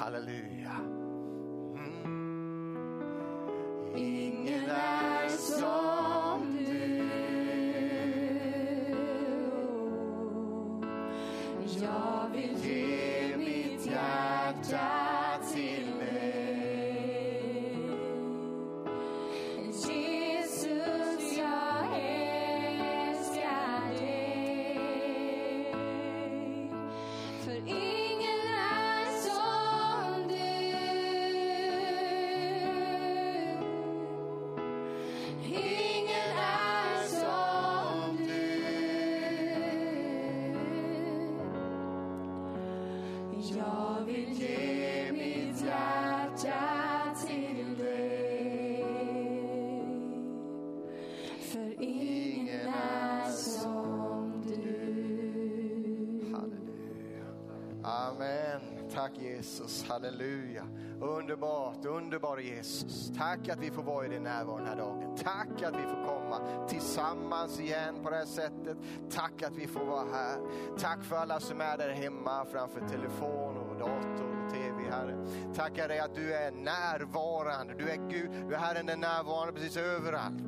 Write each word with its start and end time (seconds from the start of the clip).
Halleluja. 0.00 0.74
Mm. 1.74 2.16
Ingen 3.96 4.25
Jesus. 62.46 63.12
Tack 63.18 63.48
att 63.48 63.58
vi 63.58 63.70
får 63.70 63.82
vara 63.82 64.06
i 64.06 64.08
din 64.08 64.22
närvaro 64.22 64.56
den 64.56 64.66
här 64.66 64.76
dagen. 64.76 65.16
Tack 65.16 65.62
att 65.62 65.74
vi 65.74 65.82
får 65.82 66.04
komma 66.04 66.66
tillsammans 66.68 67.60
igen 67.60 67.94
på 68.02 68.10
det 68.10 68.16
här 68.16 68.26
sättet. 68.26 68.76
Tack 69.10 69.42
att 69.42 69.56
vi 69.56 69.66
får 69.66 69.84
vara 69.84 70.04
här. 70.12 70.38
Tack 70.78 71.04
för 71.04 71.16
alla 71.16 71.40
som 71.40 71.60
är 71.60 71.78
där 71.78 71.90
hemma 71.90 72.44
framför 72.52 72.80
telefon 72.80 73.56
och 73.56 73.76
dator 73.78 74.44
och 74.44 74.52
tv, 74.52 74.90
Herre. 74.90 75.26
Tackar 75.54 75.88
dig 75.88 75.98
att 75.98 76.14
du 76.14 76.34
är 76.34 76.50
närvarande. 76.50 77.74
Du 77.74 77.90
är 77.90 78.10
Gud, 78.10 78.30
du 78.48 78.54
är 78.54 78.58
Herren 78.58 78.86
den 78.86 79.00
närvarande 79.00 79.52
precis 79.52 79.76
överallt. 79.76 80.42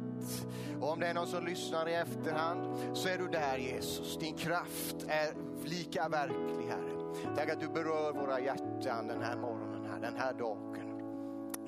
Och 0.80 0.92
om 0.92 1.00
det 1.00 1.06
är 1.06 1.14
någon 1.14 1.26
som 1.26 1.44
lyssnar 1.46 1.88
i 1.88 1.94
efterhand 1.94 2.96
så 2.96 3.08
är 3.08 3.18
du 3.18 3.28
där 3.28 3.58
Jesus. 3.58 4.18
Din 4.18 4.34
kraft 4.34 4.96
är 5.08 5.34
lika 5.64 6.08
verklig 6.08 6.66
Herre. 6.68 7.34
Tack 7.36 7.50
att 7.50 7.60
du 7.60 7.68
berör 7.68 8.12
våra 8.12 8.40
hjärtan 8.40 9.08
den 9.08 9.22
här 9.22 9.36
morgonen, 9.36 9.90
här, 9.90 10.00
den 10.00 10.14
här 10.16 10.32
dagen. 10.32 10.87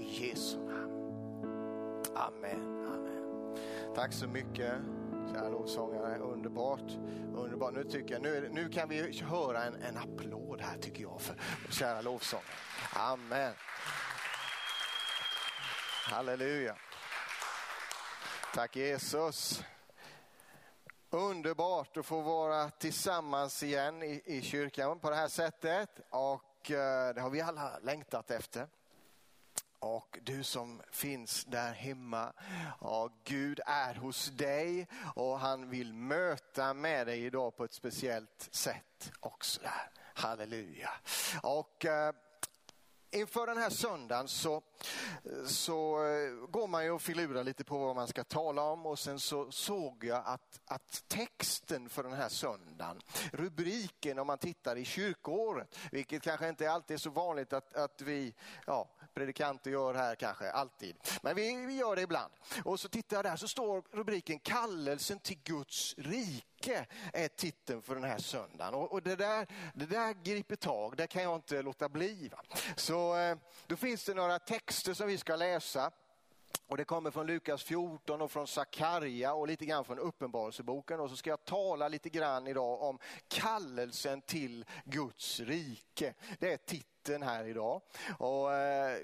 I 0.01 0.29
Jesu 0.29 0.59
namn. 0.59 0.91
Amen, 2.15 2.87
amen. 2.87 3.57
Tack 3.95 4.13
så 4.13 4.29
mycket. 4.29 4.73
Kära 5.33 5.49
lovsångare, 5.49 6.19
underbart. 6.19 6.91
underbart. 7.35 7.75
Nu, 7.75 7.85
tycker 7.85 8.15
jag, 8.15 8.23
nu, 8.23 8.49
nu 8.53 8.69
kan 8.69 8.89
vi 8.89 9.21
höra 9.21 9.65
en, 9.65 9.75
en 9.75 9.97
applåd 9.97 10.61
här 10.61 10.79
tycker 10.79 11.03
jag 11.03 11.21
för 11.21 11.37
kära 11.71 12.01
lovsångare. 12.01 12.47
Amen. 12.93 13.53
Halleluja. 16.05 16.77
Tack 18.55 18.77
Jesus. 18.77 19.65
Underbart 21.11 21.97
att 21.97 22.07
få 22.07 22.21
vara 22.21 22.71
tillsammans 22.71 23.63
igen 23.63 24.03
i, 24.03 24.23
i 24.25 24.43
kyrkan 24.43 24.99
på 24.99 25.11
det 25.11 25.17
här 25.17 25.29
sättet. 25.29 26.01
Och 26.11 26.71
eh, 26.71 27.15
det 27.15 27.21
har 27.21 27.31
vi 27.31 27.41
alla 27.41 27.79
längtat 27.83 28.31
efter. 28.31 28.67
Och 29.81 30.19
du 30.23 30.45
som 30.45 30.83
finns 30.91 31.45
där 31.45 31.73
hemma, 31.73 32.33
ja, 32.81 33.11
Gud 33.25 33.61
är 33.67 33.95
hos 33.95 34.27
dig 34.27 34.87
och 35.15 35.39
han 35.39 35.71
vill 35.71 35.93
möta 35.93 36.75
med 36.75 37.07
dig 37.07 37.25
idag 37.25 37.57
på 37.57 37.65
ett 37.65 37.73
speciellt 37.73 38.49
sätt 38.51 39.13
också. 39.21 39.61
Där. 39.63 39.91
Halleluja. 40.15 40.91
Och 41.43 41.85
eh, 41.85 42.15
Inför 43.13 43.47
den 43.47 43.59
här 43.59 43.71
söndagen 43.71 44.29
så, 44.29 44.63
så 45.47 46.05
eh, 46.05 46.47
går 46.51 46.67
man 46.67 46.85
ju 46.85 46.91
och 46.91 47.03
filurar 47.03 47.45
lite 47.45 47.65
på 47.65 47.79
vad 47.79 47.97
man 47.97 48.09
ska 48.09 48.25
tala 48.25 48.63
om 48.63 48.87
och 48.87 48.99
sen 48.99 49.21
så 49.21 49.51
såg 49.51 50.05
jag 50.05 50.23
att, 50.27 50.61
att 50.67 51.05
texten 51.09 51.89
för 51.89 52.03
den 52.03 52.13
här 52.13 52.29
söndagen, 52.29 53.01
rubriken 53.33 54.19
om 54.19 54.27
man 54.27 54.39
tittar 54.39 54.77
i 54.77 54.85
kyrkoåret, 54.85 55.79
vilket 55.93 56.23
kanske 56.23 56.49
inte 56.49 56.71
alltid 56.71 56.95
är 56.95 56.99
så 56.99 57.11
vanligt 57.11 57.53
att, 57.53 57.75
att 57.75 58.01
vi 58.03 58.35
ja, 58.67 58.89
predikanter 59.15 59.71
gör 59.71 59.95
här 59.95 60.15
kanske, 60.15 60.51
alltid. 60.51 60.97
Men 61.23 61.37
vi, 61.37 61.67
vi 61.67 61.77
gör 61.77 61.97
det 61.97 62.03
ibland. 62.03 62.33
Och 62.65 62.81
så 62.81 62.89
tittar 62.89 63.17
jag 63.17 63.25
där 63.25 63.37
så 63.37 63.49
står 63.49 63.83
rubriken 63.91 64.39
Kallelsen 64.39 65.19
till 65.19 65.39
Guds 65.45 65.95
rike 65.99 66.50
är 67.13 67.29
titeln 67.29 67.83
för 67.83 67.95
den 67.95 68.05
här 68.05 68.19
söndagen. 68.19 68.75
Och, 68.75 68.93
och 68.93 69.03
det, 69.03 69.17
där, 69.17 69.47
det 69.75 69.87
där 69.87 70.15
griper 70.25 70.57
tag, 70.57 70.97
det 70.97 71.07
kan 71.07 71.23
jag 71.23 71.35
inte 71.35 71.63
låta 71.63 71.89
bli. 71.89 72.29
Va? 72.29 72.43
Så 72.77 73.17
eh, 73.17 73.37
då 73.67 73.77
finns 73.77 74.05
det 74.05 74.15
några 74.15 74.39
texter 74.39 74.95
som 74.95 75.07
vi 75.07 75.19
ska 75.19 75.37
läsa. 75.37 75.91
Och 76.67 76.77
Det 76.77 76.85
kommer 76.85 77.11
från 77.11 77.27
Lukas 77.27 77.63
14 77.63 78.23
och 78.23 78.31
från 78.31 78.47
Sakarja 78.47 79.33
och 79.33 79.49
lite 79.49 79.67
grann 79.67 79.85
från 79.85 79.99
Uppenbarelseboken. 79.99 81.01
Och 81.01 81.11
så 81.11 81.17
ska 81.17 81.31
jag 81.31 81.45
tala 81.45 81.89
lite 81.89 82.09
grann 82.09 82.47
idag 82.47 82.83
om 82.83 82.99
kallelsen 83.29 84.23
till 84.23 84.65
Guds 84.85 85.41
rike. 85.41 86.15
Det 86.39 86.53
är 86.53 86.57
titeln 86.57 87.23
här 87.23 87.45
idag. 87.45 87.83
Och, 88.19 88.55
eh, 88.55 88.99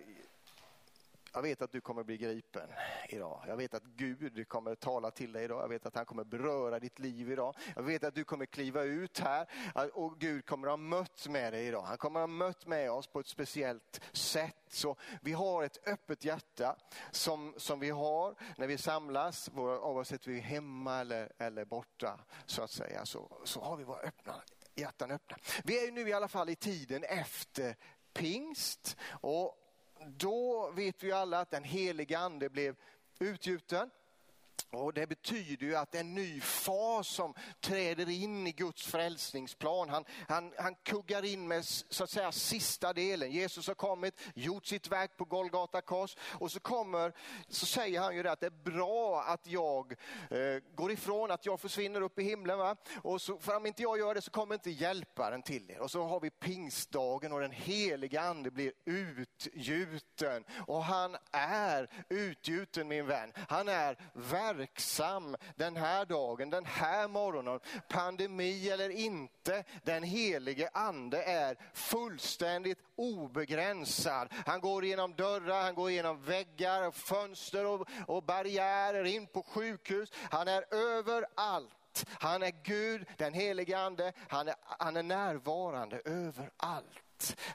jag 1.36 1.42
vet 1.42 1.62
att 1.62 1.72
du 1.72 1.80
kommer 1.80 2.04
bli 2.04 2.16
gripen 2.16 2.68
idag. 3.08 3.44
Jag 3.48 3.56
vet 3.56 3.74
att 3.74 3.82
Gud 3.82 4.48
kommer 4.48 4.74
tala 4.74 5.10
till 5.10 5.32
dig 5.32 5.44
idag. 5.44 5.62
Jag 5.62 5.68
vet 5.68 5.86
att 5.86 5.94
han 5.94 6.06
kommer 6.06 6.24
beröra 6.24 6.80
ditt 6.80 6.98
liv 6.98 7.30
idag. 7.32 7.54
Jag 7.74 7.82
vet 7.82 8.04
att 8.04 8.14
du 8.14 8.24
kommer 8.24 8.46
kliva 8.46 8.82
ut 8.82 9.18
här 9.18 9.48
och 9.92 10.20
Gud 10.20 10.46
kommer 10.46 10.68
ha 10.68 10.76
mött 10.76 11.28
med 11.28 11.52
dig 11.52 11.66
idag. 11.66 11.82
Han 11.82 11.98
kommer 11.98 12.20
ha 12.20 12.26
mött 12.26 12.66
med 12.66 12.90
oss 12.90 13.06
på 13.06 13.20
ett 13.20 13.26
speciellt 13.26 14.00
sätt. 14.12 14.56
Så 14.68 14.96
vi 15.22 15.32
har 15.32 15.62
ett 15.62 15.88
öppet 15.88 16.24
hjärta 16.24 16.76
som, 17.10 17.54
som 17.56 17.80
vi 17.80 17.90
har 17.90 18.34
när 18.56 18.66
vi 18.66 18.78
samlas, 18.78 19.50
oavsett 19.54 20.26
om 20.26 20.32
vi 20.32 20.38
är 20.38 20.42
hemma 20.42 21.00
eller, 21.00 21.32
eller 21.38 21.64
borta 21.64 22.20
så 22.46 22.62
att 22.62 22.70
säga. 22.70 23.06
Så, 23.06 23.40
så 23.44 23.60
har 23.60 23.76
vi 23.76 23.84
våra 23.84 24.00
öppna, 24.00 24.34
hjärtan 24.74 25.10
öppna. 25.10 25.36
Vi 25.64 25.78
är 25.78 25.86
ju 25.86 25.92
nu 25.92 26.08
i 26.08 26.12
alla 26.12 26.28
fall 26.28 26.48
i 26.48 26.56
tiden 26.56 27.04
efter 27.04 27.76
pingst. 28.12 28.96
Och 29.08 29.62
då 30.04 30.70
vet 30.70 31.02
vi 31.02 31.12
alla 31.12 31.40
att 31.40 31.50
den 31.50 31.64
heliga 31.64 32.18
ande 32.18 32.48
blev 32.48 32.76
utgjuten. 33.18 33.90
Och 34.76 34.92
Det 34.94 35.06
betyder 35.06 35.66
ju 35.66 35.76
att 35.76 35.94
en 35.94 36.14
ny 36.14 36.40
fas 36.40 37.08
som 37.08 37.34
träder 37.60 38.10
in 38.10 38.46
i 38.46 38.52
Guds 38.52 38.86
frälsningsplan. 38.86 39.88
Han, 39.88 40.04
han, 40.28 40.52
han 40.58 40.74
kuggar 40.74 41.24
in 41.24 41.48
med 41.48 41.64
så 41.64 42.04
att 42.04 42.10
säga 42.10 42.32
sista 42.32 42.92
delen. 42.92 43.30
Jesus 43.30 43.66
har 43.66 43.74
kommit, 43.74 44.20
gjort 44.34 44.66
sitt 44.66 44.88
verk 44.88 45.16
på 45.16 45.24
Golgata 45.24 45.80
kors 45.80 46.16
och 46.20 46.52
så 46.52 46.60
kommer, 46.60 47.12
så 47.48 47.66
säger 47.66 48.00
han 48.00 48.16
ju 48.16 48.22
det 48.22 48.32
att 48.32 48.40
det 48.40 48.46
är 48.46 48.70
bra 48.70 49.22
att 49.22 49.46
jag 49.46 49.92
eh, 50.30 50.62
går 50.74 50.92
ifrån, 50.92 51.30
att 51.30 51.46
jag 51.46 51.60
försvinner 51.60 52.00
upp 52.00 52.18
i 52.18 52.22
himlen. 52.22 52.58
Va? 52.58 52.76
Och 53.02 53.22
så, 53.22 53.38
för 53.38 53.56
om 53.56 53.66
inte 53.66 53.82
jag 53.82 53.98
gör 53.98 54.14
det 54.14 54.22
så 54.22 54.30
kommer 54.30 54.54
inte 54.54 54.70
hjälparen 54.70 55.42
till 55.42 55.70
er. 55.70 55.80
Och 55.80 55.90
så 55.90 56.02
har 56.02 56.20
vi 56.20 56.30
pingstdagen 56.30 57.32
och 57.32 57.40
den 57.40 57.52
heliga 57.52 58.20
ande 58.20 58.50
blir 58.50 58.72
utgjuten. 58.84 60.44
Och 60.66 60.84
han 60.84 61.16
är 61.32 61.90
utgjuten 62.08 62.88
min 62.88 63.06
vän. 63.06 63.32
Han 63.48 63.68
är 63.68 63.98
verksam 64.66 65.36
den 65.56 65.76
här 65.76 66.04
dagen, 66.04 66.50
den 66.50 66.64
här 66.64 67.08
morgonen. 67.08 67.60
Pandemi 67.88 68.70
eller 68.70 68.90
inte, 68.90 69.64
den 69.82 70.02
helige 70.02 70.68
ande 70.72 71.22
är 71.22 71.56
fullständigt 71.74 72.78
obegränsad. 72.96 74.28
Han 74.46 74.60
går 74.60 74.84
genom 74.84 75.14
dörrar, 75.14 75.62
han 75.62 75.74
går 75.74 75.90
genom 75.90 76.22
väggar, 76.22 76.88
och 76.88 76.94
fönster 76.94 77.66
och, 77.66 77.88
och 78.06 78.22
barriärer, 78.22 79.04
in 79.04 79.26
på 79.26 79.42
sjukhus. 79.42 80.12
Han 80.30 80.48
är 80.48 80.74
överallt. 80.74 82.06
Han 82.20 82.42
är 82.42 82.52
Gud, 82.64 83.06
den 83.16 83.34
helige 83.34 83.78
ande. 83.78 84.12
Han 84.28 84.48
är, 84.48 84.54
han 84.62 84.96
är 84.96 85.02
närvarande 85.02 86.00
överallt. 86.04 87.05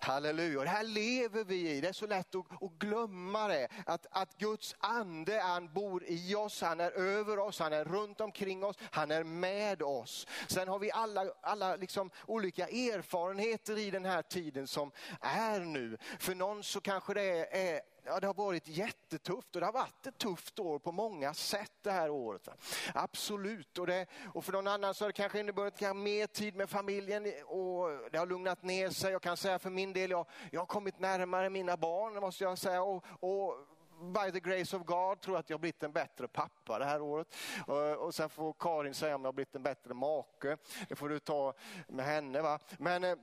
Halleluja. 0.02 0.60
Och 0.60 0.66
Det 0.66 0.72
här 0.72 0.84
lever 0.84 1.44
vi 1.44 1.70
i. 1.70 1.82
Det 1.82 1.88
är 1.88 1.94
så 1.94 2.08
lätt 2.08 2.36
att, 2.36 2.64
att 2.64 2.72
glömma 2.80 3.48
det. 3.48 3.68
Att, 3.86 4.06
att 4.12 4.38
Guds 4.38 4.76
ande, 4.80 5.42
han 5.44 5.74
bor 5.74 6.04
i 6.08 6.36
oss, 6.36 6.62
han 6.62 6.80
är 6.80 6.92
över 6.92 7.40
oss, 7.40 7.60
han 7.60 7.74
är 7.74 7.86
runt 7.86 8.22
omkring 8.22 8.64
oss, 8.64 8.76
han 8.92 9.12
är 9.12 9.24
med 9.24 9.82
oss. 9.82 10.28
Sen 10.48 10.68
har 10.68 10.80
vi 10.80 10.92
alla, 10.92 11.26
alla 11.42 11.76
liksom 11.76 12.12
olika 12.26 12.68
erfarenheter 12.68 13.78
i 13.78 13.92
den 13.92 14.06
här 14.06 14.22
tiden 14.22 14.68
som 14.68 14.92
är 15.22 15.60
nu. 15.60 15.98
För 16.20 16.36
någon 16.36 16.64
så 16.64 16.82
kanske 16.82 17.14
det 17.14 17.22
är, 17.22 17.76
är 17.76 17.82
ja, 18.04 18.20
det 18.20 18.28
har 18.28 18.34
varit 18.34 18.68
jättetufft 18.68 19.56
och 19.56 19.60
det 19.60 19.66
har 19.66 19.74
varit 19.74 20.08
ett 20.08 20.18
tufft 20.18 20.60
år 20.60 20.80
på 20.80 20.92
många 20.92 21.34
sätt 21.34 21.72
det 21.82 21.92
här 21.92 22.10
året. 22.10 22.48
Absolut. 22.94 23.78
Och, 23.78 23.88
det, 23.88 24.06
och 24.34 24.46
för 24.46 24.52
någon 24.52 24.68
annan 24.68 24.94
så 24.94 25.04
har 25.04 25.10
det 25.10 25.14
kanske 25.14 25.40
inneburit 25.40 25.96
mer 25.96 26.28
tid 26.28 26.56
med 26.56 26.70
familjen 26.70 27.26
och 27.46 27.90
det 28.12 28.18
har 28.18 28.26
lugnat 28.26 28.64
ner 28.64 28.90
sig. 28.90 29.12
Jag 29.12 29.22
kan 29.22 29.38
säga 29.38 29.60
för 29.60 29.70
min 29.70 29.94
del, 29.94 30.12
jag, 30.12 30.26
jag 30.52 30.62
har 30.62 30.66
kommit 30.66 31.00
närmare 31.00 31.50
mina 31.50 31.78
barn 31.78 32.14
måste 32.14 32.44
jag 32.44 32.58
säga. 32.58 32.84
Och, 32.84 33.06
och 33.20 33.56
by 34.02 34.32
the 34.32 34.40
grace 34.40 34.78
of 34.78 34.86
God 34.86 35.22
tror 35.22 35.36
jag 35.36 35.40
att 35.40 35.50
jag 35.50 35.58
har 35.58 35.62
blivit 35.62 35.84
en 35.84 35.92
bättre 35.92 36.28
pappa 36.28 36.80
det 36.80 36.86
här 36.86 37.02
året. 37.02 37.36
Och, 37.68 38.06
och 38.06 38.16
sen 38.16 38.30
får 38.30 38.54
Karin 38.60 38.94
säga 38.94 39.16
om 39.16 39.22
jag 39.22 39.28
har 39.28 39.34
blivit 39.34 39.56
en 39.56 39.64
bättre 39.64 39.94
make. 39.94 40.58
Det 40.90 40.96
får 40.96 41.10
du 41.10 41.20
ta 41.20 41.54
med 41.88 42.06
henne. 42.06 42.42
Va? 42.42 42.60
Men 42.78 43.04
eh, 43.04 43.16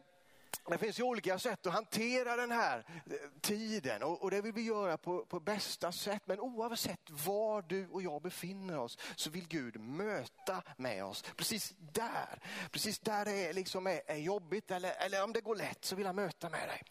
det 0.70 0.78
finns 0.78 0.98
ju 0.98 1.02
olika 1.02 1.38
sätt 1.38 1.66
att 1.66 1.72
hantera 1.72 2.36
den 2.36 2.50
här 2.50 2.84
eh, 3.06 3.40
tiden 3.40 4.02
och, 4.02 4.22
och 4.22 4.30
det 4.30 4.40
vill 4.40 4.52
vi 4.52 4.62
göra 4.62 4.96
på, 4.96 5.26
på 5.26 5.40
bästa 5.40 5.92
sätt. 5.92 6.22
Men 6.24 6.40
oavsett 6.40 7.10
var 7.10 7.62
du 7.62 7.88
och 7.88 8.02
jag 8.02 8.22
befinner 8.22 8.78
oss 8.78 8.98
så 9.16 9.30
vill 9.30 9.48
Gud 9.48 9.80
möta 9.80 10.62
med 10.76 11.04
oss. 11.04 11.22
Precis 11.36 11.74
där, 11.78 12.42
precis 12.70 12.98
där 12.98 13.24
det 13.24 13.46
är, 13.46 13.52
liksom 13.52 13.86
är, 13.86 14.00
är 14.06 14.16
jobbigt 14.16 14.70
eller, 14.70 14.92
eller 14.98 15.24
om 15.24 15.32
det 15.32 15.40
går 15.40 15.56
lätt 15.56 15.84
så 15.84 15.96
vill 15.96 16.06
han 16.06 16.16
möta 16.16 16.48
med 16.48 16.68
dig. 16.68 16.82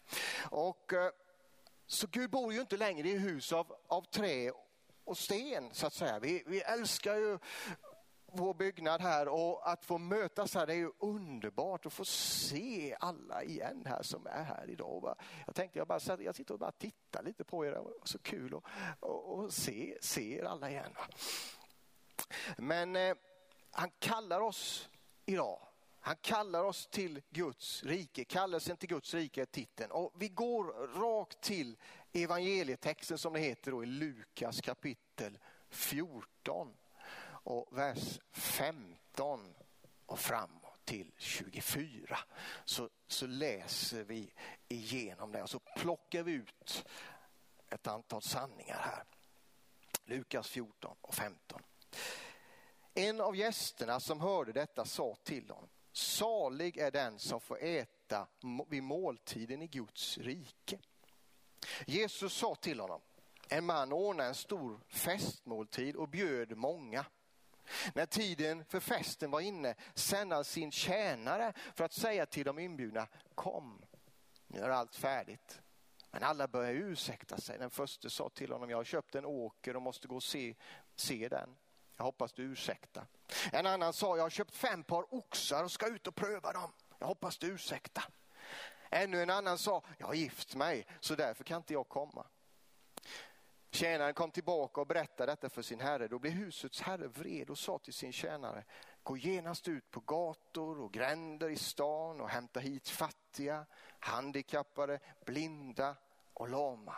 Och, 0.50 0.92
eh, 0.92 1.10
så 1.86 2.06
Gud 2.06 2.30
bor 2.30 2.52
ju 2.52 2.60
inte 2.60 2.76
längre 2.76 3.08
i 3.08 3.18
hus 3.18 3.52
av, 3.52 3.72
av 3.88 4.02
trä 4.02 4.52
och 5.04 5.18
sten 5.18 5.68
så 5.72 5.86
att 5.86 5.94
säga. 5.94 6.18
Vi, 6.18 6.42
vi 6.46 6.60
älskar 6.60 7.14
ju 7.14 7.38
vår 8.32 8.54
byggnad 8.54 9.00
här 9.00 9.28
och 9.28 9.70
att 9.70 9.84
få 9.84 9.98
mötas 9.98 10.54
här 10.54 10.66
det 10.66 10.72
är 10.72 10.76
ju 10.76 10.90
underbart 10.98 11.86
att 11.86 11.92
få 11.92 12.04
se 12.04 12.96
alla 13.00 13.42
igen 13.42 13.82
här 13.86 14.02
som 14.02 14.26
är 14.26 14.44
här 14.44 14.70
idag. 14.70 15.14
Jag 15.46 15.54
tänkte 15.54 15.78
jag 15.78 15.88
bara 15.88 16.22
jag 16.22 16.34
sitter 16.34 16.54
och 16.54 16.60
bara 16.60 16.72
tittar 16.72 17.22
lite 17.22 17.44
på 17.44 17.66
er, 17.66 17.72
det 17.72 17.78
var 17.78 17.92
så 18.04 18.18
kul 18.18 18.54
att 18.54 18.62
och, 19.00 19.38
och 19.38 19.52
se, 19.52 19.98
se 20.00 20.38
er 20.38 20.44
alla 20.44 20.70
igen. 20.70 20.92
Men 22.56 22.96
eh, 22.96 23.14
han 23.70 23.90
kallar 23.98 24.40
oss 24.40 24.88
idag 25.26 25.68
han 26.00 26.16
kallar 26.16 26.64
oss 26.64 26.86
till 26.86 27.20
Guds 27.30 27.82
rike. 27.82 28.24
Kallelsen 28.24 28.76
till 28.76 28.88
Guds 28.88 29.14
rike 29.14 29.42
är 29.42 29.46
titeln. 29.46 29.90
Och 29.90 30.14
vi 30.18 30.28
går 30.28 30.64
rakt 31.00 31.40
till 31.40 31.76
evangelietexten 32.12 33.18
som 33.18 33.32
det 33.32 33.40
heter 33.40 33.70
då 33.70 33.82
i 33.82 33.86
Lukas 33.86 34.60
kapitel 34.60 35.38
14 35.70 36.76
och 37.48 37.78
vers 37.78 38.20
15 38.32 39.54
och 40.06 40.18
framåt 40.18 40.84
till 40.84 41.12
24. 41.18 42.18
Så, 42.64 42.88
så 43.06 43.26
läser 43.26 44.04
vi 44.04 44.32
igenom 44.68 45.32
det 45.32 45.42
och 45.42 45.50
så 45.50 45.58
plockar 45.58 46.22
vi 46.22 46.32
ut 46.32 46.84
ett 47.68 47.86
antal 47.86 48.22
sanningar 48.22 48.78
här. 48.78 49.04
Lukas 50.04 50.48
14 50.48 50.96
och 51.00 51.14
15. 51.14 51.62
En 52.94 53.20
av 53.20 53.36
gästerna 53.36 54.00
som 54.00 54.20
hörde 54.20 54.52
detta 54.52 54.84
sa 54.84 55.16
till 55.22 55.50
honom, 55.50 55.70
salig 55.92 56.76
är 56.76 56.90
den 56.90 57.18
som 57.18 57.40
får 57.40 57.62
äta 57.62 58.26
vid 58.68 58.82
måltiden 58.82 59.62
i 59.62 59.66
Guds 59.66 60.18
rike. 60.18 60.78
Jesus 61.86 62.32
sa 62.32 62.54
till 62.54 62.80
honom, 62.80 63.00
en 63.48 63.66
man 63.66 63.92
ordnade 63.92 64.28
en 64.28 64.34
stor 64.34 64.80
festmåltid 64.88 65.96
och 65.96 66.08
bjöd 66.08 66.56
många. 66.56 67.04
När 67.94 68.06
tiden 68.06 68.64
för 68.64 68.80
festen 68.80 69.30
var 69.30 69.40
inne 69.40 69.74
sände 69.94 70.34
han 70.34 70.44
sin 70.44 70.70
tjänare 70.70 71.52
för 71.74 71.84
att 71.84 71.92
säga 71.92 72.26
till 72.26 72.44
de 72.44 72.58
inbjudna, 72.58 73.06
kom, 73.34 73.82
nu 74.46 74.60
är 74.60 74.68
allt 74.68 74.96
färdigt. 74.96 75.60
Men 76.10 76.22
alla 76.22 76.48
började 76.48 76.78
ursäkta 76.78 77.36
sig. 77.36 77.58
Den 77.58 77.70
första 77.70 78.08
sa 78.08 78.28
till 78.28 78.52
honom, 78.52 78.70
jag 78.70 78.76
har 78.76 78.84
köpt 78.84 79.14
en 79.14 79.24
åker 79.24 79.76
och 79.76 79.82
måste 79.82 80.08
gå 80.08 80.16
och 80.16 80.22
se, 80.22 80.54
se 80.96 81.28
den. 81.28 81.56
Jag 81.96 82.04
hoppas 82.04 82.32
du 82.32 82.42
ursäktar. 82.42 83.06
En 83.52 83.66
annan 83.66 83.92
sa, 83.92 84.16
jag 84.16 84.24
har 84.24 84.30
köpt 84.30 84.54
fem 84.54 84.84
par 84.84 85.14
oxar 85.14 85.64
och 85.64 85.72
ska 85.72 85.88
ut 85.88 86.06
och 86.06 86.14
pröva 86.14 86.52
dem. 86.52 86.72
Jag 86.98 87.06
hoppas 87.06 87.38
du 87.38 87.46
ursäktar. 87.46 88.04
Ännu 88.90 89.22
en 89.22 89.30
annan 89.30 89.58
sa, 89.58 89.82
jag 89.98 90.06
har 90.06 90.14
gift 90.14 90.54
mig 90.54 90.86
så 91.00 91.14
därför 91.14 91.44
kan 91.44 91.56
inte 91.56 91.72
jag 91.72 91.88
komma. 91.88 92.26
Tjänaren 93.70 94.14
kom 94.14 94.30
tillbaka 94.30 94.80
och 94.80 94.86
berättade 94.86 95.32
detta 95.32 95.50
för 95.50 95.62
sin 95.62 95.80
herre. 95.80 96.08
Då 96.08 96.18
blev 96.18 96.32
husets 96.32 96.80
herre 96.80 97.08
vred 97.08 97.50
och 97.50 97.58
sa 97.58 97.78
till 97.78 97.92
sin 97.92 98.12
tjänare, 98.12 98.64
gå 99.02 99.16
genast 99.16 99.68
ut 99.68 99.90
på 99.90 100.00
gator 100.00 100.80
och 100.80 100.92
gränder 100.92 101.48
i 101.48 101.56
stan 101.56 102.20
och 102.20 102.28
hämta 102.28 102.60
hit 102.60 102.88
fattiga, 102.88 103.66
handikappade, 103.98 104.98
blinda 105.26 105.96
och 106.34 106.48
lama. 106.48 106.94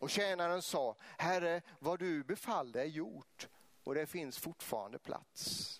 Och 0.00 0.10
tjänaren 0.10 0.62
sa, 0.62 0.96
herre 1.18 1.62
vad 1.78 1.98
du 1.98 2.24
befallde 2.24 2.80
är 2.80 2.86
gjort 2.86 3.48
och 3.84 3.94
det 3.94 4.06
finns 4.06 4.38
fortfarande 4.38 4.98
plats. 4.98 5.72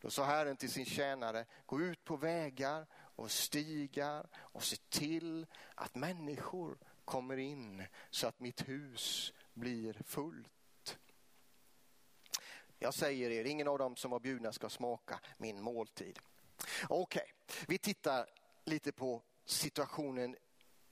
Då 0.00 0.10
sa 0.10 0.24
Herren 0.24 0.56
till 0.56 0.70
sin 0.70 0.84
tjänare, 0.84 1.44
gå 1.66 1.80
ut 1.80 2.04
på 2.04 2.16
vägar 2.16 2.86
och 2.92 3.30
stigar 3.30 4.26
och 4.34 4.62
se 4.62 4.76
till 4.76 5.46
att 5.74 5.94
människor 5.94 6.78
kommer 7.04 7.36
in 7.36 7.86
så 8.10 8.26
att 8.26 8.40
mitt 8.40 8.68
hus 8.68 9.32
blir 9.58 10.02
fullt. 10.04 10.98
Jag 12.78 12.94
säger 12.94 13.30
er, 13.30 13.44
ingen 13.44 13.68
av 13.68 13.78
dem 13.78 13.96
som 13.96 14.10
var 14.10 14.20
bjudna 14.20 14.52
ska 14.52 14.68
smaka 14.68 15.20
min 15.36 15.60
måltid. 15.62 16.18
Okej, 16.88 17.22
okay. 17.22 17.56
vi 17.68 17.78
tittar 17.78 18.26
lite 18.64 18.92
på 18.92 19.22
situationen 19.44 20.36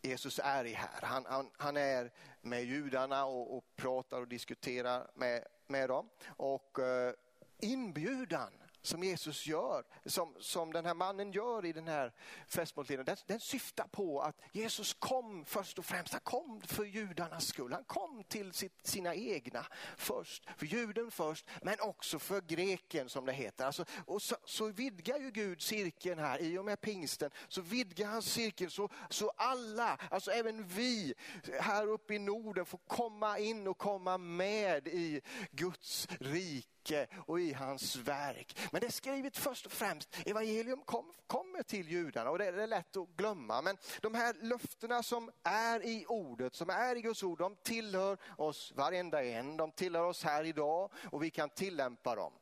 Jesus 0.03 0.41
är 0.45 0.65
i 0.65 0.73
här. 0.73 1.03
Han, 1.03 1.27
han, 1.27 1.51
han 1.57 1.77
är 1.77 2.13
med 2.41 2.65
judarna 2.65 3.25
och, 3.25 3.57
och, 3.57 3.77
pratar 3.77 4.21
och 4.21 4.29
diskuterar 4.29 5.11
med, 5.15 5.45
med 5.67 5.89
dem. 5.89 6.09
Och 6.27 6.79
eh, 6.79 7.13
inbjudan 7.59 8.53
som 8.87 9.03
Jesus 9.03 9.47
gör, 9.47 9.85
som, 10.05 10.35
som 10.41 10.73
den 10.73 10.85
här 10.85 10.95
mannen 10.95 11.33
gör 11.33 11.65
i 11.65 11.73
den 11.73 11.89
här 11.89 12.13
festmåltiden, 12.47 13.05
den, 13.05 13.17
den 13.27 13.41
syftar 13.41 13.87
på 13.87 14.21
att 14.21 14.41
Jesus 14.53 14.95
kom 14.95 15.45
först 15.45 15.79
och 15.79 15.85
främst, 15.85 16.13
han 16.13 16.21
kom 16.21 16.61
för 16.61 16.85
judarnas 16.85 17.47
skull. 17.47 17.73
Han 17.73 17.85
kom 17.85 18.25
till 18.29 18.53
sitt, 18.53 18.87
sina 18.87 19.15
egna 19.15 19.67
först, 19.97 20.47
för 20.57 20.67
juden 20.67 21.11
först, 21.11 21.47
men 21.63 21.81
också 21.81 22.19
för 22.19 22.41
greken 22.41 23.09
som 23.09 23.27
det 23.27 23.33
heter. 23.33 23.65
Alltså, 23.65 23.85
och 24.07 24.23
så, 24.23 24.37
så 24.45 24.67
vidgar 24.67 25.19
ju 25.19 25.31
Gud 25.31 25.63
cirkeln 25.63 26.19
här 26.19 26.43
i 26.43 26.59
och 26.59 26.65
med 26.65 26.81
pingsten, 26.81 27.31
så 27.49 27.61
vidgar 27.61 28.09
han 28.09 28.23
cirkeln 28.23 28.71
så, 28.71 28.89
så 29.11 29.33
alla, 29.37 29.99
alltså 30.11 30.31
även 30.31 30.67
vi 30.67 31.15
här 31.61 31.87
uppe 31.87 32.15
i 32.15 32.19
Norden 32.19 32.67
får 32.67 32.81
komma 32.87 33.39
in 33.39 33.67
och 33.67 33.79
komma 33.79 34.19
med 34.19 34.89
i 34.89 35.21
Guds 35.51 36.09
rike 36.21 36.76
rike 36.87 37.07
och 37.27 37.41
i 37.41 37.53
hans 37.53 37.97
verk. 37.97 38.59
Men 38.73 38.81
det 38.81 38.87
är 38.87 38.91
skrivet 38.91 39.37
först 39.37 39.67
och 39.67 39.73
främst, 39.73 40.17
evangelium 40.27 40.83
kom, 40.85 41.13
kommer 41.27 41.63
till 41.63 41.89
judarna 41.89 42.31
och 42.31 42.39
det 42.39 42.47
är 42.47 42.67
lätt 42.67 42.97
att 42.97 43.09
glömma. 43.17 43.63
Men 43.63 43.77
de 44.01 44.15
här 44.15 44.37
löftena 44.41 45.03
som 45.03 45.31
är 45.43 45.87
i 45.87 46.05
ordet, 46.09 46.55
som 46.55 46.71
är 46.71 46.97
i 46.97 47.01
Guds 47.01 47.23
ord, 47.23 47.39
de 47.39 47.57
tillhör 47.63 48.19
oss 48.37 48.73
varenda 48.77 49.25
en. 49.25 49.57
De 49.57 49.73
tillhör 49.73 50.05
oss 50.05 50.25
här 50.25 50.45
idag 50.45 50.91
och 51.11 51.23
vi 51.23 51.31
kan 51.31 51.49
tillämpa 51.49 52.15
dem. 52.15 52.33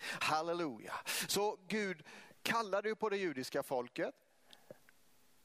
Halleluja. 0.00 0.94
Så 1.28 1.58
Gud 1.68 2.02
kallade 2.42 2.88
ju 2.88 2.94
på 2.94 3.08
det 3.08 3.16
judiska 3.16 3.62
folket. 3.62 4.14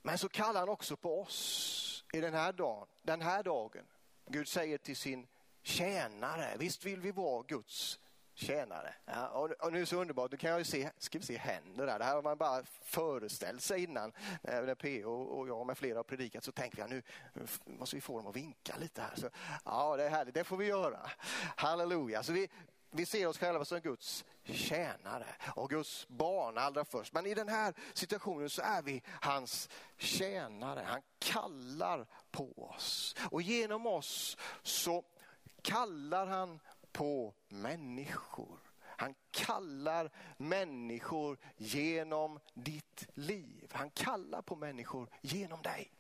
Men 0.02 0.18
så 0.18 0.30
kallar 0.30 0.60
han 0.60 0.70
också 0.70 0.96
på 0.96 1.22
oss 1.22 2.04
i 2.14 2.22
den 2.22 2.34
här 2.34 2.54
dagen. 2.54 2.88
Den 3.02 3.22
här 3.22 3.44
dagen. 3.44 3.86
Gud 4.28 4.48
säger 4.48 4.78
till 4.78 4.96
sin 4.96 5.28
tjänare. 5.64 6.56
Visst 6.58 6.86
vill 6.86 7.02
vi 7.02 7.12
vara 7.12 7.44
Guds 7.44 8.00
tjänare. 8.42 8.94
Ja, 9.06 9.28
och, 9.28 9.52
och, 9.52 9.72
nu 9.72 9.78
är 9.78 9.82
det 9.82 9.86
så 9.86 10.02
underbart, 10.02 10.32
nu 10.32 10.38
kan 10.38 10.50
jag 10.50 10.60
ju 10.60 10.66
se, 10.66 10.92
ska 10.98 11.20
vi 11.20 11.26
se 11.26 11.38
händer 11.38 11.86
där. 11.86 12.00
Det 12.00 12.06
här 12.06 12.16
har 12.16 12.22
man 12.22 12.38
bara 12.38 12.64
föreställt 12.84 13.62
sig 13.62 13.84
innan. 13.84 14.14
När 14.42 14.76
P.O. 14.76 15.12
och 15.12 15.48
jag 15.48 15.68
med 15.68 15.78
flera 15.78 15.98
har 15.98 16.04
predikat 16.04 16.44
så 16.44 16.52
tänker 16.52 16.84
vi 16.84 16.90
nu 16.90 17.02
måste 17.66 17.96
vi 17.96 18.02
få 18.02 18.18
dem 18.18 18.28
att 18.28 18.36
vinka 18.36 18.76
lite 18.78 19.02
här. 19.02 19.16
Så, 19.16 19.30
ja, 19.66 19.98
det 19.98 20.04
är 20.04 20.10
härligt, 20.10 20.34
det 20.34 20.44
får 20.44 20.58
vi 20.58 20.66
göra. 20.66 21.00
Halleluja. 21.56 22.24
Så 22.24 22.34
vi, 22.34 22.50
vi 22.92 23.06
ser 23.06 23.28
oss 23.28 23.38
själva 23.38 23.66
som 23.66 23.80
Guds 23.80 24.26
tjänare 24.44 25.26
och 25.56 25.70
Guds 25.70 26.08
barn 26.08 26.58
allra 26.58 26.86
först. 26.86 27.14
Men 27.14 27.26
i 27.26 27.34
den 27.34 27.50
här 27.50 27.74
situationen 27.94 28.50
så 28.50 28.62
är 28.62 28.82
vi 28.82 29.04
hans 29.08 29.70
tjänare. 29.98 30.84
Han 30.88 31.02
kallar 31.20 32.06
på 32.32 32.54
oss 32.56 33.16
och 33.32 33.42
genom 33.42 33.86
oss 33.86 34.38
så 34.64 35.04
kallar 35.62 36.26
han 36.26 36.60
på 36.92 37.34
människor. 37.50 38.60
Han 38.84 39.16
kallar 39.32 40.12
människor 40.38 41.38
genom 41.58 42.40
ditt 42.54 43.08
liv. 43.14 43.72
Han 43.72 43.90
kallar 43.90 44.42
på 44.42 44.56
människor 44.56 45.10
genom 45.22 45.62
dig. 45.62 45.92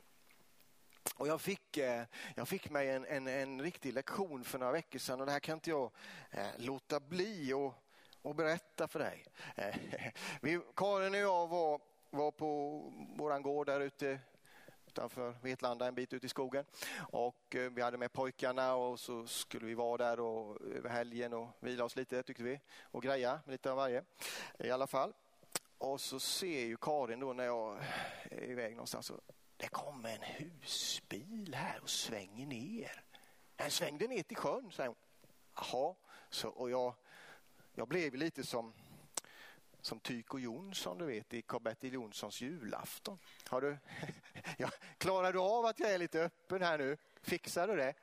Och 1.16 1.28
jag, 1.28 1.42
fick, 1.42 1.78
eh, 1.78 2.04
jag 2.36 2.48
fick 2.48 2.70
mig 2.70 2.90
en, 2.90 3.06
en, 3.06 3.28
en 3.28 3.62
riktig 3.62 3.94
lektion 3.94 4.44
för 4.44 4.60
några 4.60 4.72
veckor 4.72 5.00
sedan 5.00 5.20
och 5.20 5.26
det 5.26 5.32
här 5.32 5.40
kan 5.40 5.54
inte 5.54 5.70
jag 5.70 5.92
eh, 6.32 6.48
låta 6.58 7.00
bli 7.00 7.54
och, 7.54 7.74
och 8.22 8.36
berätta 8.36 8.88
för 8.88 9.00
dig. 9.00 9.26
Eh, 9.56 9.76
vi, 10.42 10.62
Karin 10.76 11.14
och 11.14 11.20
jag 11.20 11.48
var, 11.48 11.82
var 12.10 12.32
på 12.32 12.82
vår 13.18 13.40
gård 13.40 13.68
där 13.68 13.80
ute 13.80 14.20
utanför 14.92 15.36
Vetlanda 15.42 15.88
en 15.88 15.96
bit 15.96 16.14
ut 16.14 16.24
i 16.24 16.30
skogen. 16.30 16.66
Och 17.12 17.56
eh, 17.56 17.72
vi 17.72 17.82
hade 17.82 17.98
med 17.98 18.14
pojkarna 18.14 18.76
och 18.76 19.00
så 19.00 19.28
skulle 19.28 19.66
vi 19.66 19.74
vara 19.74 19.98
där 19.98 20.20
och, 20.20 20.62
eh, 20.62 20.78
över 20.78 20.90
helgen 20.90 21.34
och 21.34 21.50
vila 21.60 21.84
oss 21.84 21.96
lite 21.96 22.24
tyckte 22.24 22.44
vi. 22.44 22.60
Och 22.82 23.04
greja 23.04 23.40
med 23.46 23.52
lite 23.52 23.72
av 23.72 23.78
varje 23.78 24.04
i 24.60 24.72
alla 24.72 24.88
fall. 24.88 25.14
Och 25.78 26.02
så 26.02 26.20
ser 26.20 26.62
ju 26.62 26.78
Karin 26.78 27.20
då 27.20 27.34
när 27.34 27.44
jag 27.44 27.78
är 28.24 28.44
iväg 28.44 28.72
någonstans. 28.72 29.06
Så 29.06 29.22
det 29.58 29.68
kommer 29.68 30.10
en 30.10 30.22
husbil 30.22 31.56
här 31.56 31.80
och 31.82 31.90
svänger 31.90 32.46
ner. 32.46 33.04
Den 33.56 33.72
svängde 33.72 34.08
ner 34.08 34.24
till 34.24 34.38
sjön, 34.38 34.72
säger 34.72 34.88
hon. 34.88 34.98
Jaha, 35.56 35.96
så, 36.30 36.50
och 36.50 36.70
jag, 36.70 36.94
jag 37.74 37.88
blev 37.88 38.16
lite 38.16 38.44
som 38.44 38.74
som 39.82 40.00
Tyko 40.00 40.40
Jonsson 40.40 40.98
du 40.98 41.06
vet 41.06 41.34
i 41.34 41.42
Karl-Bertil 41.42 41.94
Jonssons 41.94 42.42
julafton. 42.42 43.20
Har 43.48 43.62
du, 43.62 43.78
ja, 44.58 44.70
klarar 44.98 45.34
du 45.34 45.40
av 45.40 45.66
att 45.66 45.80
jag 45.80 45.92
är 45.92 45.98
lite 45.98 46.22
öppen 46.22 46.62
här 46.62 46.78
nu? 46.78 46.98
Fixar 47.22 47.68
du 47.68 47.76
det? 47.76 47.94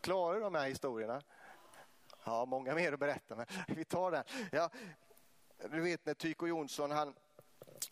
Klarar 0.00 0.34
du 0.34 0.40
de 0.40 0.54
här 0.54 0.68
historierna? 0.68 1.22
Ja, 2.24 2.44
många 2.44 2.74
mer 2.74 2.92
att 2.92 3.00
berätta, 3.00 3.36
men 3.36 3.46
vi 3.76 3.84
tar 3.84 4.10
den. 4.10 4.24
Ja, 4.52 4.70
du 5.70 5.80
vet 5.80 6.06
när 6.06 6.14
Tyko 6.14 6.46
Jonsson, 6.46 6.90
han, 6.90 7.14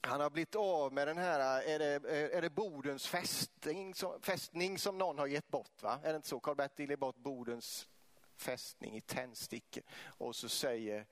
han 0.00 0.20
har 0.20 0.30
blivit 0.30 0.54
av 0.54 0.92
med 0.92 1.08
den 1.08 1.18
här, 1.18 1.62
är 1.62 1.78
det, 1.78 2.10
är 2.36 2.42
det 2.42 2.50
Bodens 2.50 3.06
fästning 3.06 3.94
som, 3.94 4.20
fästning 4.20 4.78
som 4.78 4.98
någon 4.98 5.18
har 5.18 5.26
gett 5.26 5.48
bort? 5.48 5.82
Va? 5.82 6.00
Är 6.02 6.10
det 6.10 6.16
inte 6.16 6.28
så? 6.28 6.40
Karl-Bertil 6.40 6.90
ger 6.90 6.96
bort 6.96 7.16
Bodens 7.16 7.88
fästning 8.36 8.96
i 8.96 9.00
tändstickor 9.00 9.82
och 10.18 10.36
så 10.36 10.48
säger 10.48 11.06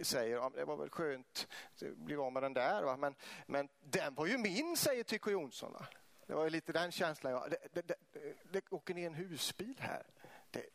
säger 0.00 0.36
ja, 0.36 0.52
det 0.54 0.64
var 0.64 0.76
väl 0.76 0.90
skönt 0.90 1.48
att 1.82 1.96
bli 1.96 2.16
av 2.16 2.32
med 2.32 2.42
den 2.42 2.54
där. 2.54 2.82
Va? 2.82 2.96
Men, 2.96 3.14
men 3.46 3.68
den 3.80 4.14
var 4.14 4.26
ju 4.26 4.38
min, 4.38 4.76
säger 4.76 5.04
Tycho 5.04 5.30
Jonsson. 5.30 5.72
Va? 5.72 5.86
Det 6.26 6.34
var 6.34 6.50
lite 6.50 6.72
den 6.72 6.92
känslan. 6.92 7.32
jag... 7.32 7.50
Det, 7.50 7.58
det, 7.72 7.94
det, 8.12 8.34
det 8.52 8.72
åker 8.72 8.94
ner 8.94 9.06
en 9.06 9.14
husbil 9.14 9.76
här. 9.80 10.06
Det, 10.50 10.66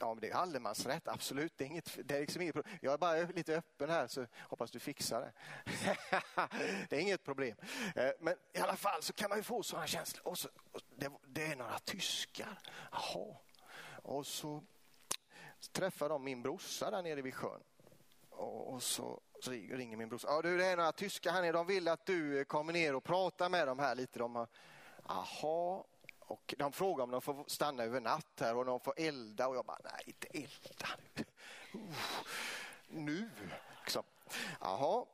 ja, 0.00 0.14
men 0.14 0.20
det 0.20 0.30
är 0.30 0.34
allemansrätt, 0.34 1.08
absolut. 1.08 1.52
Det 1.56 1.64
är, 1.64 1.68
inget, 1.68 1.98
det 2.04 2.16
är 2.16 2.20
liksom 2.20 2.42
inget 2.42 2.54
problem. 2.54 2.78
Jag 2.82 2.92
är 2.92 2.98
bara 2.98 3.22
lite 3.22 3.56
öppen 3.56 3.90
här 3.90 4.06
så 4.06 4.26
hoppas 4.40 4.70
du 4.70 4.78
fixar 4.78 5.20
det. 5.20 5.32
det 6.88 6.96
är 6.96 7.00
inget 7.00 7.24
problem. 7.24 7.56
Eh, 7.96 8.10
men 8.20 8.34
i 8.52 8.58
alla 8.58 8.76
fall 8.76 9.02
så 9.02 9.12
kan 9.12 9.28
man 9.28 9.38
ju 9.38 9.42
få 9.42 9.62
sådana 9.62 9.86
känslor. 9.86 10.28
Och 10.28 10.38
så, 10.38 10.48
och 10.72 10.80
det, 10.96 11.10
det 11.26 11.46
är 11.46 11.56
några 11.56 11.78
tyskar. 11.78 12.58
Jaha. 12.92 13.36
Och 14.02 14.26
så 14.26 14.62
träffar 15.72 16.08
de 16.08 16.24
min 16.24 16.42
brorsa 16.42 16.90
där 16.90 17.02
nere 17.02 17.22
vid 17.22 17.34
sjön. 17.34 17.62
Och, 18.36 18.82
så, 18.82 19.20
så 19.40 19.50
ringer 19.50 19.96
min 19.96 20.08
brorsa. 20.08 20.28
Ja, 20.30 20.42
du, 20.42 20.58
det 20.58 20.66
är 20.66 20.76
några 20.76 20.92
tyskar 20.92 21.32
här 21.32 21.42
nere. 21.42 21.52
De 21.52 21.66
vill 21.66 21.88
att 21.88 22.06
du 22.06 22.38
eh, 22.38 22.44
kommer 22.44 22.72
ner 22.72 22.94
och 22.94 23.04
pratar 23.04 23.48
med 23.48 23.66
dem 23.66 23.78
här 23.78 23.94
lite. 23.94 24.18
De 24.18 24.34
har, 24.34 24.48
aha. 25.06 25.84
Och 26.18 26.54
de 26.58 26.72
frågar 26.72 27.04
om 27.04 27.10
de 27.10 27.20
får 27.20 27.44
stanna 27.46 27.82
över 27.82 28.00
natt 28.00 28.40
här 28.40 28.56
och 28.56 28.64
de 28.64 28.80
får 28.80 28.94
elda. 28.96 29.48
Och 29.48 29.56
jag 29.56 29.64
bara, 29.64 29.78
nej, 29.84 30.02
inte 30.06 30.26
elda 30.26 30.88
nu. 31.14 31.24
Uh, 31.80 32.24
nu, 32.88 33.30
liksom. 33.80 34.02
Jaha. 34.60 35.04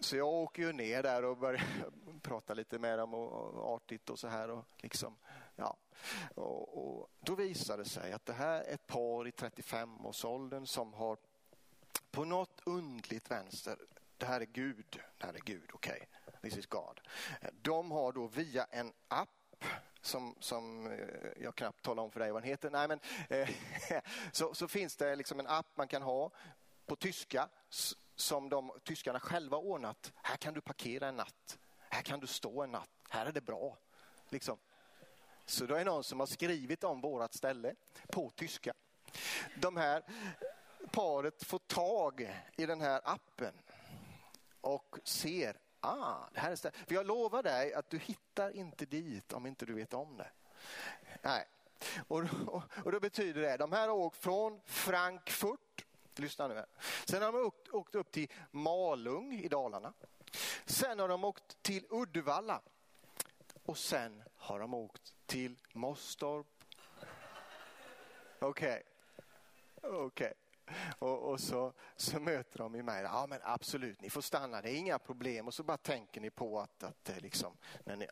Så 0.00 0.16
jag 0.16 0.28
åker 0.28 0.62
ju 0.62 0.72
ner 0.72 1.02
där 1.02 1.24
och 1.24 1.36
börjar 1.36 1.62
prata 2.22 2.54
lite 2.54 2.78
med 2.78 2.98
dem 2.98 3.14
och, 3.14 3.54
och 3.54 3.74
artigt 3.74 4.10
och 4.10 4.18
så 4.18 4.28
här. 4.28 4.50
Och 4.50 4.64
liksom, 4.76 5.16
ja. 5.56 5.76
och, 6.34 6.98
och 6.98 7.08
då 7.20 7.34
visar 7.34 7.78
det 7.78 7.84
sig 7.84 8.12
att 8.12 8.26
det 8.26 8.32
här 8.32 8.60
är 8.60 8.74
ett 8.74 8.86
par 8.86 9.28
i 9.28 9.30
35-årsåldern 9.30 10.66
som 10.66 10.92
har 10.92 11.16
på 12.10 12.24
något 12.24 12.60
undligt 12.64 13.30
vänster, 13.30 13.76
det 14.16 14.26
här 14.26 14.40
är 14.40 14.46
Gud, 14.46 15.00
det 15.18 15.26
här 15.26 15.34
är 15.34 15.40
Gud, 15.40 15.70
okej, 15.72 16.08
okay. 16.26 16.50
this 16.50 16.58
is 16.58 16.66
God. 16.66 17.00
De 17.62 17.90
har 17.90 18.12
då 18.12 18.26
via 18.26 18.64
en 18.64 18.92
app 19.08 19.64
som, 20.00 20.34
som 20.40 20.86
eh, 20.86 21.42
jag 21.42 21.54
knappt 21.54 21.82
talar 21.82 22.02
om 22.02 22.10
för 22.10 22.20
dig 22.20 22.32
vad 22.32 22.42
den 22.42 22.48
heter. 22.48 22.70
Nej, 22.70 22.88
men, 22.88 23.00
eh, 23.28 23.48
så, 24.32 24.54
så 24.54 24.68
finns 24.68 24.96
det 24.96 25.16
liksom 25.16 25.40
en 25.40 25.46
app 25.46 25.66
man 25.74 25.88
kan 25.88 26.02
ha 26.02 26.30
på 26.86 26.96
tyska 26.96 27.48
som 28.16 28.48
de 28.48 28.72
tyskarna 28.84 29.20
själva 29.20 29.56
ordnat. 29.56 30.12
Här 30.22 30.36
kan 30.36 30.54
du 30.54 30.60
parkera 30.60 31.08
en 31.08 31.16
natt. 31.16 31.58
Här 31.78 32.02
kan 32.02 32.20
du 32.20 32.26
stå 32.26 32.62
en 32.62 32.70
natt. 32.70 32.90
Här 33.08 33.26
är 33.26 33.32
det 33.32 33.40
bra. 33.40 33.78
Liksom. 34.28 34.58
Så 35.46 35.66
det 35.66 35.80
är 35.80 35.84
någon 35.84 36.04
som 36.04 36.20
har 36.20 36.26
skrivit 36.26 36.84
om 36.84 37.00
vårat 37.00 37.34
ställe 37.34 37.74
på 38.08 38.30
tyska. 38.30 38.72
De 39.56 39.76
här 39.76 40.02
paret 40.92 41.44
får 41.44 41.58
tag 41.58 42.36
i 42.56 42.66
den 42.66 42.80
här 42.80 43.00
appen 43.04 43.54
och 44.60 44.98
ser, 45.04 45.56
ah, 45.80 46.16
det 46.32 46.40
här 46.40 46.50
är 46.50 46.56
stället. 46.56 46.78
För 46.88 46.94
jag 46.94 47.06
lovar 47.06 47.42
dig 47.42 47.74
att 47.74 47.90
du 47.90 47.98
hittar 47.98 48.50
inte 48.56 48.86
dit 48.86 49.32
om 49.32 49.46
inte 49.46 49.66
du 49.66 49.74
vet 49.74 49.94
om 49.94 50.16
det. 50.16 50.30
Nej. 51.22 51.46
Och, 52.08 52.24
och, 52.46 52.62
och 52.84 52.92
då 52.92 53.00
betyder 53.00 53.42
det, 53.42 53.56
de 53.56 53.72
här 53.72 53.88
har 53.88 53.96
åkt 53.96 54.16
från 54.16 54.60
Frankfurt, 54.64 55.84
lyssna 56.14 56.48
nu 56.48 56.54
här. 56.54 56.66
Sen 57.04 57.22
har 57.22 57.32
de 57.32 57.46
åkt, 57.46 57.68
åkt 57.68 57.94
upp 57.94 58.12
till 58.12 58.30
Malung 58.50 59.32
i 59.32 59.48
Dalarna. 59.48 59.92
Sen 60.64 60.98
har 60.98 61.08
de 61.08 61.24
åkt 61.24 61.62
till 61.62 61.86
Uddevalla. 61.90 62.60
Och 63.64 63.78
sen 63.78 64.22
har 64.36 64.58
de 64.58 64.74
åkt 64.74 65.14
till 65.26 65.58
Mostorp. 65.72 66.46
Okej. 68.38 68.82
Okay. 69.82 69.90
Okay. 69.90 70.32
Och, 70.98 71.18
och, 71.18 71.40
så, 71.40 71.72
så 71.96 72.20
möter 72.20 72.58
de 72.58 72.72
mig. 72.72 73.02
Ja 73.02 73.26
men 73.28 73.40
absolut, 73.42 74.00
ni 74.00 74.10
får 74.10 74.20
stanna, 74.20 74.62
det 74.62 74.70
är 74.70 74.76
inga 74.76 74.98
problem. 74.98 75.46
Och 75.46 75.54
så 75.54 75.62
bara 75.62 75.76
tänker 75.76 76.20
ni 76.20 76.30
på 76.30 76.60
att, 76.60 76.82
att 76.82 77.08
eh, 77.08 77.20
liksom, 77.20 77.56
när 77.84 77.96
ni 77.96 78.08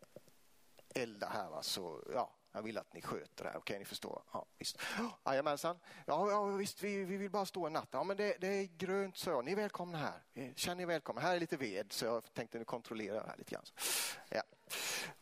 eldar 0.94 1.30
här 1.30 1.48
va, 1.50 1.62
så 1.62 2.02
ja, 2.14 2.30
jag 2.52 2.62
vill 2.62 2.78
att 2.78 2.94
ni 2.94 3.02
sköter 3.02 3.44
det 3.44 3.50
här. 3.50 3.56
Okej, 3.56 3.78
ni 3.78 3.84
förstår? 3.84 4.22
Ja, 4.32 4.46
visst. 4.58 4.78
Jajamensan. 5.24 5.78
Ja, 6.06 6.30
ja, 6.30 6.44
visst, 6.44 6.82
vi, 6.82 7.04
vi 7.04 7.16
vill 7.16 7.30
bara 7.30 7.46
stå 7.46 7.66
en 7.66 7.72
natt. 7.72 7.88
Ja, 7.90 8.04
men 8.04 8.16
det, 8.16 8.36
det 8.40 8.48
är 8.48 8.64
grönt, 8.64 9.16
så 9.16 9.30
jag. 9.30 9.44
Ni 9.44 9.52
är 9.52 9.56
välkomna 9.56 9.98
här. 9.98 10.22
Eh, 10.34 10.54
Känn 10.54 10.80
er 10.80 10.86
välkomna. 10.86 11.20
Här 11.20 11.36
är 11.36 11.40
lite 11.40 11.56
ved, 11.56 11.92
så 11.92 12.04
jag 12.04 12.34
tänkte 12.34 12.58
nu 12.58 12.64
kontrollera 12.64 13.22
det 13.22 13.28
här 13.28 13.36
lite 13.36 13.54
grann. 13.54 13.64
Ja. 14.30 14.42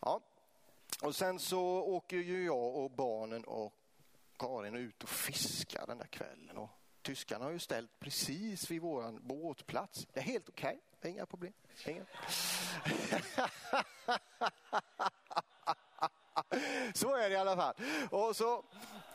ja. 0.01 0.21
Och 1.03 1.17
sen 1.17 1.39
så 1.39 1.63
åker 1.83 2.17
ju 2.17 2.45
jag 2.45 2.77
och 2.77 2.91
barnen 2.91 3.45
och 3.45 3.73
Karin 4.39 4.77
ut 4.77 5.03
och 5.03 5.09
fiskar 5.09 5.87
den 5.87 5.99
där 5.99 6.07
kvällen. 6.07 6.59
Och 6.59 6.71
tyskarna 7.07 7.45
har 7.45 7.53
ju 7.53 7.59
ställt 7.59 7.99
precis 7.99 8.71
vid 8.71 8.83
vår 8.83 9.21
båtplats. 9.21 10.07
Det 10.13 10.21
är 10.21 10.25
helt 10.25 10.49
okej, 10.49 10.81
okay. 10.99 11.11
inga 11.11 11.27
problem. 11.27 11.53
Inga. 11.87 12.05
så 16.95 17.17
är 17.17 17.29
det 17.29 17.35
i 17.35 17.39
alla 17.39 17.57
fall. 17.57 17.75
Och 18.11 18.37
så 18.37 18.65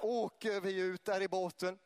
åker 0.02 0.62
vi 0.62 0.80
ut 0.80 1.06
där 1.06 1.22
i 1.22 1.28
båten 1.28 1.78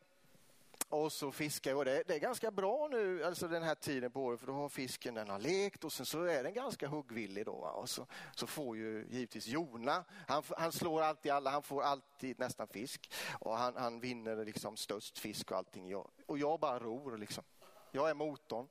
och 0.96 1.12
så 1.12 1.32
fiskar 1.32 1.75
och 1.75 1.86
det, 1.86 2.04
det, 2.08 2.16
är 2.16 2.20
ganska 2.20 2.52
bra 2.52 2.88
nu, 2.92 3.24
alltså 3.24 3.48
den 3.48 3.64
här 3.64 3.75
tiden 3.75 4.12
på 4.12 4.22
året 4.24 4.40
för 4.40 4.48
då 4.48 4.54
har 4.54 4.70
fisken 4.70 5.14
den 5.14 5.30
har 5.30 5.40
lekt 5.40 5.84
och 5.84 5.94
sen 5.94 6.06
så 6.06 6.24
är 6.24 6.44
den 6.44 6.54
ganska 6.54 6.88
huggvillig 6.88 7.46
då. 7.46 7.52
Och 7.52 7.90
så, 7.90 8.08
så 8.36 8.48
får 8.48 8.78
ju 8.78 9.08
givetvis 9.10 9.48
Jona, 9.48 10.06
han, 10.28 10.44
han 10.58 10.72
slår 10.72 11.02
alltid 11.02 11.32
alla, 11.32 11.50
han 11.50 11.64
får 11.64 11.82
alltid 11.82 12.40
nästan 12.40 12.68
fisk 12.68 13.12
och 13.40 13.58
han, 13.58 13.75
han 13.78 14.00
vinner 14.00 14.46
liksom 14.46 14.78
störst 14.78 15.20
fisk 15.20 15.52
och 15.52 15.58
allting. 15.58 15.90
Jag, 15.90 16.10
och 16.25 16.38
jag 16.38 16.60
bara 16.60 16.80
ror 16.80 17.18
liksom. 17.18 17.44
Jag 17.92 18.10
är 18.10 18.14
motorn. 18.14 18.68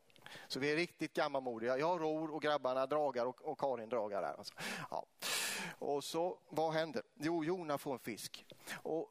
Så 0.48 0.60
vi 0.60 0.72
är 0.72 0.76
riktigt 0.76 1.14
gammalmodiga. 1.14 1.78
Jag 1.78 2.00
ror 2.00 2.30
och 2.30 2.42
grabbarna 2.42 2.86
dragar 2.86 3.26
och, 3.26 3.42
och 3.42 3.58
Karin 3.58 3.88
dragar 3.88 4.22
där. 4.22 4.34
Alltså. 4.34 4.54
Ja. 4.90 5.06
Och 5.78 6.04
så, 6.04 6.38
vad 6.48 6.72
händer? 6.72 7.02
Jo, 7.14 7.44
Jona 7.44 7.78
får 7.78 7.92
en 7.92 7.98
fisk. 7.98 8.46
Och 8.82 9.10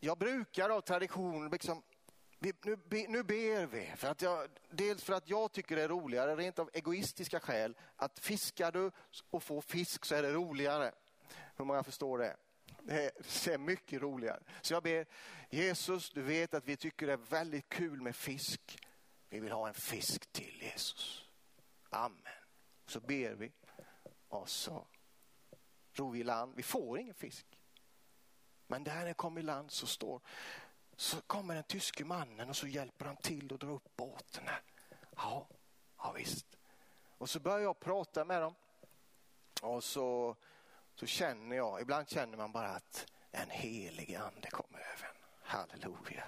jag 0.00 0.18
brukar 0.18 0.70
av 0.70 0.80
tradition 0.80 1.50
liksom 1.50 1.82
nu, 2.44 3.06
nu 3.08 3.22
ber 3.22 3.66
vi, 3.66 3.92
för 3.96 4.08
att 4.08 4.22
jag, 4.22 4.48
dels 4.70 5.04
för 5.04 5.12
att 5.12 5.28
jag 5.28 5.52
tycker 5.52 5.76
det 5.76 5.82
är 5.82 5.88
roligare, 5.88 6.36
rent 6.36 6.58
av 6.58 6.70
egoistiska 6.72 7.40
skäl, 7.40 7.76
att 7.96 8.18
fiskar 8.18 8.72
du 8.72 8.90
och 9.30 9.42
får 9.42 9.60
fisk 9.60 10.04
så 10.04 10.14
är 10.14 10.22
det 10.22 10.32
roligare. 10.32 10.92
Hur 11.56 11.64
många 11.64 11.82
förstår 11.82 12.18
det? 12.18 12.36
Det 12.82 13.46
är 13.46 13.58
mycket 13.58 14.02
roligare. 14.02 14.42
Så 14.62 14.74
jag 14.74 14.82
ber, 14.82 15.06
Jesus, 15.50 16.10
du 16.10 16.22
vet 16.22 16.54
att 16.54 16.64
vi 16.64 16.76
tycker 16.76 17.06
det 17.06 17.12
är 17.12 17.16
väldigt 17.16 17.68
kul 17.68 18.02
med 18.02 18.16
fisk. 18.16 18.78
Vi 19.28 19.40
vill 19.40 19.52
ha 19.52 19.68
en 19.68 19.74
fisk 19.74 20.32
till 20.32 20.62
Jesus. 20.62 21.28
Amen. 21.90 22.22
Så 22.86 23.00
ber 23.00 23.34
vi 23.34 23.52
och 24.28 24.48
så 24.48 24.86
ror 25.92 26.10
vi 26.10 26.20
i 26.20 26.24
land. 26.24 26.52
Vi 26.56 26.62
får 26.62 26.98
ingen 26.98 27.14
fisk. 27.14 27.46
Men 28.66 28.84
där 28.84 28.94
när 28.94 29.06
vi 29.06 29.14
kommer 29.14 29.40
i 29.40 29.44
land 29.44 29.70
så 29.70 29.86
står 29.86 30.20
så 30.96 31.20
kommer 31.20 31.54
den 31.54 31.64
tyske 31.64 32.04
mannen 32.04 32.48
och 32.48 32.56
så 32.56 32.66
hjälper 32.66 33.04
han 33.04 33.16
till 33.16 33.54
att 33.54 33.60
dra 33.60 33.70
upp 33.70 33.96
båten. 33.96 34.46
Här. 34.46 34.62
Ja, 35.16 35.48
ja 35.98 36.12
visst. 36.12 36.46
Och 37.18 37.30
så 37.30 37.40
börjar 37.40 37.60
jag 37.60 37.80
prata 37.80 38.24
med 38.24 38.42
dem. 38.42 38.54
Och 39.62 39.84
så, 39.84 40.36
så 40.94 41.06
känner 41.06 41.56
jag, 41.56 41.80
ibland 41.80 42.08
känner 42.08 42.36
man 42.36 42.52
bara 42.52 42.68
att 42.68 43.06
en 43.32 43.50
helig 43.50 44.14
ande 44.14 44.50
kommer 44.50 44.78
över 44.78 45.08
en. 45.08 45.14
Halleluja. 45.42 46.24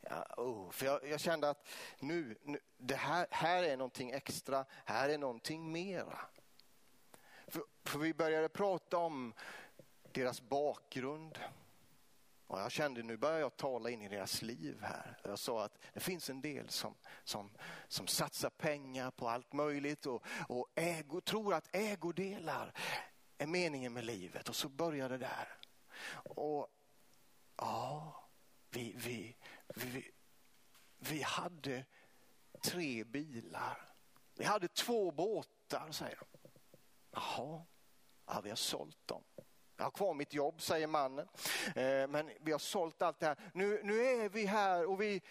Ja, 0.00 0.26
oh, 0.36 0.70
för 0.70 0.86
jag, 0.86 1.08
jag, 1.08 1.20
kände 1.20 1.50
att 1.50 1.68
nu, 1.98 2.36
nu, 2.42 2.58
det 2.76 2.94
här, 2.94 3.26
här 3.30 3.62
är 3.62 3.76
någonting 3.76 4.10
extra, 4.10 4.64
här 4.84 5.08
är 5.08 5.18
någonting 5.18 5.72
mera. 5.72 6.18
För, 7.46 7.62
för 7.84 7.98
vi 7.98 8.14
började 8.14 8.48
prata 8.48 8.98
om 8.98 9.34
deras 10.02 10.40
bakgrund. 10.40 11.38
Och 12.48 12.60
jag 12.60 12.72
kände 12.72 13.02
nu 13.02 13.16
börjar 13.16 13.38
jag 13.38 13.56
tala 13.56 13.90
in 13.90 14.02
i 14.02 14.08
deras 14.08 14.42
liv 14.42 14.82
här. 14.82 15.20
Jag 15.24 15.38
sa 15.38 15.64
att 15.64 15.78
det 15.92 16.00
finns 16.00 16.30
en 16.30 16.40
del 16.40 16.68
som, 16.68 16.94
som, 17.24 17.50
som 17.88 18.06
satsar 18.06 18.50
pengar 18.50 19.10
på 19.10 19.28
allt 19.28 19.52
möjligt 19.52 20.06
och, 20.06 20.24
och 20.48 20.68
ägo, 20.74 21.20
tror 21.20 21.54
att 21.54 21.68
ägodelar 21.76 22.72
är 23.38 23.46
meningen 23.46 23.92
med 23.92 24.04
livet. 24.04 24.48
Och 24.48 24.56
så 24.56 24.68
började 24.68 25.18
det 25.18 25.26
där. 25.26 25.58
Och 26.36 26.68
ja, 27.56 28.14
vi, 28.70 28.94
vi, 28.96 29.36
vi, 29.74 30.10
vi 30.98 31.22
hade 31.22 31.84
tre 32.62 33.04
bilar. 33.04 33.92
Vi 34.34 34.44
hade 34.44 34.68
två 34.68 35.10
båtar, 35.10 35.92
säger 35.92 36.18
de. 36.18 36.50
Jaha, 37.10 37.66
ja, 38.26 38.40
vi 38.40 38.48
har 38.48 38.56
sålt 38.56 39.06
dem. 39.06 39.24
Jag 39.78 39.84
har 39.84 39.90
kvar 39.90 40.14
mitt 40.14 40.34
jobb, 40.34 40.62
säger 40.62 40.86
mannen. 40.86 41.28
Eh, 41.76 42.08
men 42.08 42.30
vi 42.40 42.52
har 42.52 42.58
sålt 42.58 43.02
allt 43.02 43.20
det 43.20 43.26
här. 43.26 43.36
Nu, 43.52 43.80
nu 43.84 44.04
är 44.04 44.28
vi 44.28 44.46
här 44.46 44.90
och 44.90 45.00
vi, 45.02 45.22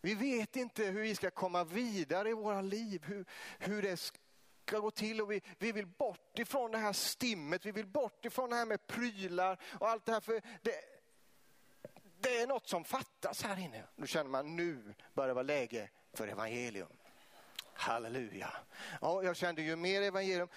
vi 0.00 0.14
vet 0.14 0.56
inte 0.56 0.84
hur 0.84 1.00
vi 1.00 1.14
ska 1.14 1.30
komma 1.30 1.64
vidare 1.64 2.30
i 2.30 2.32
våra 2.32 2.60
liv. 2.60 3.04
Hur, 3.06 3.24
hur 3.58 3.82
det 3.82 3.96
ska 3.96 4.78
gå 4.78 4.90
till 4.90 5.20
och 5.20 5.32
vi, 5.32 5.42
vi 5.58 5.72
vill 5.72 5.86
bort 5.86 6.38
ifrån 6.38 6.70
det 6.70 6.78
här 6.78 6.92
stimmet. 6.92 7.66
Vi 7.66 7.72
vill 7.72 7.86
bort 7.86 8.24
ifrån 8.24 8.50
det 8.50 8.56
här 8.56 8.66
med 8.66 8.86
prylar 8.86 9.60
och 9.80 9.88
allt 9.88 10.04
det 10.04 10.12
här. 10.12 10.20
För 10.20 10.42
det, 10.62 10.74
det 12.20 12.40
är 12.40 12.46
något 12.46 12.68
som 12.68 12.84
fattas 12.84 13.42
här 13.42 13.58
inne. 13.58 13.84
Då 13.96 14.06
känner 14.06 14.30
man 14.30 14.56
nu 14.56 14.94
börjar 15.14 15.28
det 15.28 15.34
vara 15.34 15.42
läge 15.42 15.90
för 16.12 16.28
evangelium. 16.28 16.88
Halleluja. 17.74 18.52
Ja, 19.00 19.22
jag 19.22 19.36
kände 19.36 19.62
ju 19.62 19.76
mer 19.76 20.02
evangelium, 20.02 20.48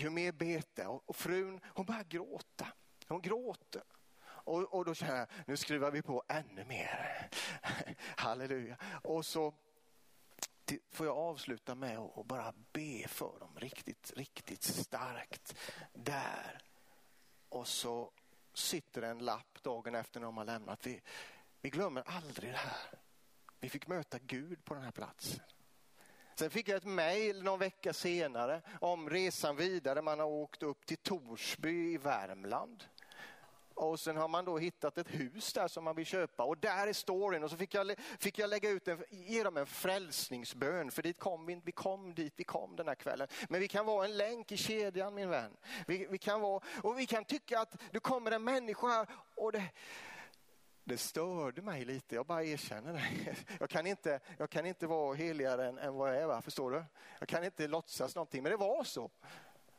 ju 0.00 0.10
mer 0.10 0.32
bete. 0.32 0.86
Och 0.86 1.16
frun 1.16 1.60
hon 1.64 1.86
börjar 1.86 2.04
gråta. 2.04 2.66
Hon 3.08 3.20
gråter. 3.20 3.82
Och, 4.48 4.74
och 4.74 4.84
då 4.84 4.94
känner 4.94 5.16
jag, 5.16 5.28
nu 5.46 5.56
skruvar 5.56 5.90
vi 5.90 6.02
på 6.02 6.22
ännu 6.28 6.64
mer. 6.64 7.28
Halleluja. 8.16 8.76
Och 9.02 9.26
så 9.26 9.54
får 10.90 11.06
jag 11.06 11.16
avsluta 11.16 11.74
med 11.74 11.98
att 11.98 12.26
bara 12.26 12.54
be 12.72 13.08
för 13.08 13.38
dem 13.38 13.56
riktigt, 13.56 14.12
riktigt 14.16 14.62
starkt. 14.62 15.54
Där. 15.92 16.62
Och 17.48 17.68
så 17.68 18.12
sitter 18.54 19.02
en 19.02 19.18
lapp 19.18 19.62
dagen 19.62 19.94
efter 19.94 20.20
när 20.20 20.26
de 20.26 20.36
har 20.36 20.44
lämnat. 20.44 20.86
Vi, 20.86 21.00
vi 21.60 21.70
glömmer 21.70 22.02
aldrig 22.06 22.52
det 22.52 22.56
här. 22.56 23.00
Vi 23.60 23.68
fick 23.68 23.86
möta 23.86 24.18
Gud 24.18 24.64
på 24.64 24.74
den 24.74 24.82
här 24.82 24.90
platsen. 24.90 25.44
Sen 26.38 26.50
fick 26.50 26.68
jag 26.68 26.76
ett 26.76 26.84
mejl 26.84 27.42
någon 27.42 27.58
vecka 27.58 27.92
senare 27.92 28.62
om 28.80 29.10
resan 29.10 29.56
vidare. 29.56 30.02
Man 30.02 30.18
har 30.18 30.26
åkt 30.26 30.62
upp 30.62 30.86
till 30.86 30.96
Torsby 30.96 31.92
i 31.92 31.98
Värmland. 31.98 32.84
Och 33.74 34.00
sen 34.00 34.16
har 34.16 34.28
man 34.28 34.44
då 34.44 34.58
hittat 34.58 34.98
ett 34.98 35.14
hus 35.14 35.52
där 35.52 35.68
som 35.68 35.84
man 35.84 35.96
vill 35.96 36.06
köpa 36.06 36.44
och 36.44 36.58
där 36.58 36.86
är 36.86 36.92
storyn. 36.92 37.44
Och 37.44 37.50
så 37.50 37.56
fick 37.56 37.74
jag, 37.74 37.94
fick 38.18 38.38
jag 38.38 38.50
lägga 38.50 38.70
ut 38.70 38.88
en, 38.88 39.04
ge 39.10 39.42
dem 39.42 39.56
en 39.56 39.66
frälsningsbön 39.66 40.90
för 40.90 41.02
dit 41.02 41.18
kom 41.18 41.46
vi, 41.46 41.60
vi 41.64 41.72
kom 41.72 42.14
dit 42.14 42.32
vi 42.36 42.44
kom 42.44 42.76
den 42.76 42.88
här 42.88 42.94
kvällen. 42.94 43.28
Men 43.48 43.60
vi 43.60 43.68
kan 43.68 43.86
vara 43.86 44.04
en 44.04 44.16
länk 44.16 44.52
i 44.52 44.56
kedjan 44.56 45.14
min 45.14 45.30
vän. 45.30 45.56
Vi, 45.86 46.06
vi 46.10 46.18
kan 46.18 46.40
vara, 46.40 46.62
och 46.82 46.98
vi 46.98 47.06
kan 47.06 47.24
tycka 47.24 47.60
att 47.60 47.76
det 47.90 48.00
kommer 48.00 48.30
en 48.30 48.44
människa 48.44 48.86
här 48.86 49.06
och 49.34 49.52
det, 49.52 49.64
det 50.88 50.98
störde 50.98 51.62
mig 51.62 51.84
lite, 51.84 52.14
jag 52.14 52.26
bara 52.26 52.44
erkänner 52.44 52.92
det. 52.92 53.36
Jag 53.60 53.70
kan 53.70 53.86
inte, 53.86 54.20
jag 54.38 54.50
kan 54.50 54.66
inte 54.66 54.86
vara 54.86 55.14
heligare 55.14 55.68
än, 55.68 55.78
än 55.78 55.94
vad 55.94 56.08
jag 56.08 56.22
är, 56.22 56.26
va? 56.26 56.42
förstår 56.42 56.70
du? 56.70 56.84
Jag 57.18 57.28
kan 57.28 57.44
inte 57.44 57.68
låtsas 57.68 58.14
någonting, 58.14 58.42
men 58.42 58.52
det 58.52 58.56
var 58.56 58.84
så. 58.84 59.10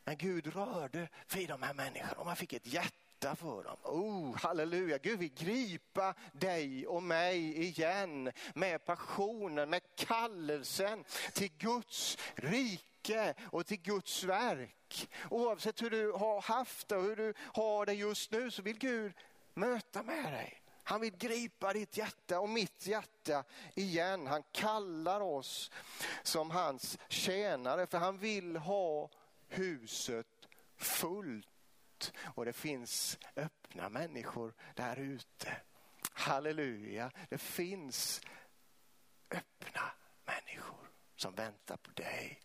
Men 0.03 0.17
Gud 0.17 0.55
rörde 0.55 1.09
vid 1.35 1.49
de 1.49 1.61
här 1.61 1.73
människorna 1.73 2.13
och 2.19 2.25
man 2.25 2.35
fick 2.35 2.53
ett 2.53 2.67
hjärta 2.73 3.35
för 3.35 3.63
dem. 3.63 3.77
Oh, 3.83 4.37
halleluja, 4.37 4.97
Gud 4.97 5.19
vill 5.19 5.33
gripa 5.33 6.13
dig 6.31 6.87
och 6.87 7.03
mig 7.03 7.63
igen 7.63 8.31
med 8.53 8.85
passionen, 8.85 9.69
med 9.69 9.81
kallelsen 9.95 11.03
till 11.33 11.51
Guds 11.57 12.17
rike 12.35 13.33
och 13.43 13.65
till 13.65 13.81
Guds 13.81 14.23
verk. 14.23 15.09
Oavsett 15.29 15.81
hur 15.81 15.89
du 15.89 16.11
har 16.11 16.41
haft 16.41 16.87
det 16.87 16.95
och 16.95 17.03
hur 17.03 17.15
du 17.15 17.33
har 17.53 17.85
det 17.85 17.93
just 17.93 18.31
nu 18.31 18.51
så 18.51 18.61
vill 18.61 18.77
Gud 18.77 19.13
möta 19.53 20.03
med 20.03 20.33
dig. 20.33 20.61
Han 20.89 21.01
vill 21.01 21.17
gripa 21.17 21.73
ditt 21.73 21.97
hjärta 21.97 22.39
och 22.39 22.49
mitt 22.49 22.87
hjärta 22.87 23.43
igen. 23.75 24.27
Han 24.27 24.43
kallar 24.51 25.21
oss 25.21 25.71
som 26.23 26.51
hans 26.51 26.97
tjänare 27.09 27.87
för 27.87 27.97
han 27.97 28.17
vill 28.17 28.55
ha 28.55 29.09
huset 29.47 30.47
fullt. 30.75 32.13
Och 32.35 32.45
det 32.45 32.53
finns 32.53 33.17
öppna 33.35 33.89
människor 33.89 34.53
där 34.75 34.95
ute. 34.99 35.61
Halleluja, 36.13 37.11
det 37.29 37.37
finns 37.37 38.21
öppna 39.31 39.91
människor 40.25 40.91
som 41.15 41.35
väntar 41.35 41.77
på 41.77 41.91
dig. 41.91 42.41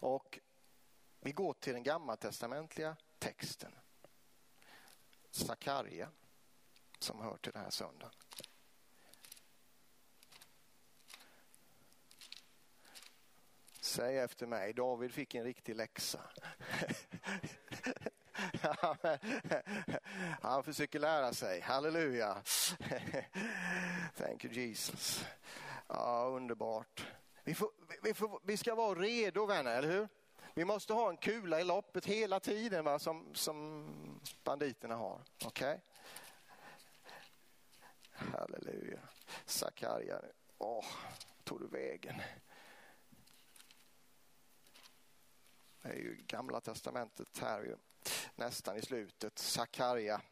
Och 0.00 0.38
vi 1.20 1.32
går 1.32 1.52
till 1.52 1.72
den 1.72 1.82
gammaltestamentliga 1.82 2.96
texten. 3.18 3.72
Sakarja 5.30 6.08
som 7.02 7.20
hör 7.20 7.36
till 7.36 7.52
den 7.52 7.62
här 7.62 7.70
söndagen. 7.70 8.12
Säg 13.80 14.18
efter 14.18 14.46
mig, 14.46 14.72
David 14.72 15.12
fick 15.12 15.34
en 15.34 15.44
riktig 15.44 15.76
läxa. 15.76 16.20
Han 20.40 20.64
försöker 20.64 20.98
lära 20.98 21.32
sig, 21.32 21.60
halleluja. 21.60 22.42
Thank 24.16 24.44
you 24.44 24.54
Jesus. 24.54 25.24
Ja, 25.88 26.24
underbart. 26.24 27.06
Vi, 27.44 27.54
får, 27.54 27.70
vi, 28.02 28.14
får, 28.14 28.40
vi 28.44 28.56
ska 28.56 28.74
vara 28.74 28.98
redo 28.98 29.46
vänner, 29.46 29.78
eller 29.78 29.88
hur? 29.88 30.08
Vi 30.54 30.64
måste 30.64 30.92
ha 30.92 31.10
en 31.10 31.16
kula 31.16 31.60
i 31.60 31.64
loppet 31.64 32.06
hela 32.06 32.40
tiden 32.40 32.84
va? 32.84 32.98
Som, 32.98 33.34
som 33.34 33.86
banditerna 34.44 34.94
har. 34.94 35.20
Okay? 35.46 35.78
Halleluja. 38.20 39.00
Sakarja, 39.44 40.20
åh, 40.58 40.86
tog 41.44 41.60
du 41.60 41.66
vägen? 41.66 42.22
Det 45.82 45.88
är 45.88 45.94
ju 45.94 46.24
gamla 46.26 46.60
testamentet 46.60 47.38
här 47.38 47.62
ju, 47.62 47.76
nästan 48.34 48.76
i 48.76 48.82
slutet. 48.82 49.38
Sakarja 49.38 50.22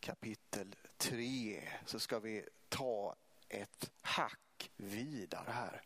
kapitel 0.00 0.76
3 0.96 1.62
så 1.86 2.00
ska 2.00 2.18
vi 2.18 2.48
ta 2.68 3.16
ett 3.48 3.90
hack 4.00 4.70
vidare 4.76 5.50
här. 5.50 5.82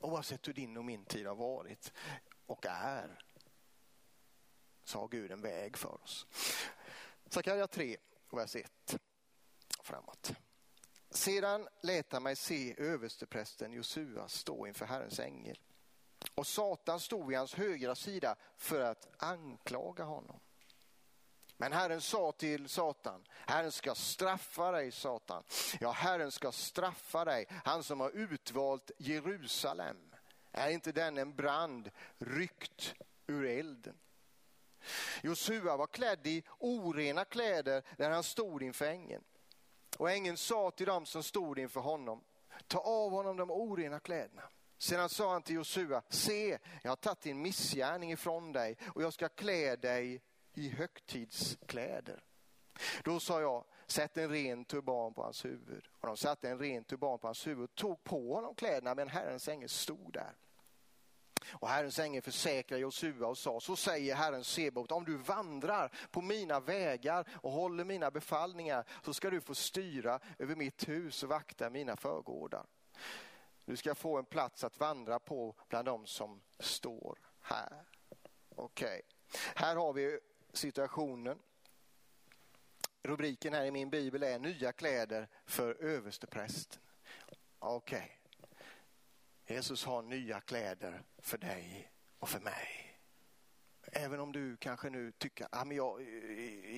Oavsett 0.00 0.48
hur 0.48 0.52
din 0.52 0.76
och 0.76 0.84
min 0.84 1.04
tid 1.04 1.26
har 1.26 1.34
varit 1.34 1.92
och 2.46 2.66
är 2.66 3.24
så 4.84 4.98
har 4.98 5.08
Gud 5.08 5.30
en 5.30 5.42
väg 5.42 5.76
för 5.76 6.02
oss. 6.02 6.26
Sakarja 7.30 7.66
3, 7.66 7.96
vers 8.30 8.56
1 8.56 8.98
framåt. 9.82 10.32
Sedan 11.10 11.68
lät 11.82 12.12
han 12.12 12.22
mig 12.22 12.36
se 12.36 12.74
översteprästen 12.78 13.72
Josua 13.72 14.28
stå 14.28 14.66
inför 14.66 14.86
Herrens 14.86 15.20
ängel. 15.20 15.58
Och 16.34 16.46
Satan 16.46 17.00
stod 17.00 17.28
vid 17.28 17.38
hans 17.38 17.54
högra 17.54 17.94
sida 17.94 18.36
för 18.56 18.80
att 18.80 19.08
anklaga 19.16 20.04
honom. 20.04 20.40
Men 21.56 21.72
Herren 21.72 22.00
sa 22.00 22.32
till 22.32 22.68
Satan, 22.68 23.24
Herren 23.30 23.72
ska 23.72 23.94
straffa 23.94 24.70
dig 24.70 24.92
Satan. 24.92 25.44
Ja, 25.80 25.90
Herren 25.90 26.32
ska 26.32 26.52
straffa 26.52 27.24
dig, 27.24 27.46
han 27.64 27.82
som 27.82 28.00
har 28.00 28.10
utvalt 28.10 28.90
Jerusalem. 28.98 30.14
Är 30.52 30.70
inte 30.70 30.92
den 30.92 31.18
en 31.18 31.36
brand 31.36 31.90
ryckt 32.18 32.94
ur 33.26 33.44
elden? 33.44 33.98
Josua 35.22 35.76
var 35.76 35.86
klädd 35.86 36.26
i 36.26 36.42
orena 36.58 37.24
kläder 37.24 37.82
när 37.96 38.10
han 38.10 38.22
stod 38.22 38.62
inför 38.62 38.86
ängeln. 38.86 39.24
Och 39.98 40.10
ängeln 40.10 40.36
sa 40.36 40.70
till 40.70 40.86
dem 40.86 41.06
som 41.06 41.22
stod 41.22 41.58
inför 41.58 41.80
honom, 41.80 42.24
ta 42.66 42.78
av 42.78 43.10
honom 43.10 43.36
de 43.36 43.50
orena 43.50 44.00
kläderna. 44.00 44.42
Sedan 44.78 45.08
sa 45.08 45.32
han 45.32 45.42
till 45.42 45.54
Josua, 45.54 46.02
se, 46.08 46.58
jag 46.82 46.90
har 46.90 46.96
tagit 46.96 47.20
din 47.20 47.42
missgärning 47.42 48.12
ifrån 48.12 48.52
dig 48.52 48.76
och 48.94 49.02
jag 49.02 49.12
ska 49.12 49.28
klä 49.28 49.76
dig 49.76 50.22
i 50.54 50.68
högtidskläder. 50.68 52.24
Då 53.04 53.20
sa 53.20 53.40
jag, 53.40 53.64
sätt 53.86 54.16
en 54.16 54.30
ren 54.30 54.64
turban 54.64 55.14
på 55.14 55.22
hans 55.22 55.44
huvud. 55.44 55.88
Och 56.00 56.06
de 56.06 56.16
satte 56.16 56.50
en 56.50 56.58
ren 56.58 56.84
turban 56.84 57.18
på 57.18 57.26
hans 57.26 57.46
huvud 57.46 57.64
och 57.64 57.74
tog 57.74 58.04
på 58.04 58.34
honom 58.34 58.54
kläderna, 58.54 58.94
men 58.94 59.08
Herrens 59.08 59.48
ängel 59.48 59.68
stod 59.68 60.12
där. 60.12 60.36
Och 61.52 61.68
Herrens 61.68 61.98
ängel 61.98 62.22
försäkrade 62.22 62.80
Josua 62.80 63.26
och 63.26 63.38
sa, 63.38 63.60
så 63.60 63.76
säger 63.76 64.14
Herren 64.14 64.44
Sebot, 64.44 64.92
om 64.92 65.04
du 65.04 65.16
vandrar 65.16 65.92
på 66.10 66.22
mina 66.22 66.60
vägar 66.60 67.28
och 67.32 67.50
håller 67.50 67.84
mina 67.84 68.10
befallningar 68.10 68.84
så 69.04 69.14
ska 69.14 69.30
du 69.30 69.40
få 69.40 69.54
styra 69.54 70.20
över 70.38 70.56
mitt 70.56 70.88
hus 70.88 71.22
och 71.22 71.28
vakta 71.28 71.70
mina 71.70 71.96
förgårdar. 71.96 72.66
Du 73.64 73.76
ska 73.76 73.94
få 73.94 74.18
en 74.18 74.24
plats 74.24 74.64
att 74.64 74.80
vandra 74.80 75.18
på 75.18 75.54
bland 75.68 75.84
de 75.84 76.06
som 76.06 76.40
står 76.58 77.18
här. 77.40 77.84
Okej, 78.48 78.86
okay. 78.86 79.02
här 79.54 79.76
har 79.76 79.92
vi 79.92 80.18
situationen. 80.52 81.38
Rubriken 83.02 83.54
här 83.54 83.64
i 83.64 83.70
min 83.70 83.90
bibel 83.90 84.22
är 84.22 84.38
Nya 84.38 84.72
kläder 84.72 85.28
för 85.46 85.74
översteprästen. 85.82 86.82
Okej, 87.58 87.98
okay. 87.98 88.19
Jesus 89.50 89.84
har 89.84 90.02
nya 90.02 90.40
kläder 90.40 91.02
för 91.18 91.38
dig 91.38 91.92
och 92.18 92.28
för 92.28 92.40
mig. 92.40 92.98
Även 93.92 94.20
om 94.20 94.32
du 94.32 94.56
kanske 94.56 94.90
nu 94.90 95.12
tycker 95.12 95.44
att 95.44 95.66
ah, 95.66 95.72
jag, 95.72 96.02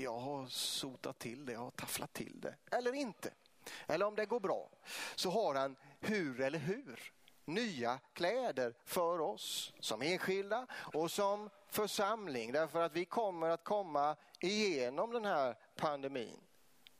jag 0.02 0.18
har 0.18 0.46
sotat 0.46 1.18
till 1.18 1.46
det, 1.46 1.52
jag 1.52 1.60
har 1.60 1.70
tafflat 1.70 2.12
till 2.12 2.40
det. 2.40 2.56
Eller 2.76 2.94
inte. 2.94 3.30
Eller 3.86 4.06
om 4.06 4.14
det 4.14 4.26
går 4.26 4.40
bra. 4.40 4.70
Så 5.14 5.30
har 5.30 5.54
han 5.54 5.76
hur 6.00 6.40
eller 6.40 6.58
hur 6.58 7.12
nya 7.44 8.00
kläder 8.12 8.74
för 8.84 9.20
oss 9.20 9.72
som 9.80 10.02
enskilda 10.02 10.66
och 10.72 11.10
som 11.10 11.50
församling. 11.68 12.52
Därför 12.52 12.82
att 12.82 12.92
vi 12.92 13.04
kommer 13.04 13.48
att 13.48 13.64
komma 13.64 14.16
igenom 14.40 15.12
den 15.12 15.24
här 15.24 15.56
pandemin. 15.76 16.40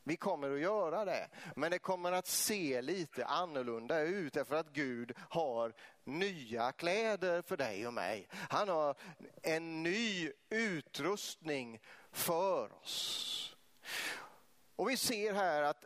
Vi 0.04 0.16
kommer 0.16 0.50
att 0.50 0.60
göra 0.60 1.04
det, 1.04 1.28
men 1.56 1.70
det 1.70 1.78
kommer 1.78 2.12
att 2.12 2.26
se 2.26 2.82
lite 2.82 3.26
annorlunda 3.26 4.00
ut 4.00 4.32
därför 4.32 4.56
att 4.56 4.72
Gud 4.72 5.12
har 5.28 5.74
nya 6.04 6.72
kläder 6.72 7.42
för 7.42 7.56
dig 7.56 7.86
och 7.86 7.94
mig. 7.94 8.28
Han 8.32 8.68
har 8.68 8.96
en 9.42 9.82
ny 9.82 10.32
utrustning 10.50 11.80
för 12.12 12.72
oss. 12.72 13.56
Och 14.76 14.90
vi 14.90 14.96
ser 14.96 15.32
här 15.32 15.62
att, 15.62 15.84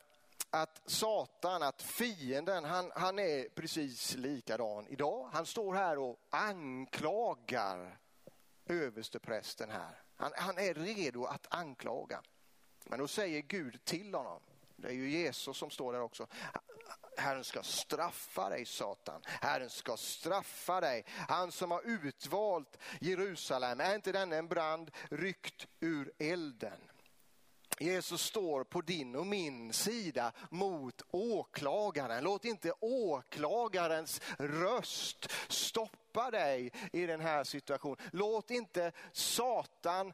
att 0.50 0.83
Satan, 0.87 1.62
att 1.62 1.83
fienden, 1.83 2.64
han, 2.64 2.92
han 2.94 3.18
är 3.18 3.48
precis 3.48 4.14
likadan 4.14 4.87
idag. 4.88 5.31
Han 5.33 5.46
står 5.46 5.74
här 5.74 5.98
och 5.98 6.18
anklagar 6.31 7.98
översteprästen 8.66 9.70
här. 9.70 10.02
Han, 10.16 10.33
han 10.37 10.59
är 10.59 10.74
redo 10.74 11.24
att 11.24 11.46
anklaga. 11.50 12.22
Men 12.88 12.99
då 12.99 13.09
säger 13.09 13.42
Gud 13.42 13.85
till 13.85 14.14
honom, 14.14 14.40
det 14.77 14.88
är 14.88 14.92
ju 14.92 15.11
Jesus 15.11 15.57
som 15.57 15.70
står 15.70 15.92
där 15.92 16.01
också. 16.01 16.27
Herren 17.16 17.44
ska 17.44 17.62
straffa 17.62 18.49
dig 18.49 18.64
Satan. 18.64 19.20
Herren 19.25 19.70
ska 19.70 19.96
straffa 19.96 20.81
dig. 20.81 21.05
Han 21.29 21.53
som 21.53 21.70
har 21.70 21.83
utvalt 21.85 22.79
Jerusalem. 23.01 23.81
Är 23.81 23.94
inte 23.94 24.12
den 24.12 24.33
en 24.33 24.49
brand 24.49 24.90
ryckt 25.11 25.66
ur 25.81 26.12
elden? 26.18 26.81
Jesus 27.79 28.22
står 28.22 28.64
på 28.64 28.81
din 28.81 29.16
och 29.16 29.27
min 29.27 29.72
sida 29.72 30.33
mot 30.51 31.03
åklagaren. 31.11 32.25
Låt 32.25 32.44
inte 32.44 32.72
åklagarens 32.81 34.20
röst 34.38 35.31
stoppa 35.49 36.31
dig 36.31 36.72
i 36.92 37.07
den 37.07 37.20
här 37.20 37.44
situationen. 37.44 37.96
Låt 38.12 38.51
inte 38.51 38.92
Satan 39.12 40.12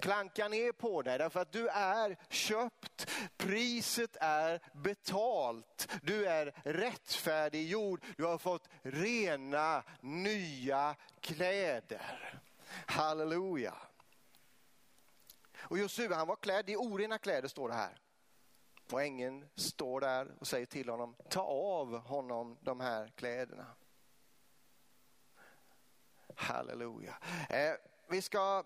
klanka 0.00 0.48
ner 0.48 0.72
på 0.72 1.02
dig 1.02 1.18
därför 1.18 1.40
att 1.40 1.52
du 1.52 1.68
är 1.68 2.16
köpt. 2.28 3.10
Priset 3.36 4.16
är 4.20 4.60
betalt. 4.72 5.88
Du 6.02 6.26
är 6.26 6.54
rättfärdiggjord. 6.64 8.04
Du 8.16 8.24
har 8.24 8.38
fått 8.38 8.68
rena 8.82 9.82
nya 10.00 10.96
kläder. 11.20 12.40
Halleluja. 12.86 13.74
Och 15.58 15.78
Josua 15.78 16.16
han 16.16 16.28
var 16.28 16.36
klädd 16.36 16.70
i 16.70 16.76
orena 16.76 17.18
kläder 17.18 17.48
står 17.48 17.68
det 17.68 17.74
här. 17.74 18.00
Och 18.92 19.02
ängeln 19.02 19.48
står 19.54 20.00
där 20.00 20.34
och 20.40 20.46
säger 20.46 20.66
till 20.66 20.88
honom, 20.88 21.16
ta 21.28 21.42
av 21.42 21.98
honom 21.98 22.58
de 22.60 22.80
här 22.80 23.12
kläderna. 23.16 23.66
Halleluja. 26.36 27.18
Eh, 27.48 27.74
vi 28.08 28.22
ska 28.22 28.64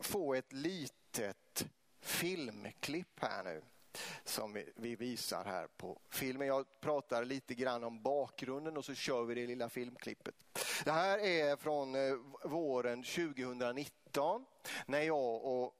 få 0.00 0.34
ett 0.34 0.52
litet 0.52 1.66
filmklipp 2.00 3.20
här 3.20 3.44
nu 3.44 3.62
som 4.24 4.64
vi 4.76 4.96
visar 4.96 5.44
här 5.44 5.66
på 5.66 5.98
filmen. 6.08 6.48
Jag 6.48 6.80
pratar 6.80 7.24
lite 7.24 7.54
grann 7.54 7.84
om 7.84 8.02
bakgrunden 8.02 8.76
och 8.76 8.84
så 8.84 8.94
kör 8.94 9.24
vi 9.24 9.34
det 9.34 9.46
lilla 9.46 9.68
filmklippet. 9.68 10.34
Det 10.84 10.92
här 10.92 11.18
är 11.18 11.56
från 11.56 11.94
eh, 11.94 12.16
våren 12.44 13.02
2019 13.02 14.44
när 14.86 15.00
jag 15.00 15.44
och 15.44 15.74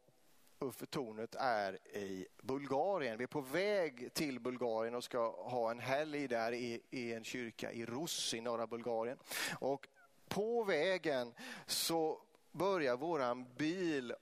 Uffe 0.60 0.86
Tornet 0.86 1.34
är 1.34 1.96
i 1.96 2.26
Bulgarien. 2.42 3.18
Vi 3.18 3.24
är 3.24 3.28
på 3.28 3.40
väg 3.40 4.14
till 4.14 4.40
Bulgarien 4.40 4.94
och 4.94 5.04
ska 5.04 5.30
ha 5.30 5.70
en 5.70 5.80
helg 5.80 6.28
där 6.28 6.52
i, 6.52 6.82
i 6.90 7.12
en 7.12 7.24
kyrka 7.24 7.72
i 7.72 7.86
Rus 7.86 8.34
i 8.34 8.40
norra 8.40 8.66
Bulgarien. 8.66 9.18
Och 9.58 9.88
på 10.28 10.64
vägen 10.64 11.34
så 11.66 12.20
börjar 12.58 12.96
våran 12.96 13.54
bil 13.54 14.14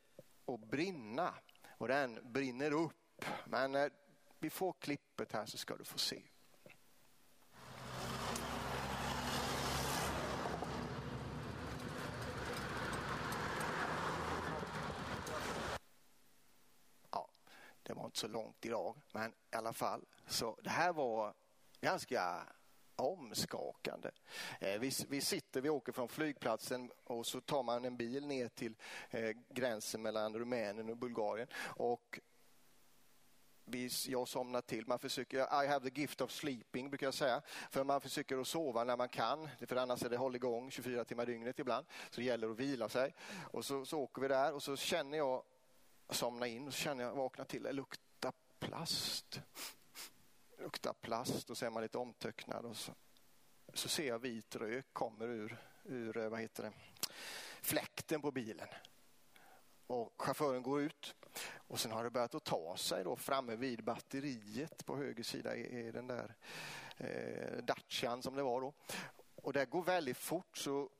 att 0.46 0.61
brinna 0.61 1.35
och 1.79 1.88
den 1.88 2.33
brinner 2.33 2.72
upp. 2.72 3.25
Men 3.46 3.75
eh, 3.75 3.87
vi 4.38 4.51
får 4.51 4.72
klippet 4.72 5.33
här 5.33 5.46
så 5.46 5.59
ska 5.59 5.77
du 5.77 5.85
få 5.85 5.99
se. 5.99 6.22
Ja, 17.11 17.31
det 17.83 17.92
var 17.92 18.05
inte 18.05 18.18
så 18.18 18.29
långt 18.29 18.64
idag, 18.66 18.96
men 19.12 19.31
i 19.31 19.57
alla 19.57 19.72
fall. 19.72 20.05
Så 20.27 20.59
det 20.62 20.70
här 20.70 20.92
var 20.92 21.35
ganska 21.81 22.46
omskakande. 22.97 24.11
Eh, 24.61 24.79
vi, 24.81 24.93
vi 25.09 25.21
sitter, 25.21 25.61
vi 25.61 25.69
åker 25.69 25.93
från 25.93 26.09
flygplatsen 26.09 26.91
och 27.05 27.27
så 27.27 27.41
tar 27.41 27.63
man 27.63 27.85
en 27.85 27.97
bil 27.97 28.27
ner 28.27 28.49
till 28.49 28.75
eh, 29.11 29.31
gränsen 29.49 30.03
mellan 30.03 30.35
Rumänien 30.35 30.91
och 30.91 30.97
Bulgarien. 30.97 31.49
Och 31.59 32.21
vi, 33.65 33.91
jag 34.07 34.29
somnar 34.29 34.61
till. 34.61 34.87
Man 34.87 34.99
försöker, 34.99 35.65
I 35.65 35.67
have 35.67 35.91
the 35.91 36.01
gift 36.01 36.21
of 36.21 36.31
sleeping 36.31 36.91
brukar 36.91 37.07
jag 37.07 37.15
säga. 37.15 37.43
För 37.71 37.85
man 37.85 38.01
försöker 38.01 38.39
att 38.39 38.47
sova 38.47 38.85
när 38.85 38.97
man 38.97 39.09
kan. 39.09 39.49
För 39.67 39.77
annars 39.77 40.03
är 40.03 40.11
det 40.11 40.17
hålligång 40.17 40.71
24 40.71 41.05
timmar 41.05 41.27
dygnet 41.27 41.59
ibland. 41.59 41.87
Så 42.11 42.21
det 42.21 42.27
gäller 42.27 42.51
att 42.51 42.57
vila 42.57 42.89
sig. 42.89 43.15
Och 43.53 43.65
så, 43.65 43.85
så 43.85 44.01
åker 44.01 44.23
vi 44.23 44.29
där 44.29 44.53
och 44.53 44.63
så 44.63 44.77
känner 44.77 45.19
jag, 45.19 45.43
somna 46.11 46.47
in 46.47 46.67
och 46.67 46.75
så 46.75 46.81
känner 46.81 47.05
jag, 47.05 47.15
vakna 47.15 47.45
till, 47.45 47.63
det 47.63 47.73
luktar 47.73 48.33
plast 48.59 49.41
luktar 50.59 50.92
plast 50.92 51.51
och 51.51 51.59
så 51.59 51.66
är 51.66 51.71
man 51.71 51.83
lite 51.83 51.99
omtöcknad 51.99 52.64
och 52.64 52.77
så, 52.77 52.92
så 53.75 53.88
ser 53.88 54.09
jag 54.09 54.19
vit 54.19 54.57
rök 54.57 54.87
kommer 54.92 55.29
ur, 55.29 55.59
ur 55.85 56.16
eh, 56.16 56.29
vad 56.29 56.40
heter 56.40 56.62
det, 56.62 56.73
fläkten 57.62 58.23
på 58.23 58.31
bilen. 58.31 58.69
Och 59.87 60.23
chauffören 60.23 60.62
går 60.62 60.81
ut 60.81 61.14
och 61.69 61.81
sen 61.81 61.92
har 61.92 62.05
det 62.05 62.11
börjat 62.11 62.35
att 62.35 62.45
ta 62.45 62.77
sig 62.77 63.05
då 63.05 63.16
framme 63.16 63.57
vid 63.57 63.85
batteriet 63.85 64.87
på 64.87 64.97
höger 64.97 65.23
sida 65.23 65.57
i 65.57 65.90
den 65.90 66.07
där 66.07 66.37
eh, 66.97 67.64
Dacian 67.64 68.23
som 68.23 68.35
det 68.35 68.42
var 68.42 68.61
då. 68.61 68.73
Och 69.35 69.53
det 69.53 69.64
går 69.64 69.83
väldigt 69.83 70.16
fort 70.16 70.57
så 70.57 70.90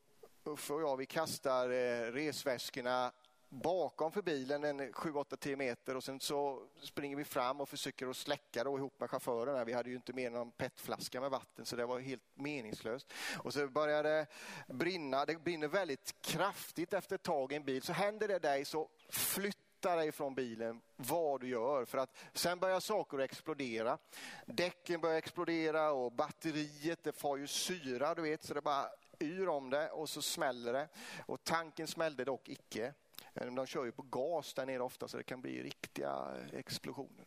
Uffe 0.45 0.73
och 0.73 0.83
jag 0.83 0.97
vi 0.97 1.07
kastar 1.07 1.71
eh, 1.71 2.13
resväskorna 2.13 3.13
bakom 3.49 4.13
för 4.13 4.23
bilen 4.23 4.65
en 4.65 4.81
7-8-10 4.81 5.57
meter 5.57 5.97
och 5.97 6.05
sen 6.05 6.21
så 6.21 6.63
springer 6.81 7.17
vi 7.17 7.25
fram 7.25 7.61
och 7.61 7.69
försöker 7.69 8.07
att 8.07 8.17
släcka 8.17 8.65
då 8.65 8.79
ihop 8.79 9.01
med 9.01 9.11
chauffören. 9.11 9.67
Vi 9.67 9.73
hade 9.73 9.91
ju 9.91 9.97
inte 9.97 10.13
mer 10.13 10.27
än 10.27 10.33
någon 10.33 10.51
petflaska 10.51 11.21
med 11.21 11.31
vatten 11.31 11.67
så 11.67 11.77
det 11.77 11.87
var 11.87 12.01
helt 12.01 12.23
meningslöst. 12.35 13.13
Och 13.39 13.53
så 13.53 13.69
börjar 13.69 14.03
det 14.03 14.27
brinna, 14.69 15.25
det 15.25 15.37
brinner 15.37 15.69
väldigt 15.69 16.23
kraftigt 16.23 16.93
efter 16.93 17.15
ett 17.15 17.23
tag 17.23 17.53
i 17.53 17.57
en 17.57 17.65
bil. 17.65 17.83
Så 17.83 17.93
händer 17.93 18.29
det 18.29 18.39
dig 18.39 18.65
så 18.65 18.89
flytta 19.09 19.97
dig 19.97 20.13
från 20.13 20.35
bilen 20.35 20.81
vad 20.97 21.41
du 21.41 21.49
gör 21.49 21.85
för 21.85 21.99
att 21.99 22.17
sen 22.33 22.59
börjar 22.59 22.81
saker 22.81 23.19
explodera. 23.19 23.99
Däcken 24.47 25.01
börjar 25.01 25.17
explodera 25.17 25.93
och 25.93 26.13
batteriet 26.13 27.05
det 27.05 27.13
får 27.13 27.39
ju 27.39 27.47
syra 27.47 28.15
du 28.15 28.23
vet 28.23 28.45
så 28.45 28.55
det 28.55 28.63
bara 28.63 28.87
yr 29.21 29.49
om 29.49 29.71
det 29.71 29.91
och 29.91 30.09
så 30.09 30.23
smäller 30.23 30.73
det. 30.73 30.89
Och 31.27 31.45
tanken 31.45 31.87
smällde 31.87 32.25
dock 32.25 32.49
icke. 32.49 32.95
De 33.41 33.67
kör 33.67 33.85
ju 33.85 33.93
på 33.93 34.03
gas 34.03 34.55
där 34.55 34.67
nere 34.67 34.83
ofta 34.83 35.09
så 35.09 35.17
det 35.17 35.23
kan 35.23 35.41
bli 35.41 35.63
riktiga 35.63 36.35
eh, 36.37 36.59
explosioner. 36.59 37.27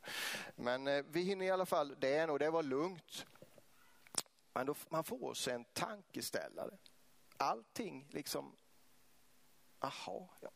Men 0.56 0.88
eh, 0.88 1.06
vi 1.10 1.22
hinner 1.22 1.46
i 1.46 1.50
alla 1.50 1.66
fall 1.66 1.96
det 2.00 2.30
och 2.30 2.40
det 2.40 2.50
var 2.50 2.64
lugnt. 2.64 3.26
Men 4.54 4.66
då, 4.66 4.76
man 4.90 5.04
får 5.04 5.34
sig 5.34 5.54
en 5.54 5.66
tankeställare. 5.66 6.78
Allting 7.38 8.08
liksom, 8.12 8.56
aha, 9.80 10.30
ja. 10.42 10.50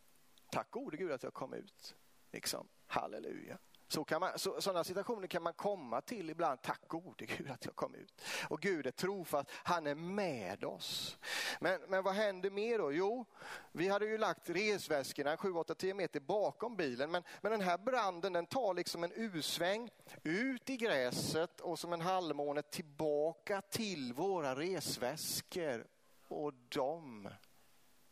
tack 0.52 0.72
gode 0.72 0.98
Gud 0.98 1.12
att 1.12 1.24
jag 1.24 1.34
kom 1.34 1.54
ut. 1.54 1.96
Liksom, 2.32 2.68
halleluja. 2.88 3.58
Så 3.94 4.04
kan 4.04 4.20
man, 4.20 4.40
så, 4.40 4.62
sådana 4.62 4.84
situationer 4.84 5.28
kan 5.28 5.44
man 5.44 5.54
komma 5.54 6.02
till 6.02 6.30
ibland. 6.30 6.62
Tack 6.62 6.88
gode 6.88 7.26
Gud 7.26 7.52
att 7.52 7.66
jag 7.66 7.76
kom 7.76 7.96
ut. 7.96 8.22
Och 8.50 8.62
Gud 8.62 8.88
är 8.88 8.92
trofast, 8.92 9.50
han 9.64 9.88
är 9.88 9.96
med 9.96 10.64
oss. 10.64 11.18
Men, 11.60 11.82
men 11.88 12.04
vad 12.04 12.14
händer 12.14 12.50
mer 12.50 12.78
då? 12.78 12.92
Jo, 12.92 13.26
vi 13.72 13.88
hade 13.88 14.06
ju 14.06 14.18
lagt 14.18 14.50
resväskorna 14.50 15.36
7-8-10 15.36 15.94
meter 15.94 16.20
bakom 16.20 16.76
bilen. 16.76 17.12
Men, 17.12 17.24
men 17.42 17.52
den 17.52 17.62
här 17.62 17.78
branden 17.78 18.34
den 18.34 18.46
tar 18.46 18.74
liksom 18.74 19.04
en 19.04 19.12
U-sväng 19.16 19.90
ut 20.24 20.70
i 20.70 20.78
gräset 20.78 21.62
och 21.62 21.80
som 21.80 21.94
en 21.94 22.02
halvmåne 22.02 22.62
tillbaka 22.62 23.62
till 23.62 24.14
våra 24.14 24.56
resväskor. 24.56 25.88
Och 26.28 26.54
de 26.70 27.30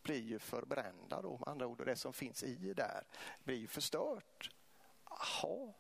blir 0.04 0.22
ju 0.22 0.40
förbrända 0.40 1.22
då 1.22 1.38
med 1.38 1.48
andra 1.48 1.68
ord. 1.68 1.80
Och 1.80 1.86
det 1.86 1.96
som 1.96 2.14
finns 2.14 2.44
i 2.44 2.74
där 2.74 3.04
blir 3.44 3.58
ju 3.58 3.68
förstört. 3.68 4.50
Jaha, 5.20 5.74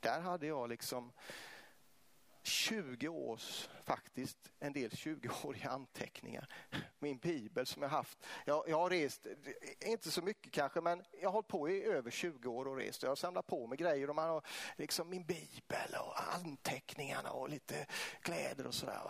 där 0.00 0.20
hade 0.20 0.46
jag 0.46 0.68
liksom 0.68 1.12
20 2.42 3.08
års, 3.08 3.68
faktiskt 3.84 4.38
en 4.58 4.72
del 4.72 4.90
20-åriga 4.90 5.70
anteckningar. 5.70 6.48
Min 6.98 7.18
bibel 7.18 7.66
som 7.66 7.82
jag 7.82 7.88
haft. 7.88 8.18
Jag, 8.44 8.64
jag 8.68 8.76
har 8.76 8.90
rest, 8.90 9.26
inte 9.80 10.10
så 10.10 10.22
mycket 10.22 10.52
kanske, 10.52 10.80
men 10.80 11.04
jag 11.20 11.28
har 11.28 11.32
hållit 11.32 11.48
på 11.48 11.68
i 11.68 11.84
över 11.84 12.10
20 12.10 12.48
år 12.48 12.68
och 12.68 12.76
rest. 12.76 13.02
Jag 13.02 13.10
har 13.10 13.16
samlat 13.16 13.46
på 13.46 13.66
mig 13.66 13.78
grejer 13.78 14.10
och 14.10 14.16
man 14.16 14.28
har 14.28 14.46
liksom 14.76 15.10
min 15.10 15.24
bibel 15.24 15.94
och 16.06 16.34
anteckningarna 16.34 17.30
och 17.30 17.48
lite 17.48 17.86
kläder 18.20 18.66
och 18.66 18.74
sådär. 18.74 19.00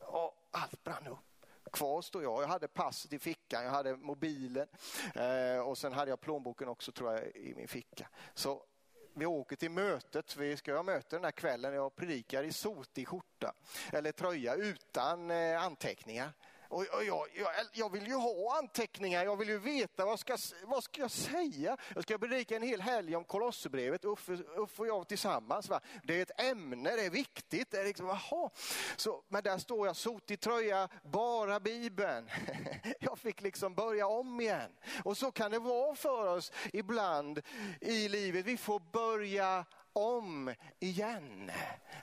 Och 0.00 0.48
allt 0.50 0.84
brann 0.84 1.06
upp 1.06 1.31
kvar 1.72 2.02
står 2.02 2.22
jag. 2.22 2.42
Jag 2.42 2.48
hade 2.48 2.68
passet 2.68 3.12
i 3.12 3.18
fickan, 3.18 3.64
jag 3.64 3.70
hade 3.70 3.96
mobilen 3.96 4.68
eh, 5.14 5.58
och 5.58 5.78
sen 5.78 5.92
hade 5.92 6.10
jag 6.10 6.20
plånboken 6.20 6.68
också 6.68 6.92
tror 6.92 7.12
jag 7.12 7.36
i 7.36 7.54
min 7.54 7.68
ficka. 7.68 8.08
Så 8.34 8.64
vi 9.14 9.26
åker 9.26 9.56
till 9.56 9.70
mötet, 9.70 10.36
vi 10.36 10.56
ska 10.56 10.76
ha 10.76 10.82
möte 10.82 11.16
den 11.16 11.24
här 11.24 11.30
kvällen. 11.30 11.74
Jag 11.74 11.96
predikar 11.96 12.42
i 12.42 12.52
sotig 12.52 13.08
skjorta 13.08 13.54
eller 13.92 14.12
tröja 14.12 14.54
utan 14.54 15.30
eh, 15.30 15.62
anteckningar. 15.62 16.32
Och, 16.72 16.86
och 16.92 17.04
jag, 17.04 17.26
jag, 17.34 17.50
jag, 17.72 17.92
vill 17.92 18.06
ju 18.06 18.14
ha 18.14 18.58
anteckningar, 18.58 19.24
jag 19.24 19.36
vill 19.36 19.48
ju 19.48 19.58
veta 19.58 20.04
vad 20.04 20.20
ska, 20.20 20.36
vad 20.64 20.84
ska 20.84 21.00
jag 21.00 21.10
säga. 21.10 21.76
Jag 21.94 22.02
ska 22.02 22.18
predika 22.18 22.56
en 22.56 22.62
hel 22.62 22.80
helg 22.80 23.16
om 23.16 23.24
Kolosserbrevet, 23.24 24.04
Uffe, 24.04 24.32
Uffe 24.32 24.82
och 24.82 24.86
jag 24.86 25.08
tillsammans. 25.08 25.68
Va? 25.68 25.80
Det 26.04 26.18
är 26.18 26.22
ett 26.22 26.40
ämne, 26.40 26.96
det 26.96 27.06
är 27.06 27.10
viktigt. 27.10 27.70
Det 27.70 27.80
är 27.80 27.84
liksom, 27.84 28.10
aha. 28.10 28.50
Så, 28.96 29.24
men 29.28 29.42
där 29.42 29.58
står 29.58 29.86
jag, 29.86 29.96
sotig 29.96 30.40
tröja, 30.40 30.88
bara 31.02 31.60
Bibeln. 31.60 32.28
Jag 33.00 33.18
fick 33.18 33.40
liksom 33.40 33.74
börja 33.74 34.06
om 34.06 34.40
igen. 34.40 34.70
Och 35.04 35.16
så 35.16 35.30
kan 35.30 35.50
det 35.50 35.58
vara 35.58 35.94
för 35.94 36.26
oss 36.26 36.52
ibland 36.72 37.40
i 37.80 38.08
livet. 38.08 38.46
Vi 38.46 38.56
får 38.56 38.80
börja 38.92 39.64
om 39.92 40.54
igen. 40.78 41.50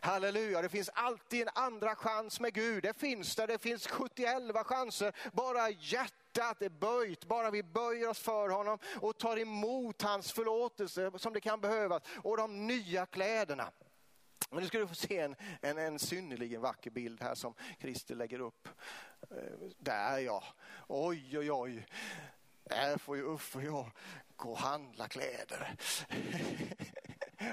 Halleluja, 0.01 0.61
det 0.61 0.69
finns 0.69 0.89
alltid 0.93 1.41
en 1.41 1.49
andra 1.55 1.95
chans 1.95 2.39
med 2.39 2.53
Gud. 2.53 2.83
Det 2.83 2.99
finns 2.99 3.35
det, 3.35 3.45
det 3.45 3.57
finns 3.57 3.87
71 3.87 4.65
chanser. 4.65 5.15
Bara 5.33 5.69
hjärtat 5.69 6.61
är 6.61 6.69
böjt, 6.69 7.25
bara 7.25 7.51
vi 7.51 7.63
böjer 7.63 8.09
oss 8.09 8.19
för 8.19 8.49
honom 8.49 8.77
och 9.01 9.17
tar 9.17 9.37
emot 9.37 10.01
hans 10.01 10.31
förlåtelse 10.31 11.11
som 11.15 11.33
det 11.33 11.41
kan 11.41 11.61
behövas 11.61 12.03
och 12.23 12.37
de 12.37 12.67
nya 12.67 13.05
kläderna. 13.05 13.71
Men 14.49 14.61
nu 14.61 14.67
ska 14.67 14.79
du 14.79 14.87
få 14.87 14.95
se 14.95 15.19
en, 15.19 15.35
en, 15.61 15.77
en 15.77 15.99
synnerligen 15.99 16.61
vacker 16.61 16.91
bild 16.91 17.21
här 17.21 17.35
som 17.35 17.53
Christer 17.79 18.15
lägger 18.15 18.39
upp. 18.39 18.67
Eh, 19.31 19.37
där 19.77 20.19
ja, 20.19 20.43
oj 20.87 21.37
oj 21.37 21.51
oj. 21.51 21.85
Där 22.63 22.97
får 22.97 23.17
ju 23.17 23.23
Uffe 23.23 23.57
och 23.57 23.63
jag 23.63 23.91
gå 24.35 24.51
och 24.51 24.57
handla 24.57 25.07
kläder. 25.07 25.75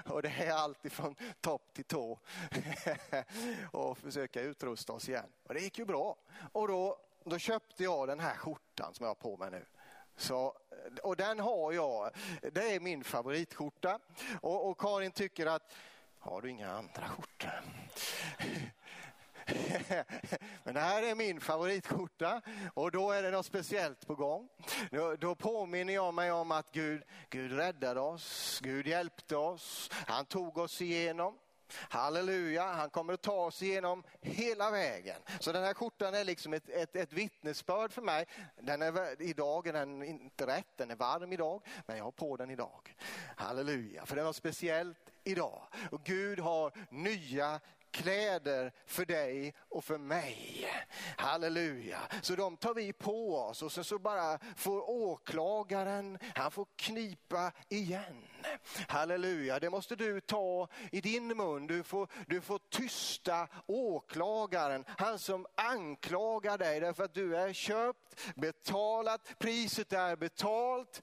Och 0.07 0.22
det 0.22 0.29
är 0.29 0.53
allt 0.53 0.85
ifrån 0.85 1.14
topp 1.40 1.75
till 1.75 1.85
tå. 1.85 2.18
och 3.72 3.99
försöka 3.99 4.40
utrusta 4.40 4.92
oss 4.92 5.09
igen. 5.09 5.33
Och 5.42 5.55
det 5.55 5.61
gick 5.61 5.79
ju 5.79 5.85
bra. 5.85 6.16
Och 6.53 6.68
då, 6.68 6.99
då 7.25 7.38
köpte 7.38 7.83
jag 7.85 8.09
den 8.09 8.20
här 8.20 8.35
skjortan 8.35 8.94
som 8.94 9.05
jag 9.05 9.11
har 9.11 9.14
på 9.14 9.37
mig 9.37 9.51
nu. 9.51 9.64
Så, 10.16 10.55
och 11.03 11.16
den 11.16 11.40
har 11.40 11.72
jag, 11.72 12.11
det 12.53 12.75
är 12.75 12.81
min 12.81 13.05
favoritskjorta. 13.05 13.99
Och, 14.40 14.70
och 14.70 14.79
Karin 14.79 15.11
tycker 15.11 15.46
att, 15.46 15.72
har 16.18 16.42
du 16.42 16.51
inga 16.51 16.72
andra 16.72 17.09
skjortor? 17.09 17.62
Men 20.64 20.74
det 20.74 20.80
här 20.80 21.02
är 21.02 21.14
min 21.14 21.40
favoritskjorta 21.40 22.40
och 22.74 22.90
då 22.90 23.12
är 23.12 23.22
det 23.22 23.30
något 23.30 23.46
speciellt 23.46 24.06
på 24.06 24.14
gång. 24.14 24.48
Då, 25.18 25.35
påminner 25.35 25.94
jag 25.94 26.14
mig 26.14 26.32
om 26.32 26.50
att 26.50 26.72
Gud, 26.72 27.02
Gud 27.30 27.52
räddade 27.52 28.00
oss, 28.00 28.61
Gud 28.62 28.87
hjälpte 28.87 29.37
oss, 29.37 29.90
han 30.06 30.26
tog 30.26 30.59
oss 30.59 30.82
igenom. 30.82 31.38
Halleluja, 31.68 32.62
han 32.62 32.90
kommer 32.90 33.12
att 33.12 33.22
ta 33.22 33.46
oss 33.46 33.62
igenom 33.62 34.02
hela 34.20 34.70
vägen. 34.70 35.20
Så 35.40 35.52
den 35.52 35.64
här 35.64 35.74
skjortan 35.74 36.14
är 36.14 36.24
liksom 36.24 36.52
ett, 36.52 36.68
ett, 36.68 36.96
ett 36.96 37.12
vittnesbörd 37.12 37.92
för 37.92 38.02
mig. 38.02 38.26
Den 38.61 38.82
är, 38.82 39.22
idag 39.22 39.66
är 39.66 39.72
den 39.72 40.02
inte 40.02 40.46
rätt, 40.46 40.76
den 40.76 40.90
är 40.90 40.96
varm 40.96 41.32
idag, 41.32 41.62
men 41.87 41.96
jag 41.96 42.04
har 42.04 42.11
på 42.11 42.37
den 42.37 42.50
idag. 42.50 42.94
Halleluja, 43.37 44.06
för 44.06 44.16
det 44.16 44.22
var 44.22 44.32
speciellt 44.32 45.11
idag. 45.24 45.62
Och 45.90 46.02
Gud 46.04 46.38
har 46.38 46.72
nya 46.90 47.61
kläder 47.96 48.72
för 48.87 49.04
dig 49.04 49.54
och 49.68 49.85
för 49.85 49.98
mig. 49.98 50.68
Halleluja. 51.16 51.98
Så 52.22 52.37
de 52.37 52.56
tar 52.56 52.74
vi 52.74 52.92
på 52.92 53.37
oss 53.37 53.62
och 53.62 53.72
sen 53.72 53.85
så 53.85 53.98
bara 53.98 54.38
får 54.56 54.90
åklagaren, 54.90 56.18
han 56.35 56.50
får 56.50 56.66
knipa 56.76 57.52
igen. 57.68 58.22
Halleluja, 58.88 59.59
det 59.59 59.70
måste 59.70 59.96
du 59.96 60.20
ta 60.20 60.68
i 60.92 61.00
din 61.00 61.37
mun. 61.37 61.66
Du 61.66 61.82
får, 61.82 62.09
du 62.26 62.40
får 62.40 62.61
tysta 62.70 63.48
åklagaren, 63.66 64.85
han 64.88 65.18
som 65.18 65.46
anklagar 65.54 66.59
dig 66.59 66.80
därför 66.80 67.04
att 67.04 67.14
du 67.14 67.37
är 67.37 67.52
köpt, 67.52 68.35
betalat, 68.35 69.38
priset 69.38 69.92
är 69.92 70.16
betalt. 70.16 71.02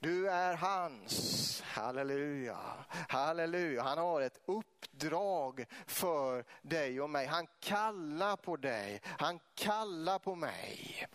Du 0.00 0.28
är 0.28 0.54
hans. 0.54 1.62
Halleluja. 1.62 2.58
Halleluja. 3.08 3.82
Han 3.82 3.98
har 3.98 4.20
ett 4.20 4.40
uppdrag 4.46 5.64
för 5.86 6.44
dig 6.62 7.00
och 7.00 7.10
mig. 7.10 7.26
Han 7.26 7.46
kallar 7.60 8.36
på 8.36 8.56
dig. 8.56 9.00
Han 9.04 9.40
kallar 9.54 10.18
på 10.18 10.34
mig. 10.34 11.06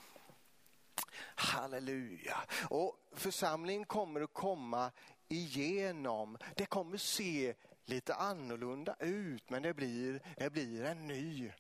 Halleluja. 1.36 2.38
Och 2.70 2.96
församlingen 3.16 3.86
kommer 3.86 4.22
att 4.22 4.34
komma 4.34 4.92
igenom. 5.28 6.38
Det 6.56 6.66
kommer 6.66 6.98
se 6.98 7.54
lite 7.86 8.16
annorlunda 8.16 8.96
ut 9.00 9.50
men 9.50 9.64
det 9.64 9.74
blir, 9.74 10.22
det 10.38 10.50
blir 10.50 10.84
en 10.84 11.08
ny 11.08 11.52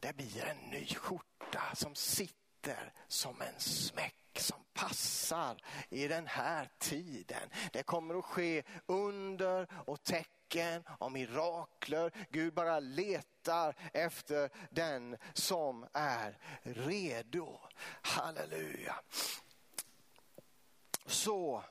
det 0.00 0.16
blir 0.16 0.44
en 0.44 0.70
ny 0.70 0.86
skjorta 0.86 1.62
som 1.74 1.94
sitter 1.94 2.39
som 3.08 3.42
en 3.42 3.60
smäck 3.60 4.14
som 4.38 4.64
passar 4.72 5.62
i 5.88 6.08
den 6.08 6.26
här 6.26 6.68
tiden. 6.78 7.50
Det 7.72 7.82
kommer 7.82 8.14
att 8.14 8.24
ske 8.24 8.62
under 8.86 9.66
och 9.86 10.02
tecken 10.02 10.84
och 10.98 11.12
mirakler. 11.12 12.26
Gud 12.30 12.54
bara 12.54 12.80
letar 12.80 13.74
efter 13.92 14.50
den 14.70 15.16
som 15.34 15.86
är 15.92 16.38
redo. 16.62 17.60
Halleluja. 18.02 18.94
Så, 21.06 21.64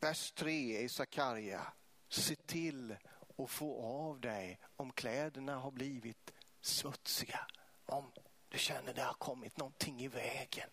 vers 0.00 0.32
3 0.32 0.78
i 0.78 0.88
Sakarja. 0.88 1.72
Se 2.08 2.34
till 2.34 2.96
att 3.38 3.50
få 3.50 3.82
av 3.82 4.20
dig 4.20 4.58
om 4.76 4.92
kläderna 4.92 5.56
har 5.56 5.70
blivit 5.70 6.32
smutsiga. 6.60 7.46
Om 7.90 8.12
du 8.48 8.58
känner 8.58 8.94
det 8.94 9.02
har 9.02 9.14
kommit 9.14 9.56
någonting 9.56 10.00
i 10.00 10.08
vägen. 10.08 10.70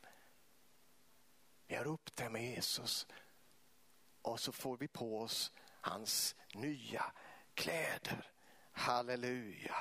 Gör 1.68 1.88
upp 1.88 2.16
det 2.16 2.30
med 2.30 2.44
Jesus 2.44 3.08
och 4.22 4.40
så 4.40 4.52
får 4.52 4.78
vi 4.78 4.88
på 4.88 5.20
oss 5.20 5.52
hans 5.82 6.36
nya 6.54 7.06
kläder. 7.54 8.32
Halleluja. 8.72 9.76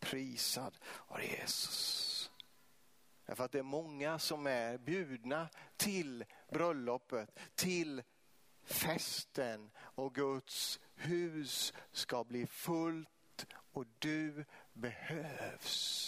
Prisad 0.00 0.78
av 1.06 1.22
Jesus. 1.22 2.30
Därför 3.26 3.44
att 3.44 3.52
det 3.52 3.58
är 3.58 3.62
många 3.62 4.18
som 4.18 4.46
är 4.46 4.78
bjudna 4.78 5.48
till 5.76 6.24
bröllopet, 6.48 7.38
till 7.54 8.02
festen 8.62 9.70
och 9.78 10.14
Guds 10.14 10.80
hus 10.94 11.72
ska 11.92 12.24
bli 12.24 12.46
fullt 12.46 13.46
och 13.72 13.84
du 13.98 14.44
behövs. 14.72 16.07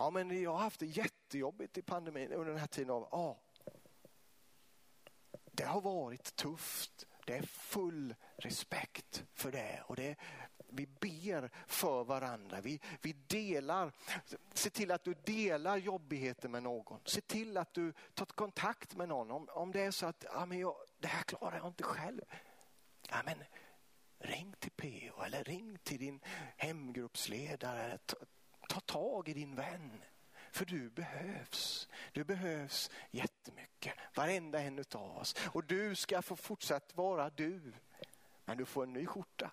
Ja, 0.00 0.10
men 0.10 0.42
jag 0.42 0.52
har 0.52 0.58
haft 0.58 0.80
det 0.80 0.86
jättejobbigt 0.86 1.78
i 1.78 1.82
pandemin 1.82 2.32
under 2.32 2.50
den 2.50 2.60
här 2.60 2.66
tiden. 2.66 2.90
Av, 2.90 3.08
ja, 3.10 3.40
det 5.52 5.64
har 5.64 5.80
varit 5.80 6.36
tufft. 6.36 7.06
Det 7.26 7.36
är 7.36 7.42
full 7.42 8.14
respekt 8.36 9.24
för 9.32 9.52
det 9.52 9.82
och 9.86 9.96
det, 9.96 10.16
vi 10.68 10.86
ber 10.86 11.50
för 11.66 12.04
varandra. 12.04 12.60
Vi, 12.60 12.80
vi 13.02 13.12
delar, 13.12 13.92
se 14.54 14.70
till 14.70 14.90
att 14.90 15.04
du 15.04 15.14
delar 15.14 15.76
jobbigheter 15.76 16.48
med 16.48 16.62
någon. 16.62 17.00
Se 17.04 17.20
till 17.20 17.56
att 17.56 17.74
du 17.74 17.92
tar 18.14 18.26
kontakt 18.26 18.96
med 18.96 19.08
någon. 19.08 19.30
Om, 19.30 19.48
om 19.50 19.72
det 19.72 19.80
är 19.80 19.90
så 19.90 20.06
att 20.06 20.24
ja, 20.32 20.46
men 20.46 20.58
jag, 20.58 20.76
det 20.98 21.08
här 21.08 21.22
klarar 21.22 21.56
jag 21.56 21.66
inte 21.66 21.82
själv. 21.82 22.22
Ja, 23.08 23.16
men, 23.24 23.44
ring 24.18 24.54
till 24.58 24.72
PO 24.72 25.22
eller 25.22 25.44
ring 25.44 25.78
till 25.82 25.98
din 25.98 26.20
hemgruppsledare. 26.56 27.98
Ta, 28.70 28.80
tag 28.80 29.28
i 29.28 29.34
din 29.34 29.54
vän. 29.54 30.04
För 30.52 30.64
du 30.64 30.90
behövs. 30.90 31.88
Du 32.12 32.24
behövs 32.24 32.90
jättemycket. 33.10 33.94
Varenda 34.14 34.60
en 34.60 34.84
av 34.94 35.16
oss. 35.16 35.34
Och 35.52 35.64
du 35.64 35.94
ska 35.94 36.22
få 36.22 36.36
fortsätta 36.36 36.94
vara 36.94 37.30
du. 37.30 37.72
Men 38.44 38.58
du 38.58 38.64
får 38.64 38.82
en 38.82 38.92
ny 38.92 39.06
skjorta. 39.06 39.50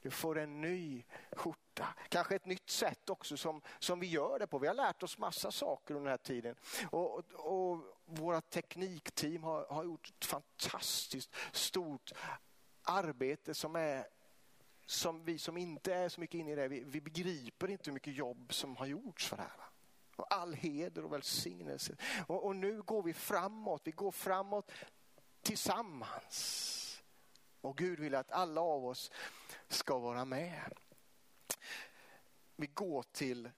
Du 0.00 0.10
får 0.10 0.38
en 0.38 0.60
ny 0.60 1.04
skjorta. 1.32 1.94
Kanske 2.08 2.36
ett 2.36 2.46
nytt 2.46 2.70
sätt 2.70 3.10
också 3.10 3.36
som, 3.36 3.62
som 3.78 4.00
vi 4.00 4.06
gör 4.06 4.38
det 4.38 4.46
på. 4.46 4.58
Vi 4.58 4.66
har 4.66 4.74
lärt 4.74 5.02
oss 5.02 5.18
massa 5.18 5.52
saker 5.52 5.94
under 5.94 6.10
den 6.10 6.18
här 6.18 6.24
tiden. 6.24 6.56
Och, 6.90 7.18
och, 7.18 7.72
och 7.72 7.80
våra 8.04 8.40
teknikteam 8.40 9.42
har, 9.42 9.66
har 9.66 9.84
gjort 9.84 10.08
ett 10.08 10.24
fantastiskt 10.24 11.34
stort 11.52 12.12
arbete 12.82 13.54
som 13.54 13.76
är 13.76 14.06
som 14.90 15.24
vi 15.24 15.38
som 15.38 15.56
inte 15.56 15.94
är 15.94 16.08
så 16.08 16.20
mycket 16.20 16.38
inne 16.38 16.52
i 16.52 16.54
det, 16.54 16.68
vi, 16.68 16.84
vi 16.84 17.00
begriper 17.00 17.70
inte 17.70 17.84
hur 17.84 17.92
mycket 17.92 18.14
jobb 18.14 18.52
som 18.52 18.76
har 18.76 18.86
gjorts 18.86 19.28
för 19.28 19.36
det 19.36 19.42
här. 19.42 19.64
Och 20.16 20.34
all 20.34 20.54
heder 20.54 21.04
och 21.04 21.12
välsignelse. 21.12 21.96
Och, 22.26 22.46
och 22.46 22.56
nu 22.56 22.82
går 22.82 23.02
vi 23.02 23.14
framåt, 23.14 23.82
vi 23.84 23.90
går 23.90 24.12
framåt 24.12 24.70
tillsammans. 25.42 27.02
Och 27.60 27.78
Gud 27.78 28.00
vill 28.00 28.14
att 28.14 28.32
alla 28.32 28.60
av 28.60 28.86
oss 28.86 29.10
ska 29.68 29.98
vara 29.98 30.24
med. 30.24 30.72
Vi 32.56 32.66
går 32.66 33.02
till 33.02 33.50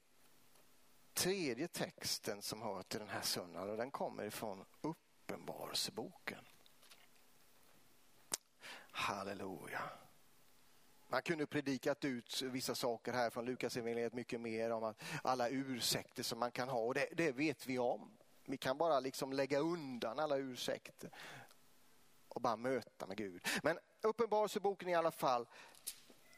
tredje 1.13 1.69
texten 1.69 2.43
som 2.43 2.63
hör 2.63 2.83
till 2.83 3.01
den 3.01 3.09
här 3.09 3.23
söndagen 3.23 3.71
och 3.71 3.77
den 3.77 3.91
kommer 3.91 4.25
ifrån 4.25 4.65
Uppenbarelseboken. 4.81 6.45
Halleluja. 8.91 9.83
Man 11.11 11.23
kunde 11.23 11.47
predikat 11.47 12.05
ut 12.05 12.43
vissa 12.43 12.75
saker 12.75 13.13
här 13.13 13.31
från 13.31 13.45
Lukasevangeliet 13.45 14.13
mycket 14.13 14.41
mer 14.41 14.71
om 14.71 14.85
att 14.85 15.03
alla 15.23 15.49
ursäkter 15.49 16.23
som 16.23 16.39
man 16.39 16.51
kan 16.51 16.69
ha 16.69 16.79
och 16.79 16.95
det, 16.95 17.09
det, 17.13 17.33
vet 17.33 17.67
vi 17.67 17.79
om. 17.79 18.11
Vi 18.45 18.57
kan 18.57 18.79
bara 18.79 19.01
liksom 19.01 19.33
lägga 19.33 19.59
undan 19.59 20.19
alla 20.19 20.37
ursäkter 20.37 21.11
och 22.29 22.41
bara 22.41 22.57
möta 22.57 23.07
med 23.07 23.17
Gud. 23.17 23.47
Men 23.63 23.79
Uppenbarelseboken 24.01 24.89
i 24.89 24.95
alla 24.95 25.11
fall 25.11 25.47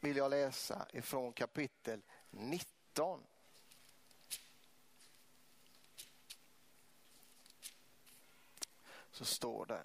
vill 0.01 0.17
jag 0.17 0.31
läsa 0.31 0.87
ifrån 0.93 1.33
kapitel 1.33 2.03
19. 2.31 3.27
Så 9.11 9.25
står 9.25 9.67
det 9.67 9.85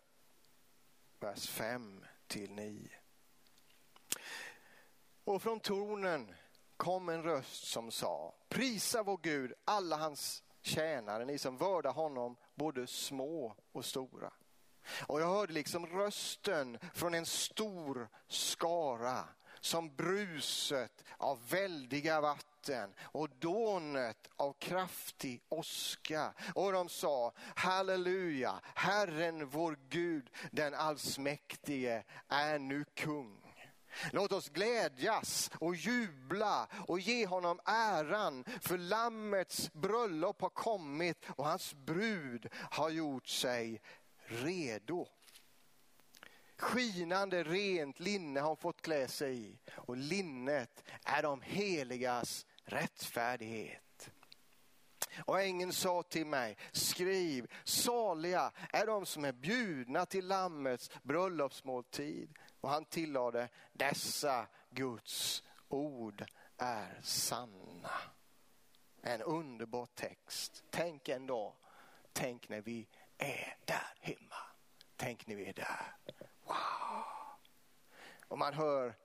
vers 1.20 1.50
5 1.50 2.06
till 2.28 2.52
9. 2.52 2.90
Och 5.28 5.42
från 5.42 5.60
tornen 5.60 6.34
kom 6.78 7.10
en 7.10 7.24
röst 7.24 7.68
som 7.68 7.92
sa, 7.92 8.36
prisa 8.50 9.04
vår 9.04 9.20
Gud, 9.22 9.54
alla 9.66 9.96
hans 9.96 10.44
tjänare, 10.62 11.26
ni 11.26 11.38
som 11.38 11.58
vördar 11.58 11.94
honom, 11.94 12.36
både 12.56 12.88
små 12.88 13.56
och 13.72 13.86
stora. 13.86 14.34
Och 15.08 15.22
jag 15.22 15.28
hörde 15.28 15.54
liksom 15.54 15.88
rösten 15.88 16.80
från 16.94 17.14
en 17.14 17.26
stor 17.26 18.10
skara 18.28 19.24
som 19.60 19.96
bruset 19.96 21.04
av 21.18 21.50
väldiga 21.50 22.22
vatten 22.22 22.94
och 23.02 23.30
dånet 23.30 24.30
av 24.36 24.54
kraftig 24.54 25.42
åska. 25.50 26.34
Och 26.56 26.72
de 26.72 26.90
sa, 26.90 27.34
halleluja, 27.56 28.60
Herren 28.76 29.50
vår 29.50 29.80
Gud, 29.90 30.30
den 30.52 30.74
allsmäktige, 30.74 32.04
är 32.28 32.60
nu 32.60 32.86
kung. 32.94 33.47
Låt 34.12 34.32
oss 34.32 34.50
glädjas 34.50 35.52
och 35.60 35.76
jubla 35.76 36.68
och 36.88 37.00
ge 37.00 37.26
honom 37.26 37.60
äran 37.66 38.44
för 38.62 38.78
lammets 38.78 39.74
bröllop 39.74 40.42
har 40.42 40.50
kommit 40.50 41.26
och 41.28 41.46
hans 41.46 41.74
brud 41.74 42.48
har 42.54 42.90
gjort 42.90 43.28
sig 43.28 43.82
redo. 44.26 45.08
Skinande 46.58 47.44
rent 47.44 48.00
linne 48.00 48.40
har 48.40 48.48
hon 48.48 48.58
fått 48.58 48.82
klä 48.82 49.08
sig 49.08 49.40
i 49.40 49.58
och 49.76 49.98
linnet 49.98 50.84
är 51.04 51.24
de 51.24 51.42
heligas 51.42 52.46
rättfärdighet. 52.66 54.10
Och 55.26 55.42
ängeln 55.42 55.74
sa 55.74 56.04
till 56.04 56.26
mig, 56.26 56.58
skriv, 56.72 57.52
saliga 57.64 58.52
är 58.72 58.86
de 58.86 59.06
som 59.06 59.26
är 59.26 59.32
bjudna 59.32 60.06
till 60.06 60.28
Lammets 60.28 60.92
bröllopsmåltid. 61.04 62.38
Och 62.62 62.70
han 62.70 62.86
tillade, 62.86 63.50
dessa 63.74 64.48
Guds 64.70 65.44
ord 65.68 66.26
är 66.58 67.00
sanna. 67.04 67.92
En 69.02 69.22
underbar 69.22 69.86
text. 69.86 70.64
Tänk 70.70 71.10
en 71.10 71.28
dag, 71.28 71.54
tänk 72.14 72.50
när 72.50 72.62
vi 72.62 72.88
är 73.18 73.58
där 73.66 73.94
hemma. 74.00 74.36
Tänk 74.96 75.28
när 75.28 75.36
vi 75.36 75.46
är 75.46 75.54
där. 75.54 75.96
Wow! 76.44 77.04
Och 78.28 78.38
man 78.38 78.54
hör 78.54 78.96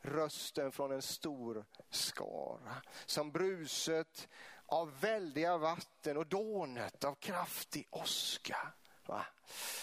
rösten 0.00 0.72
från 0.72 0.92
en 0.92 1.02
stor 1.02 1.64
skara. 1.90 2.82
Som 3.06 3.32
bruset 3.32 4.28
av 4.66 5.00
väldiga 5.00 5.56
vatten 5.56 6.16
och 6.16 6.26
dånet 6.26 7.04
av 7.04 7.14
kraftig 7.14 7.86
åska. 7.90 8.72
Va? 9.08 9.26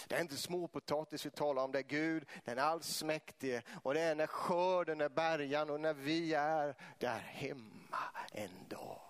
Det 0.08 0.14
är 0.14 0.20
inte 0.20 0.36
småpotatis 0.36 1.26
vi 1.26 1.30
talar 1.30 1.62
om, 1.62 1.72
det 1.72 1.78
är 1.78 1.82
Gud, 1.82 2.28
den 2.44 2.58
allsmäktige 2.58 3.62
och 3.82 3.94
det 3.94 4.00
är 4.00 4.14
när 4.14 4.26
skörden 4.26 5.00
är 5.00 5.08
bärgad 5.08 5.70
och 5.70 5.80
när 5.80 5.94
vi 5.94 6.34
är 6.34 6.74
där 6.98 7.18
hemma 7.18 7.98
en 8.32 8.68
dag. 8.68 9.00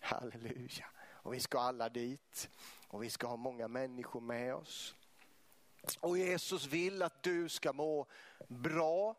Halleluja. 0.00 0.86
Och 1.06 1.34
vi 1.34 1.40
ska 1.40 1.60
alla 1.60 1.88
dit 1.88 2.50
och 2.88 3.02
vi 3.02 3.10
ska 3.10 3.26
ha 3.26 3.36
många 3.36 3.68
människor 3.68 4.20
med 4.20 4.54
oss. 4.54 4.94
Och 6.00 6.18
Jesus 6.18 6.66
vill 6.66 7.02
att 7.02 7.22
du 7.22 7.48
ska 7.48 7.72
må 7.72 8.06
bra 8.48 9.14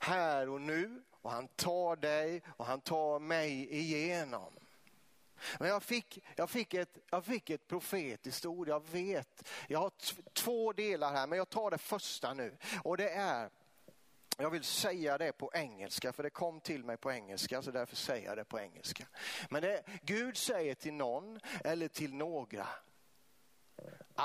här 0.00 0.48
och 0.48 0.60
nu 0.60 1.02
och 1.10 1.30
han 1.30 1.48
tar 1.48 1.96
dig 1.96 2.42
och 2.56 2.66
han 2.66 2.80
tar 2.80 3.18
mig 3.18 3.74
igenom. 3.74 4.52
Men 5.58 5.68
jag 5.68 5.82
fick, 5.82 6.24
jag, 6.36 6.50
fick 6.50 6.74
ett, 6.74 6.98
jag 7.10 7.24
fick 7.24 7.50
ett 7.50 7.66
profetiskt 7.66 8.46
ord, 8.46 8.68
jag 8.68 8.88
vet. 8.88 9.48
Jag 9.68 9.78
har 9.78 9.92
två 10.32 10.72
delar 10.72 11.12
här 11.12 11.26
men 11.26 11.38
jag 11.38 11.48
tar 11.50 11.70
det 11.70 11.78
första 11.78 12.34
nu. 12.34 12.56
Och 12.84 12.96
det 12.96 13.08
är, 13.08 13.50
jag 14.38 14.50
vill 14.50 14.64
säga 14.64 15.18
det 15.18 15.32
på 15.32 15.50
engelska 15.54 16.12
för 16.12 16.22
det 16.22 16.30
kom 16.30 16.60
till 16.60 16.84
mig 16.84 16.96
på 16.96 17.12
engelska 17.12 17.62
så 17.62 17.70
därför 17.70 17.96
säger 17.96 18.28
jag 18.28 18.36
det 18.36 18.44
på 18.44 18.60
engelska. 18.60 19.06
Men 19.50 19.62
det, 19.62 19.82
Gud 20.02 20.36
säger 20.36 20.74
till 20.74 20.94
någon 20.94 21.40
eller 21.64 21.88
till 21.88 22.14
några, 22.14 22.66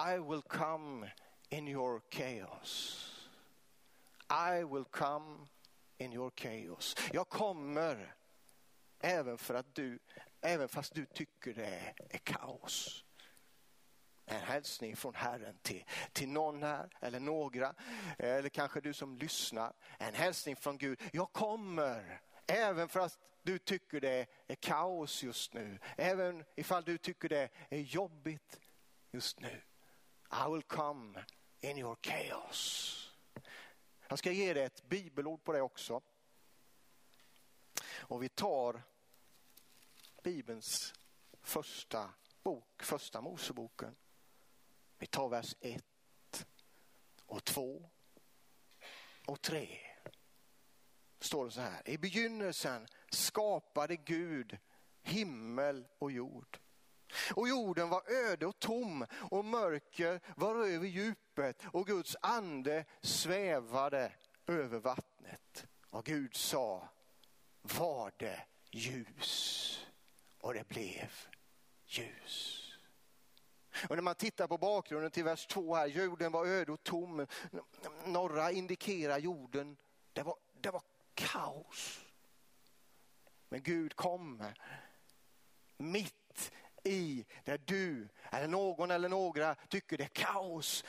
I 0.09 0.17
will 0.29 0.41
come 0.41 1.11
in 1.49 1.67
your 1.67 2.01
chaos. 2.09 3.03
I 4.29 4.63
will 4.63 4.85
come 4.85 5.47
in 5.97 6.13
your 6.13 6.31
chaos. 6.35 6.95
Jag 7.11 7.29
kommer 7.29 8.15
även 8.99 9.37
för 9.37 9.53
att 9.53 9.75
du, 9.75 9.99
även 10.41 10.69
fast 10.69 10.93
du 10.93 11.05
tycker 11.05 11.53
det 11.53 11.93
är 12.09 12.17
kaos. 12.17 13.03
En 14.25 14.41
hälsning 14.41 14.95
från 14.95 15.15
Herren 15.15 15.57
till, 15.61 15.85
till 16.13 16.29
någon 16.29 16.63
här 16.63 16.89
eller 16.99 17.19
några, 17.19 17.75
eller 18.17 18.49
kanske 18.49 18.81
du 18.81 18.93
som 18.93 19.17
lyssnar. 19.17 19.73
En 19.99 20.13
hälsning 20.13 20.55
från 20.55 20.77
Gud. 20.77 21.01
Jag 21.13 21.33
kommer 21.33 22.21
även 22.47 22.89
för 22.89 22.99
att 22.99 23.19
du 23.43 23.59
tycker 23.59 24.01
det 24.01 24.27
är 24.47 24.55
kaos 24.55 25.23
just 25.23 25.53
nu. 25.53 25.79
Även 25.97 26.43
ifall 26.55 26.83
du 26.83 26.97
tycker 26.97 27.29
det 27.29 27.49
är 27.69 27.79
jobbigt 27.79 28.59
just 29.11 29.39
nu. 29.39 29.61
I 30.31 30.51
will 30.51 30.63
come 30.63 31.25
in 31.59 31.77
your 31.77 31.97
chaos. 32.01 32.93
Jag 34.07 34.19
ska 34.19 34.31
ge 34.31 34.53
dig 34.53 34.63
ett 34.63 34.83
bibelord 34.89 35.43
på 35.43 35.53
det 35.53 35.61
också. 35.61 36.01
Och 37.99 38.23
vi 38.23 38.29
tar 38.29 38.83
Bibelns 40.27 40.93
första 41.41 42.09
bok, 42.43 42.83
första 42.83 43.21
Moseboken. 43.21 43.95
Vi 44.97 45.07
tar 45.07 45.29
vers 45.29 45.55
1 45.59 45.83
och 47.25 47.43
2 47.45 47.89
och 49.25 49.41
3. 49.41 49.79
Står 51.19 51.45
det 51.45 51.51
så 51.51 51.61
här. 51.61 51.89
I 51.89 51.97
begynnelsen 51.97 52.87
skapade 53.09 53.95
Gud 53.95 54.57
himmel 55.01 55.87
och 55.99 56.11
jord. 56.11 56.59
Och 57.35 57.47
jorden 57.47 57.89
var 57.89 58.11
öde 58.11 58.45
och 58.45 58.59
tom 58.59 59.05
och 59.31 59.45
mörker 59.45 60.21
var 60.35 60.55
över 60.55 60.87
djupet 60.87 61.63
och 61.65 61.87
Guds 61.87 62.15
ande 62.21 62.85
svävade 63.01 64.13
över 64.47 64.79
vattnet. 64.79 65.67
Och 65.89 66.05
Gud 66.05 66.35
sa, 66.35 66.89
var 67.61 68.11
det 68.17 68.45
ljus. 68.71 69.66
Och 70.47 70.53
det 70.53 70.67
blev 70.67 71.11
ljus. 71.85 72.63
Och 73.89 73.95
när 73.95 74.01
man 74.01 74.15
tittar 74.15 74.47
på 74.47 74.57
bakgrunden 74.57 75.11
till 75.11 75.23
vers 75.23 75.47
2 75.47 75.75
här, 75.75 75.87
jorden 75.87 76.31
var 76.31 76.45
öde 76.45 76.71
och 76.71 76.83
tom. 76.83 77.27
Norra 78.05 78.51
indikerar 78.51 79.17
jorden, 79.17 79.77
det 80.13 80.23
var, 80.23 80.35
det 80.61 80.71
var 80.71 80.81
kaos. 81.13 82.05
Men 83.49 83.63
Gud 83.63 83.95
kommer 83.95 84.61
mitt 85.77 86.51
i 86.83 87.25
där 87.43 87.61
du 87.65 88.07
eller 88.31 88.47
någon 88.47 88.91
eller 88.91 89.09
några 89.09 89.55
tycker 89.55 89.97
det 89.97 90.03
är 90.03 90.07
kaos. 90.07 90.83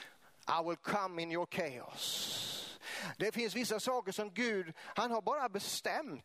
I 0.49 0.69
will 0.69 0.77
come 0.77 1.23
in 1.23 1.33
your 1.33 1.47
chaos. 1.51 2.79
Det 3.17 3.33
finns 3.33 3.55
vissa 3.55 3.81
saker 3.81 4.13
som 4.13 4.35
Gud, 4.35 4.73
han 4.79 5.11
har 5.11 5.23
bara 5.23 5.49
bestämt 5.49 6.25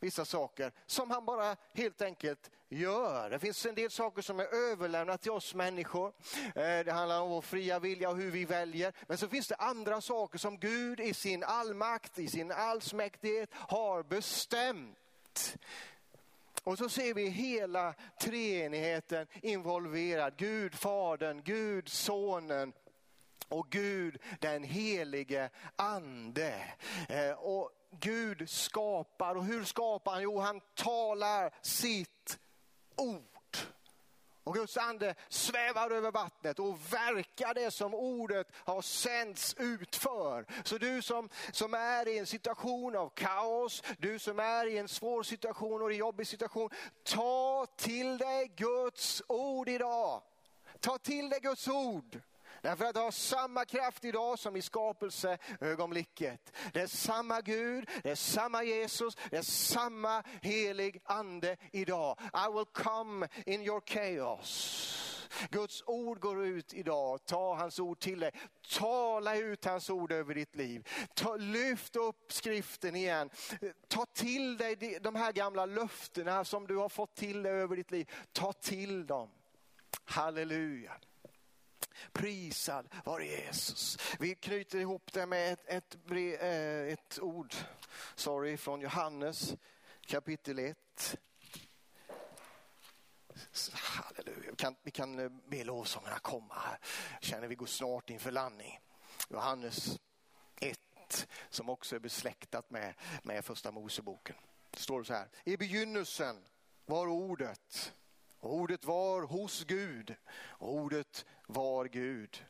vissa 0.00 0.24
saker 0.24 0.72
som 0.86 1.10
han 1.10 1.24
bara 1.24 1.56
helt 1.74 2.02
enkelt 2.02 2.50
gör. 2.68 3.30
Det 3.30 3.38
finns 3.38 3.66
en 3.66 3.74
del 3.74 3.90
saker 3.90 4.22
som 4.22 4.40
är 4.40 4.54
överlämnat 4.54 5.22
till 5.22 5.30
oss 5.30 5.54
människor. 5.54 6.12
Eh, 6.46 6.84
det 6.84 6.92
handlar 6.92 7.20
om 7.20 7.30
vår 7.30 7.40
fria 7.40 7.78
vilja 7.78 8.10
och 8.10 8.16
hur 8.16 8.30
vi 8.30 8.44
väljer. 8.44 8.92
Men 9.06 9.18
så 9.18 9.28
finns 9.28 9.48
det 9.48 9.54
andra 9.54 10.00
saker 10.00 10.38
som 10.38 10.58
Gud 10.58 11.00
i 11.00 11.14
sin 11.14 11.44
allmakt, 11.44 12.18
i 12.18 12.28
sin 12.28 12.52
allsmäktighet 12.52 13.50
har 13.52 14.02
bestämt. 14.02 15.56
Och 16.64 16.78
så 16.78 16.88
ser 16.88 17.14
vi 17.14 17.28
hela 17.28 17.94
treenigheten 18.20 19.26
involverad. 19.42 20.34
Gud 20.36 20.74
Fadern, 20.74 21.42
Gud 21.44 21.88
Sonen 21.88 22.72
och 23.48 23.70
Gud 23.70 24.18
den 24.40 24.64
helige 24.64 25.50
ande. 25.76 26.64
Eh, 27.08 27.30
och 27.30 27.70
Gud 28.00 28.50
skapar 28.50 29.34
och 29.34 29.44
hur 29.44 29.64
skapar 29.64 30.12
han? 30.12 30.22
Jo, 30.22 30.38
han 30.38 30.60
talar 30.74 31.54
sitt 31.62 32.38
ord. 32.96 33.36
Och 34.46 34.54
Guds 34.54 34.76
ande 34.76 35.14
svävar 35.28 35.90
över 35.90 36.10
vattnet 36.10 36.58
och 36.58 36.92
verkar 36.92 37.54
det 37.54 37.70
som 37.70 37.94
ordet 37.94 38.48
har 38.54 38.82
sänts 38.82 39.54
ut 39.58 39.96
för. 39.96 40.46
Så 40.64 40.78
du 40.78 41.02
som, 41.02 41.28
som 41.52 41.74
är 41.74 42.08
i 42.08 42.18
en 42.18 42.26
situation 42.26 42.96
av 42.96 43.08
kaos, 43.08 43.82
du 43.98 44.18
som 44.18 44.38
är 44.38 44.66
i 44.66 44.78
en 44.78 44.88
svår 44.88 45.22
situation 45.22 45.82
och 45.82 45.90
en 45.90 45.96
jobbig 45.96 46.26
situation, 46.26 46.70
ta 47.02 47.66
till 47.76 48.18
dig 48.18 48.52
Guds 48.56 49.22
ord 49.28 49.68
idag. 49.68 50.22
Ta 50.80 50.98
till 50.98 51.28
dig 51.28 51.40
Guds 51.40 51.68
ord. 51.68 52.20
Därför 52.66 52.84
att 52.84 52.94
det 52.94 53.00
har 53.00 53.10
samma 53.10 53.64
kraft 53.64 54.04
idag 54.04 54.38
som 54.38 54.56
i 54.56 54.62
skapelseögonblicket. 54.62 56.52
Det 56.72 56.80
är 56.80 56.86
samma 56.86 57.40
Gud, 57.40 57.88
det 58.02 58.10
är 58.10 58.14
samma 58.14 58.62
Jesus, 58.62 59.16
det 59.30 59.36
är 59.36 59.42
samma 59.42 60.22
helig 60.42 61.00
ande 61.04 61.56
idag. 61.72 62.18
I 62.20 62.52
will 62.52 62.64
come 62.72 63.28
in 63.44 63.62
your 63.62 63.80
chaos. 63.86 65.28
Guds 65.50 65.82
ord 65.86 66.20
går 66.20 66.44
ut 66.44 66.74
idag. 66.74 67.24
Ta 67.24 67.54
hans 67.54 67.78
ord 67.78 67.98
till 67.98 68.20
dig. 68.20 68.30
Tala 68.78 69.36
ut 69.36 69.64
hans 69.64 69.90
ord 69.90 70.12
över 70.12 70.34
ditt 70.34 70.56
liv. 70.56 70.88
Ta, 71.14 71.36
lyft 71.36 71.96
upp 71.96 72.32
skriften 72.32 72.96
igen. 72.96 73.30
Ta 73.88 74.06
till 74.06 74.56
dig 74.56 74.98
de 75.02 75.14
här 75.14 75.32
gamla 75.32 75.66
löftena 75.66 76.44
som 76.44 76.66
du 76.66 76.76
har 76.76 76.88
fått 76.88 77.14
till 77.14 77.42
dig 77.42 77.52
över 77.52 77.76
ditt 77.76 77.90
liv. 77.90 78.10
Ta 78.32 78.52
till 78.52 79.06
dem. 79.06 79.28
Halleluja. 80.04 80.92
Prisad 82.12 82.88
vare 83.04 83.26
Jesus. 83.26 83.98
Vi 84.18 84.34
knyter 84.34 84.78
ihop 84.78 85.12
det 85.12 85.26
med 85.26 85.52
ett, 85.52 85.64
ett, 85.66 85.96
eh, 86.40 86.92
ett 86.92 87.18
ord 87.22 87.54
sorry, 88.14 88.56
från 88.56 88.80
Johannes 88.80 89.54
kapitel 90.06 90.58
1. 90.58 91.18
Halleluja. 93.72 94.50
Vi 94.50 94.56
kan, 94.56 94.76
vi 94.82 94.90
kan 94.90 95.18
eh, 95.18 95.28
be 95.28 95.64
lovsångerna 95.64 96.18
komma 96.18 96.54
här. 96.54 96.78
Känner 97.20 97.48
vi 97.48 97.54
går 97.54 97.66
snart 97.66 98.10
inför 98.10 98.30
landning. 98.30 98.80
Johannes 99.28 99.98
1 100.60 100.78
som 101.50 101.68
också 101.68 101.96
är 101.96 102.00
besläktat 102.00 102.70
med, 102.70 102.94
med 103.22 103.44
första 103.44 103.70
Moseboken. 103.70 104.36
Det 104.70 104.78
står 104.78 105.04
så 105.04 105.14
här. 105.14 105.28
I 105.44 105.56
begynnelsen 105.56 106.44
var 106.86 107.06
ordet 107.06 107.94
ordet 108.40 108.84
var 108.84 109.26
hos 109.26 109.64
Gud 109.64 110.14
ordet 110.58 111.26
var 111.46 111.84
Gud. 111.84 112.44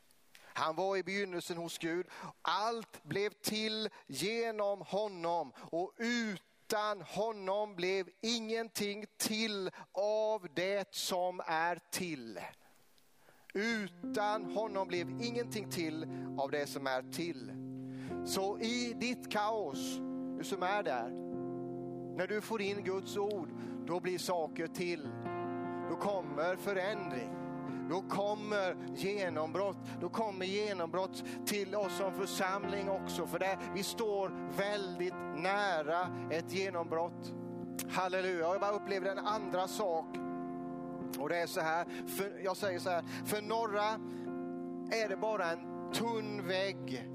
Han 0.44 0.76
var 0.76 0.96
i 0.96 1.02
begynnelsen 1.02 1.56
hos 1.56 1.78
Gud. 1.78 2.06
Allt 2.42 3.02
blev 3.02 3.30
till 3.30 3.88
genom 4.06 4.80
honom 4.80 5.52
och 5.56 5.92
utan 5.98 7.02
honom 7.02 7.76
blev 7.76 8.08
ingenting 8.20 9.04
till 9.16 9.70
av 9.92 10.46
det 10.54 10.94
som 10.94 11.40
är 11.46 11.80
till. 11.90 12.40
Utan 13.54 14.44
honom 14.44 14.88
blev 14.88 15.08
ingenting 15.22 15.70
till 15.70 16.06
av 16.38 16.50
det 16.50 16.66
som 16.66 16.86
är 16.86 17.12
till. 17.12 17.52
Så 18.26 18.58
i 18.58 18.92
ditt 19.00 19.32
kaos, 19.32 19.96
du 20.38 20.44
som 20.44 20.62
är 20.62 20.82
där, 20.82 21.08
när 22.16 22.26
du 22.26 22.40
får 22.40 22.62
in 22.62 22.84
Guds 22.84 23.16
ord, 23.16 23.48
då 23.86 24.00
blir 24.00 24.18
saker 24.18 24.66
till. 24.66 25.08
Då 25.90 25.96
kommer 25.96 26.56
förändring. 26.56 27.30
Då 27.90 28.00
kommer 28.00 28.76
genombrott. 28.94 29.76
Då 30.00 30.08
kommer 30.08 30.46
genombrott 30.46 31.24
till 31.46 31.74
oss 31.74 31.96
som 31.96 32.12
församling 32.12 32.90
också. 32.90 33.26
För 33.26 33.38
det, 33.38 33.58
vi 33.74 33.82
står 33.82 34.32
väldigt 34.56 35.14
nära 35.36 36.08
ett 36.30 36.52
genombrott. 36.52 37.34
Halleluja. 37.90 38.46
Jag 38.46 38.60
bara 38.60 38.70
upplever 38.70 39.10
en 39.10 39.18
andra 39.18 39.68
sak. 39.68 40.06
Och 41.18 41.28
det 41.28 41.36
är 41.36 41.46
så 41.46 41.60
här, 41.60 41.84
för, 42.06 42.44
jag 42.44 42.56
säger 42.56 42.78
så 42.78 42.90
här, 42.90 43.04
för 43.24 43.42
några 43.42 43.84
är 44.90 45.08
det 45.08 45.16
bara 45.16 45.50
en 45.50 45.92
tunn 45.92 46.48
vägg 46.48 47.08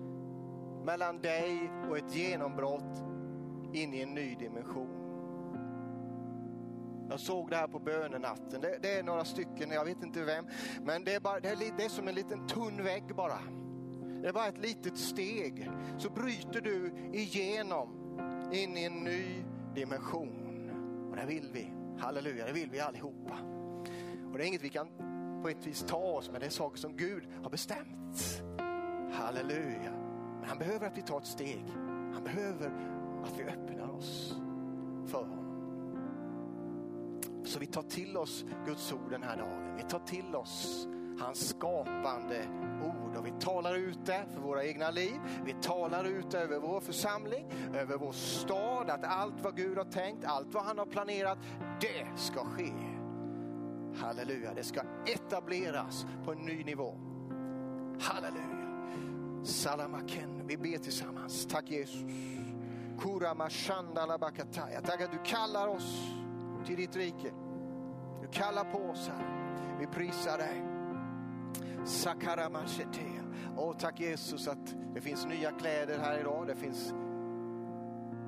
mellan 0.86 1.22
dig 1.22 1.72
och 1.90 1.98
ett 1.98 2.16
genombrott 2.16 3.04
in 3.74 3.94
i 3.94 4.02
en 4.02 4.14
ny 4.14 4.36
dimension. 4.36 5.01
Jag 7.12 7.20
såg 7.20 7.50
det 7.50 7.56
här 7.56 7.68
på 7.68 7.80
bönenatten. 7.80 8.62
Det, 8.62 8.78
det, 8.82 8.98
är 8.98 9.04
några 9.04 9.26
stycken, 9.26 9.72
jag 9.72 9.86
vet 9.86 10.04
inte 10.04 10.24
vem. 10.24 10.46
Men 10.82 11.04
det 11.04 11.16
är, 11.16 11.20
bara, 11.20 11.40
det 11.40 11.50
är, 11.50 11.78
det 11.78 11.84
är 11.84 11.90
som 11.90 12.08
en 12.08 12.16
liten 12.16 12.48
tunn 12.48 12.84
vägg 12.84 13.16
bara. 13.16 13.40
Det 14.22 14.28
är 14.28 14.34
bara 14.34 14.48
ett 14.48 14.58
litet 14.58 14.98
steg. 14.98 15.70
Så 15.98 16.10
bryter 16.10 16.62
du 16.62 16.94
igenom 17.14 18.18
in 18.52 18.78
i 18.78 18.84
en 18.84 19.04
ny 19.04 19.44
dimension. 19.76 21.10
Och 21.10 21.16
det 21.18 21.26
vill 21.26 21.50
vi. 21.54 21.74
Halleluja, 22.00 22.46
det 22.46 22.54
vill 22.54 22.70
vi 22.70 22.80
allihopa. 22.80 23.38
Och 24.32 24.38
det 24.38 24.44
är 24.44 24.48
inget 24.48 24.64
vi 24.64 24.70
kan 24.70 24.88
på 25.42 25.50
ett 25.50 25.68
vis 25.68 25.86
ta 25.88 25.98
oss 25.98 26.32
med, 26.32 26.42
det 26.42 26.46
är 26.46 26.50
saker 26.50 26.78
som 26.78 26.98
Gud 26.98 27.24
har 27.44 27.50
bestämt. 27.50 28.44
Halleluja. 29.14 29.92
Men 30.40 30.50
han 30.50 30.58
behöver 30.58 30.88
att 30.88 30.98
vi 30.98 31.02
tar 31.02 31.18
ett 31.18 31.26
steg. 31.26 31.66
Han 32.14 32.24
behöver 32.24 32.72
att 33.24 33.40
vi 33.40 33.44
öppnar 33.44 33.90
oss 33.90 34.36
för 35.08 35.24
honom. 35.24 35.41
Så 37.44 37.60
vi 37.60 37.66
tar 37.66 37.82
till 37.82 38.18
oss 38.18 38.46
Guds 38.66 38.94
ord 38.94 39.10
den 39.10 39.24
här 39.24 39.38
dagen. 39.38 39.76
Vi 39.78 39.84
tar 39.84 40.00
till 40.00 40.36
oss 40.36 40.88
hans 41.20 41.50
skapande 41.50 42.48
ord 42.84 43.16
och 43.18 43.26
vi 43.26 43.32
talar 43.40 43.76
ut 43.76 44.06
det 44.06 44.26
för 44.34 44.42
våra 44.42 44.66
egna 44.66 44.92
liv. 44.92 45.20
Vi 45.46 45.54
talar 45.62 46.04
ut 46.04 46.34
över 46.34 46.60
vår 46.60 46.80
församling, 46.80 47.46
över 47.76 47.98
vår 47.98 48.12
stad, 48.12 48.90
att 48.90 49.04
allt 49.04 49.42
vad 49.42 49.56
Gud 49.56 49.78
har 49.78 49.86
tänkt, 49.86 50.26
allt 50.26 50.54
vad 50.54 50.64
han 50.64 50.78
har 50.78 50.86
planerat, 50.86 51.38
det 51.82 52.08
ska 52.16 52.46
ske. 52.46 52.74
Halleluja, 53.96 54.54
det 54.54 54.64
ska 54.64 54.82
etableras 55.06 56.06
på 56.26 56.32
en 56.32 56.40
ny 56.40 56.64
nivå. 56.64 56.96
Halleluja. 58.00 58.62
Salamaken, 59.44 60.48
vi 60.48 60.58
ber 60.58 60.78
tillsammans. 60.78 61.46
Tack 61.46 61.72
Jesus. 61.72 62.02
Kura 63.00 63.34
mashandala 63.34 64.18
bakataya. 64.18 64.82
Tack 64.82 65.02
att 65.02 65.12
du 65.12 65.20
kallar 65.24 65.68
oss 65.68 66.12
till 66.66 66.76
ditt 66.76 66.96
rike. 66.96 67.32
Du 68.22 68.28
kallar 68.28 68.64
på 68.64 68.78
oss 68.78 69.08
här. 69.08 69.42
Vi 69.80 69.88
prisar 69.88 70.38
dig. 70.38 70.64
Sakaramashetea. 71.86 73.24
Åh, 73.58 73.76
tack 73.80 74.00
Jesus 74.00 74.48
att 74.48 74.76
det 74.94 75.02
finns 75.02 75.26
nya 75.26 75.52
kläder 75.52 76.00
här 76.00 76.20
idag. 76.20 76.48
Det 76.48 76.56
finns, 76.56 76.94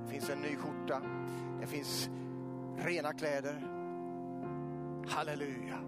det 0.03 0.11
finns 0.11 0.29
en 0.29 0.39
ny 0.39 0.55
skjorta. 0.55 1.01
Det 1.61 1.67
finns 1.67 2.09
rena 2.77 3.13
kläder. 3.13 3.67
Halleluja. 5.07 5.79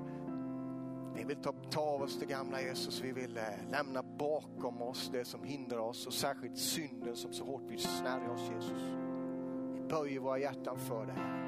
Vi 1.16 1.24
vill 1.24 1.38
ta, 1.38 1.54
ta 1.72 1.82
av 1.82 2.02
oss 2.02 2.20
det 2.20 2.26
gamla 2.26 2.62
Jesus. 2.62 3.02
Vi 3.02 3.12
vill 3.12 3.38
eh, 3.38 3.72
lämna 3.72 4.04
bakom 4.04 4.82
oss 4.82 5.10
det 5.14 5.26
som 5.26 5.43
hindrar 5.43 5.80
oss 5.80 6.08
och 6.08 6.14
särskilt 6.14 6.58
synden 6.58 7.16
som 7.16 7.34
så 7.34 7.46
hårt 7.46 7.64
vill 7.70 7.80
snärja 7.80 8.32
oss 8.32 8.52
Jesus. 8.56 8.84
Vi 9.74 9.82
böjer 9.82 10.20
våra 10.20 10.39
hjärtan 10.39 10.78
för 10.78 11.06
dig 11.06 11.45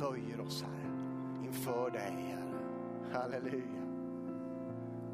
böjer 0.00 0.40
oss 0.40 0.62
Herre 0.62 0.88
inför 1.44 1.90
dig 1.90 2.00
Herre. 2.00 2.58
Halleluja. 3.12 3.82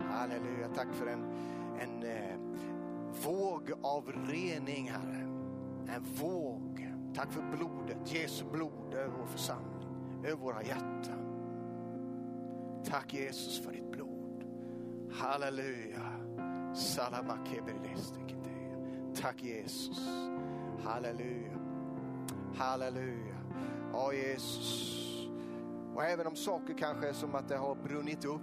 Halleluja. 0.00 0.68
Tack 0.74 0.88
för 0.92 1.06
en, 1.06 1.24
en 1.80 2.02
eh, 2.02 2.36
våg 3.24 3.72
av 3.82 4.12
rening 4.28 4.90
Herre. 4.90 5.20
En 5.96 6.02
våg 6.20 6.94
Tack 7.14 7.32
för 7.32 7.42
blodet, 7.42 8.12
Jesu 8.12 8.44
blod 8.52 8.94
över 8.94 9.18
vår 9.18 9.26
församling, 9.26 9.88
över 10.24 10.36
våra 10.36 10.62
hjärtan. 10.62 11.20
Tack 12.84 13.14
Jesus 13.14 13.60
för 13.64 13.72
ditt 13.72 13.90
blod. 13.90 14.44
Halleluja. 15.12 16.02
Tack 19.22 19.42
Jesus. 19.42 20.08
Halleluja. 20.84 21.58
Halleluja. 22.54 23.23
Ja 23.94 24.12
Jesus. 24.12 25.28
Och 25.94 26.04
även 26.04 26.26
om 26.26 26.36
saker 26.36 26.74
kanske 26.78 27.08
är 27.08 27.12
som 27.12 27.34
att 27.34 27.48
det 27.48 27.56
har 27.56 27.74
brunnit 27.74 28.24
upp. 28.24 28.40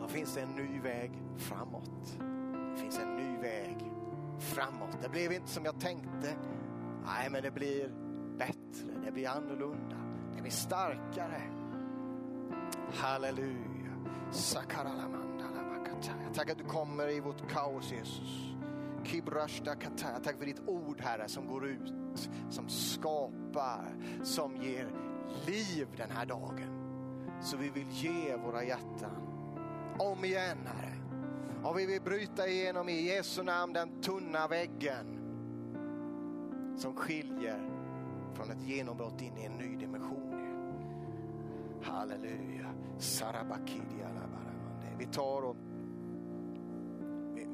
Då 0.00 0.08
finns 0.08 0.34
det 0.34 0.40
en 0.40 0.54
ny 0.54 0.80
väg 0.80 1.22
framåt. 1.36 2.18
Det 2.74 2.80
finns 2.80 2.98
en 2.98 3.16
ny 3.16 3.36
väg 3.36 3.92
framåt. 4.38 4.98
Det 5.02 5.08
blev 5.08 5.32
inte 5.32 5.48
som 5.48 5.64
jag 5.64 5.80
tänkte. 5.80 6.36
Nej, 7.06 7.30
men 7.30 7.42
det 7.42 7.50
blir 7.50 7.94
bättre. 8.38 9.04
Det 9.04 9.12
blir 9.12 9.28
annorlunda. 9.28 9.96
Det 10.36 10.42
blir 10.42 10.52
starkare. 10.52 11.42
Halleluja. 12.94 13.92
Jag 16.24 16.34
tackar 16.34 16.52
att 16.52 16.58
du 16.58 16.64
kommer 16.64 17.08
i 17.08 17.20
vårt 17.20 17.50
kaos 17.50 17.92
Jesus. 17.92 18.55
Tack 20.24 20.38
för 20.38 20.46
ditt 20.46 20.60
ord 20.66 21.00
Herre 21.00 21.28
som 21.28 21.46
går 21.46 21.66
ut, 21.66 21.94
som 22.50 22.68
skapar, 22.68 23.94
som 24.22 24.56
ger 24.56 24.88
liv 25.46 25.88
den 25.96 26.10
här 26.10 26.26
dagen. 26.26 26.70
Så 27.42 27.56
vi 27.56 27.70
vill 27.70 27.90
ge 27.90 28.36
våra 28.36 28.64
hjärtan 28.64 29.16
om 29.98 30.24
igen 30.24 30.58
Herre. 30.66 30.92
Och 31.64 31.78
vi 31.78 31.86
vill 31.86 32.02
bryta 32.02 32.48
igenom 32.48 32.88
i 32.88 33.00
Jesu 33.00 33.42
namn 33.42 33.72
den 33.72 34.00
tunna 34.02 34.48
väggen 34.48 35.18
som 36.76 36.94
skiljer 36.96 37.70
från 38.34 38.50
ett 38.50 38.62
genombrott 38.62 39.22
in 39.22 39.38
i 39.38 39.44
en 39.44 39.52
ny 39.52 39.76
dimension. 39.76 40.26
Halleluja. 41.82 42.74
Sarabakidi. 42.98 43.96
Vi 44.98 45.06
tar 45.06 45.42
och 45.42 45.56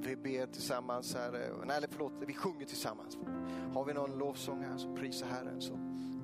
vi, 0.06 0.16
ber 0.16 0.46
tillsammans 0.46 1.14
här. 1.14 1.52
Nej, 1.66 1.84
förlåt, 1.90 2.12
vi 2.26 2.34
sjunger 2.34 2.66
tillsammans. 2.66 3.18
Har 3.74 3.84
vi 3.84 3.92
någon 3.92 4.18
lovsång 4.18 4.64
här 4.64 4.76
så 4.76 4.96
prisa 4.96 5.26
Herren 5.26 5.60
så 5.60 5.72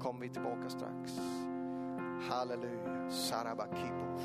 kommer 0.00 0.20
vi 0.20 0.28
tillbaka 0.28 0.68
strax. 0.68 1.20
Halleluja. 2.30 3.10
Sarabakibo 3.10 4.18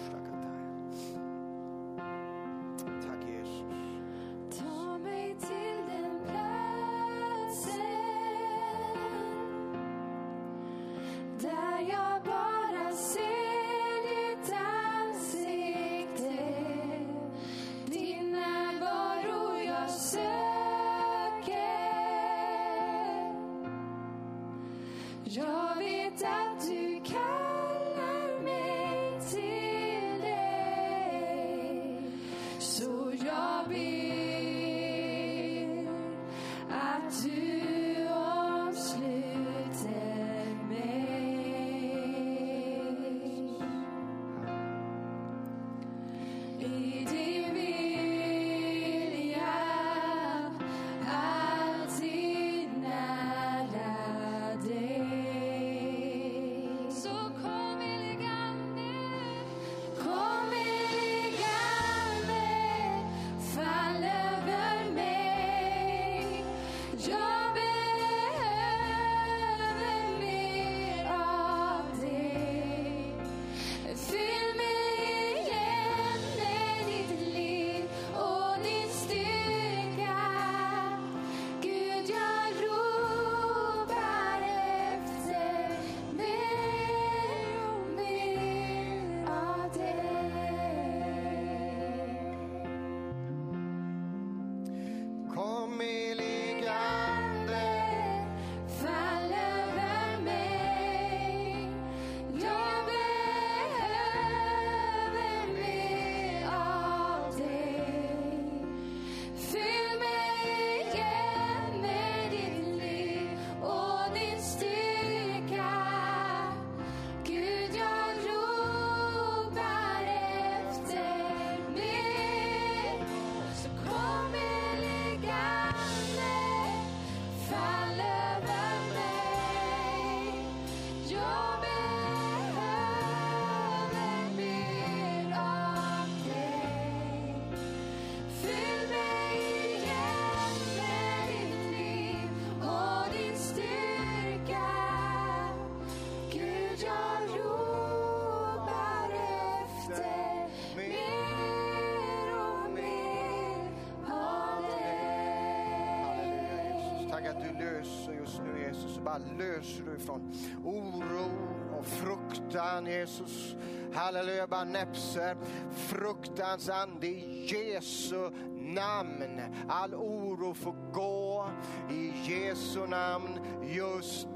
löser 157.63 158.13
just 158.13 158.41
nu 158.43 158.61
Jesus. 158.67 158.99
Bara 159.05 159.17
löser 159.17 159.83
du 159.83 159.99
från 159.99 160.33
oro 160.63 161.31
och 161.77 161.85
fruktan 161.85 162.85
Jesus. 162.85 163.55
Halleluja, 163.93 164.47
bara 164.47 164.63
näpser 164.63 165.37
fruktans 165.71 166.69
ande 166.69 167.07
i 167.07 167.45
Jesu 167.45 168.29
namn. 168.55 169.41
All 169.67 169.93
oro 169.93 170.53
får 170.53 170.75
gå 170.93 171.49
i 171.91 172.11
Jesu 172.31 172.87
namn 172.87 173.39
just 173.63 174.27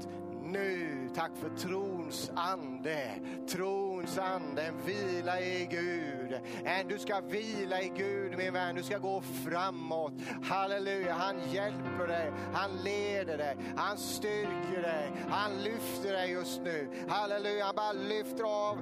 nu. 0.44 1.08
Tack 1.14 1.30
för 1.36 1.48
trons 1.56 2.30
ande. 2.34 3.10
Trons 3.98 4.18
ande, 4.18 4.62
en 4.62 4.74
vila 4.86 5.40
i 5.40 5.66
Gud. 5.70 6.40
En, 6.64 6.88
du 6.88 6.98
ska 6.98 7.20
vila 7.20 7.82
i 7.82 7.92
Gud 7.96 8.36
min 8.36 8.52
vän. 8.52 8.74
Du 8.74 8.82
ska 8.82 8.98
gå 8.98 9.20
framåt. 9.20 10.12
Halleluja, 10.42 11.14
han 11.14 11.36
hjälper 11.52 12.06
dig. 12.06 12.32
Han 12.54 12.70
leder 12.84 13.38
dig. 13.38 13.56
Han 13.76 13.98
styrker 13.98 14.82
dig. 14.82 15.12
Han 15.28 15.62
lyfter 15.62 16.12
dig 16.12 16.30
just 16.30 16.60
nu. 16.64 16.88
Halleluja, 17.08 17.64
han 17.64 17.74
bara 17.74 17.92
lyfter 17.92 18.44
av 18.44 18.78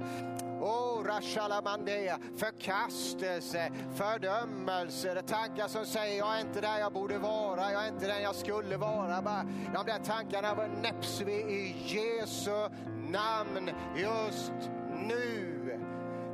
Oh, 0.61 1.05
Rashalamandea, 1.05 2.19
förkastelse, 2.37 3.73
fördömelse, 3.95 5.15
det 5.15 5.23
tankar 5.23 5.69
som 5.69 5.87
säger 5.87 6.19
jag 6.19 6.37
är 6.37 6.41
inte 6.41 6.61
där 6.61 6.79
jag 6.79 6.93
borde 6.93 7.19
vara, 7.19 7.73
jag 7.73 7.85
är 7.85 7.89
inte 7.89 8.07
den 8.07 8.23
jag 8.23 8.35
skulle 8.35 8.77
vara. 8.77 9.23
Bara, 9.23 9.47
de 9.75 9.87
där 9.87 9.99
tankarna 10.05 10.55
var 10.55 10.69
vi 11.25 11.33
i 11.33 11.75
Jesu 11.87 12.69
namn 13.11 13.71
just 13.97 14.53
nu. 14.97 15.79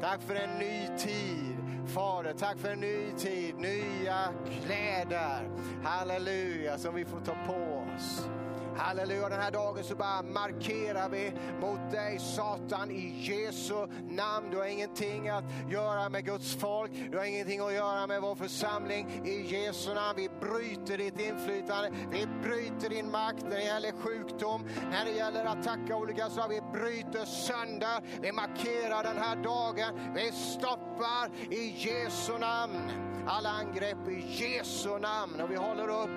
Tack 0.01 0.23
för 0.23 0.35
en 0.35 0.59
ny 0.59 0.89
tid. 0.99 1.57
Fader, 1.87 2.33
tack 2.33 2.59
för 2.59 2.69
en 2.69 2.81
ny 2.81 3.13
tid, 3.19 3.55
nya 3.59 4.29
kläder. 4.63 5.51
Halleluja, 5.85 6.79
som 6.79 6.95
vi 6.95 7.05
får 7.05 7.21
ta 7.21 7.35
på 7.47 7.85
oss. 7.97 8.29
Halleluja, 8.77 9.29
den 9.29 9.41
här 9.41 9.51
dagen 9.51 9.85
så 9.85 9.95
bara 9.95 10.23
markerar 10.23 11.09
vi 11.09 11.33
mot 11.61 11.91
dig 11.91 12.19
Satan 12.19 12.91
i 12.91 13.15
Jesu 13.19 13.87
namn. 14.09 14.51
Du 14.51 14.57
har 14.57 14.67
ingenting 14.67 15.29
att 15.29 15.45
göra 15.71 16.09
med 16.09 16.25
Guds 16.25 16.55
folk. 16.55 16.91
Du 17.11 17.19
har 17.19 17.25
ingenting 17.25 17.61
att 17.61 17.73
göra 17.73 18.07
med 18.07 18.23
vår 18.23 18.35
församling. 18.35 19.23
I 19.25 19.55
Jesu 19.55 19.95
namn, 19.95 20.15
vi 20.17 20.29
bryter 20.41 20.99
ditt 20.99 21.21
inflytande. 21.21 21.91
Vi 22.11 22.27
bryter 22.43 22.89
din 22.89 23.11
makt 23.11 23.43
när 23.43 23.57
det 23.57 23.65
gäller 23.65 23.93
sjukdom, 23.93 24.69
när 24.91 25.05
det 25.05 25.11
gäller 25.11 25.45
attacker 25.45 25.95
av 25.95 26.03
olika 26.03 26.31
slag. 26.31 26.49
Vi 26.49 26.61
bryter 26.73 27.25
sönder. 27.25 28.21
Vi 28.21 28.33
markerar 28.33 29.03
den 29.03 29.19
här 29.19 29.37
dagen. 29.37 30.15
Vi 30.15 30.33
stoppar 30.33 31.31
i 31.51 31.75
Jesu 31.77 32.39
namn 32.39 33.13
alla 33.27 33.51
angrepp 33.51 34.09
i 34.09 34.45
Jesu 34.45 34.99
namn. 34.99 35.41
Och 35.41 35.51
vi 35.51 35.57
håller 35.57 35.89
upp 35.89 36.11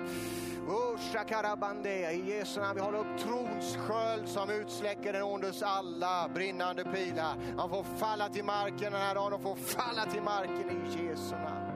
i 2.12 2.22
Jesu 2.26 2.60
namn, 2.60 2.74
vi 2.74 2.80
håller 2.80 2.98
upp 2.98 3.18
trons 3.18 3.76
sköld 3.76 4.28
som 4.28 4.50
utsläcker 4.50 5.12
den 5.12 5.22
ondes 5.22 5.62
alla 5.62 6.28
brinnande 6.34 6.84
pilar. 6.84 7.36
Han 7.56 7.70
får 7.70 7.82
falla 7.82 8.28
till 8.28 8.44
marken 8.44 8.92
den 8.92 9.00
här 9.00 9.14
dagen 9.14 9.32
och 9.32 9.42
får 9.42 9.56
falla 9.56 10.04
till 10.04 10.22
marken 10.22 10.70
i 10.70 11.04
Jesu 11.04 11.34
namn. 11.36 11.72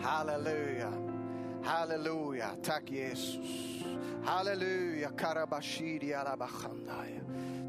Halleluja, 0.00 0.92
halleluja, 1.64 2.48
tack 2.62 2.90
Jesus. 2.90 3.84
Halleluja, 4.24 5.08
karabashidi 5.08 6.14
alabachandaya. 6.14 7.20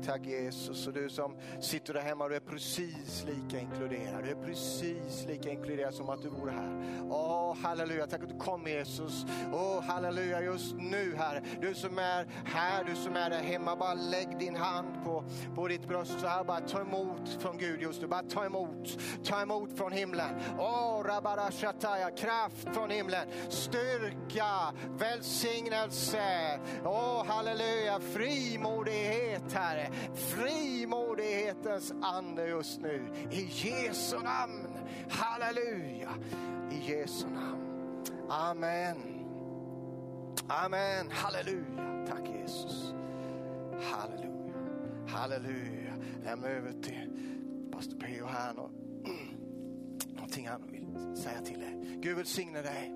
Tack 0.05 0.25
Jesus. 0.25 0.87
Och 0.87 0.93
du 0.93 1.09
som 1.09 1.37
sitter 1.59 1.93
där 1.93 2.01
hemma, 2.01 2.27
du 2.27 2.35
är 2.35 2.39
precis 2.39 3.25
lika 3.27 3.59
inkluderad. 3.59 4.23
Du 4.23 4.29
är 4.29 4.45
precis 4.45 5.25
lika 5.27 5.51
inkluderad 5.51 5.93
som 5.93 6.09
att 6.09 6.21
du 6.21 6.29
vore 6.29 6.51
här. 6.51 6.83
Åh, 7.09 7.57
halleluja. 7.57 8.07
Tack 8.07 8.23
att 8.23 8.29
du 8.29 8.37
kom 8.37 8.67
Jesus. 8.67 9.25
Åh, 9.53 9.81
halleluja. 9.81 10.41
Just 10.41 10.75
nu 10.75 11.15
Herre. 11.17 11.43
Du 11.61 11.73
som 11.73 11.99
är 11.99 12.27
här, 12.45 12.83
du 12.83 12.95
som 12.95 13.15
är 13.15 13.29
där 13.29 13.41
hemma. 13.41 13.75
Bara 13.75 13.93
lägg 13.93 14.39
din 14.39 14.55
hand 14.55 14.87
på, 15.05 15.23
på 15.55 15.67
ditt 15.67 15.87
bröst 15.87 16.19
så 16.19 16.27
här. 16.27 16.43
Bara 16.43 16.59
ta 16.59 16.81
emot 16.81 17.29
från 17.39 17.57
Gud 17.57 17.81
just 17.81 18.01
nu. 18.01 18.07
Bara 18.07 18.23
ta 18.23 18.45
emot. 18.45 18.99
Ta 19.23 19.41
emot 19.41 19.77
från 19.77 19.91
himlen. 19.91 20.29
Åh, 20.59 21.03
rabarashataya. 21.05 22.09
Kraft 22.11 22.67
från 22.73 22.89
himlen. 22.89 23.27
Styrka. 23.49 24.73
Välsignelse. 24.97 26.59
Åh, 26.83 27.25
halleluja. 27.25 27.99
Frimodighet 27.99 29.53
Herre 29.53 29.91
frimodighetens 30.15 31.93
ande 32.01 32.47
just 32.47 32.81
nu. 32.81 33.09
I 33.31 33.49
Jesu 33.51 34.19
namn. 34.19 34.67
Halleluja. 35.09 36.09
I 36.71 36.91
Jesu 36.91 37.27
namn. 37.27 38.03
Amen. 38.29 38.97
Amen. 40.47 41.11
Halleluja. 41.11 42.05
Tack 42.07 42.27
Jesus. 42.27 42.93
Halleluja. 43.91 44.53
Halleluja. 45.07 45.93
Lämna 46.23 46.47
över 46.47 46.71
till 46.71 47.09
pastor 47.71 47.97
P.O. 47.97 48.25
här. 48.25 48.53
Någonting 50.15 50.47
han 50.47 50.61
vill 50.71 51.17
säga 51.17 51.41
till 51.41 51.59
dig. 51.59 51.97
Gud 52.01 52.17
välsigne 52.17 52.61
dig. 52.61 52.91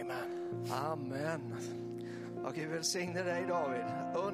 Amen. 0.00 0.66
Amen. 0.70 1.56
Och 2.44 2.54
Gud 2.54 2.68
välsigne 2.70 3.22
dig 3.22 3.46
David. 3.48 3.84
Underbart. 4.14 4.32